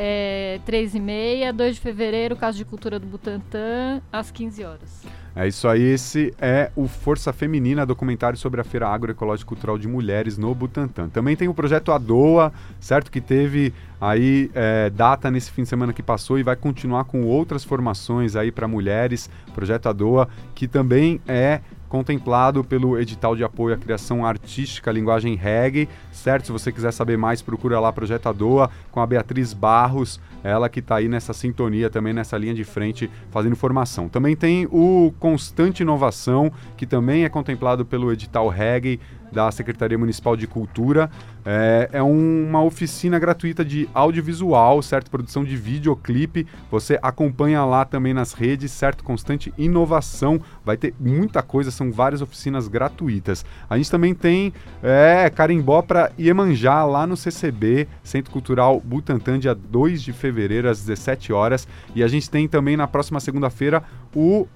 [0.00, 1.52] é, 3 e meia.
[1.52, 5.02] 2 de fevereiro, Casa de Cultura do Butantã, às 15 horas.
[5.34, 9.86] É isso aí, esse é o Força Feminina, documentário sobre a Feira Agroecológica Cultural de
[9.86, 11.08] Mulheres no Butantã.
[11.08, 13.10] Também tem o projeto Adoa, certo?
[13.10, 17.24] Que teve aí é, data nesse fim de semana que passou e vai continuar com
[17.24, 19.30] outras formações aí para mulheres.
[19.54, 25.88] Projeto Adoa, que também é contemplado pelo edital de apoio à criação artística linguagem reggae,
[26.12, 26.46] certo?
[26.46, 30.80] Se você quiser saber mais, procura lá Projeto Adoa com a Beatriz Barros, ela que
[30.80, 34.08] está aí nessa sintonia também nessa linha de frente fazendo formação.
[34.08, 39.00] Também tem o Constante Inovação, que também é contemplado pelo edital reggae
[39.32, 41.10] da Secretaria Municipal de Cultura.
[41.44, 45.10] É, é um- uma oficina gratuita de audiovisual, certo?
[45.10, 46.46] Produção de videoclipe.
[46.70, 49.02] Você acompanha lá também nas redes, certo?
[49.04, 50.40] Constante inovação.
[50.64, 53.44] Vai ter muita coisa, são várias oficinas gratuitas.
[53.68, 54.52] A gente também tem
[54.82, 60.80] é, carimbó para Iemanjá, lá no CCB, Centro Cultural Butantã, dia 2 de fevereiro, às
[60.80, 61.66] 17 horas.
[61.94, 63.82] E a gente tem também na próxima segunda-feira
[64.14, 64.46] o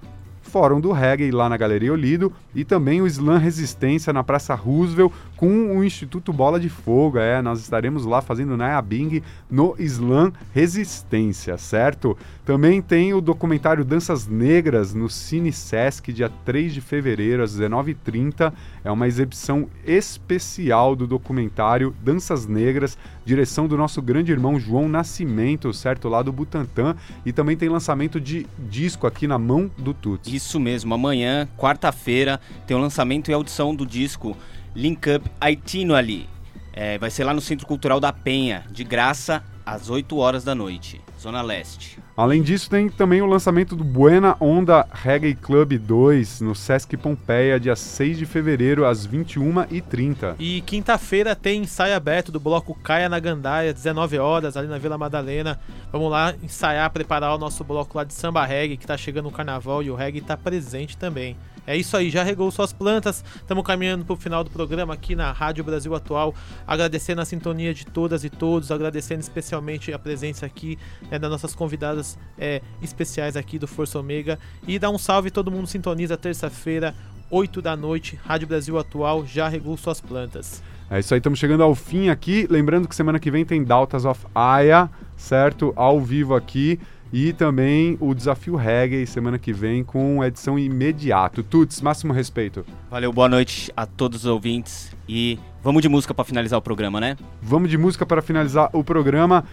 [0.52, 5.10] Fórum do Reggae lá na Galeria Olido e também o Slam Resistência na Praça Roosevelt
[5.42, 7.18] com o Instituto Bola de Fogo.
[7.18, 9.20] É, nós estaremos lá fazendo Nayabing
[9.50, 12.16] no Slam Resistência, certo?
[12.44, 18.52] Também tem o documentário Danças Negras no Cine Sesc, dia 3 de fevereiro, às 19h30.
[18.84, 25.72] É uma exibição especial do documentário Danças Negras, direção do nosso grande irmão João Nascimento,
[25.72, 26.08] certo?
[26.08, 26.94] Lá do Butantã.
[27.26, 30.32] E também tem lançamento de disco aqui na mão do Tuts.
[30.32, 34.36] Isso mesmo, amanhã, quarta-feira, tem o lançamento e audição do disco
[34.74, 36.28] Link Up Haitino ali.
[36.72, 40.54] É, vai ser lá no Centro Cultural da Penha, de graça, às 8 horas da
[40.54, 41.98] noite, Zona Leste.
[42.16, 47.58] Além disso, tem também o lançamento do Buena Onda Reggae Club 2 no Sesc Pompeia,
[47.58, 50.34] dia 6 de fevereiro, às 21h30.
[50.38, 54.98] E quinta-feira tem ensaio aberto do bloco Caia na Gandaia, 19 horas, ali na Vila
[54.98, 55.58] Madalena.
[55.90, 59.32] Vamos lá ensaiar, preparar o nosso bloco lá de samba reggae, que tá chegando o
[59.32, 61.36] carnaval e o reggae tá presente também.
[61.66, 63.24] É isso aí, já regou suas plantas.
[63.36, 66.34] Estamos caminhando para o final do programa aqui na Rádio Brasil Atual.
[66.66, 70.76] Agradecendo a sintonia de todas e todos, agradecendo especialmente a presença aqui
[71.10, 74.38] né, das nossas convidadas é, especiais aqui do Força Ômega.
[74.66, 76.94] E dá um salve, todo mundo sintoniza terça-feira,
[77.30, 78.18] 8 da noite.
[78.24, 80.62] Rádio Brasil Atual já regou suas plantas.
[80.90, 82.46] É isso aí, estamos chegando ao fim aqui.
[82.50, 85.72] Lembrando que semana que vem tem Dautas of Aya, certo?
[85.76, 86.78] Ao vivo aqui.
[87.12, 91.42] E também o Desafio Reggae semana que vem com edição imediato.
[91.42, 92.64] Tuts, máximo respeito.
[92.90, 96.98] Valeu, boa noite a todos os ouvintes e vamos de música para finalizar o programa,
[96.98, 97.18] né?
[97.42, 99.44] Vamos de música para finalizar o programa.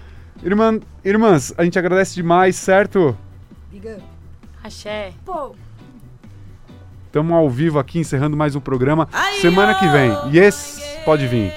[0.41, 3.18] Irmã, irmãs, a gente agradece demais, certo?
[4.64, 5.11] Axé.
[5.26, 5.53] Pô.
[7.07, 9.10] Estamos ao vivo aqui encerrando mais um programa.
[9.41, 10.11] Semana que vem.
[10.34, 11.52] Yes, pode vir.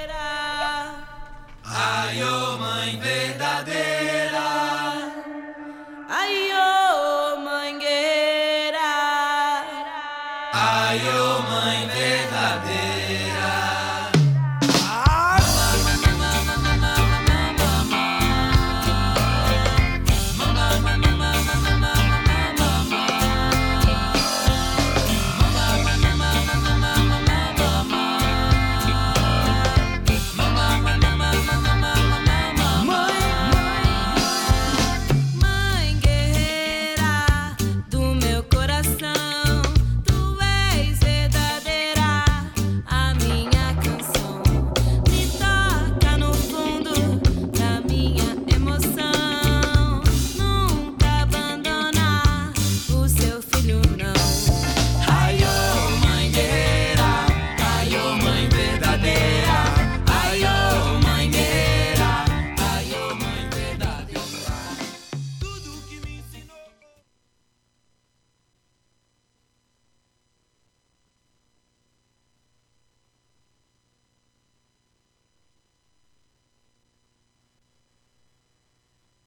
[1.65, 4.02] Ai, ô mãe verdadeira.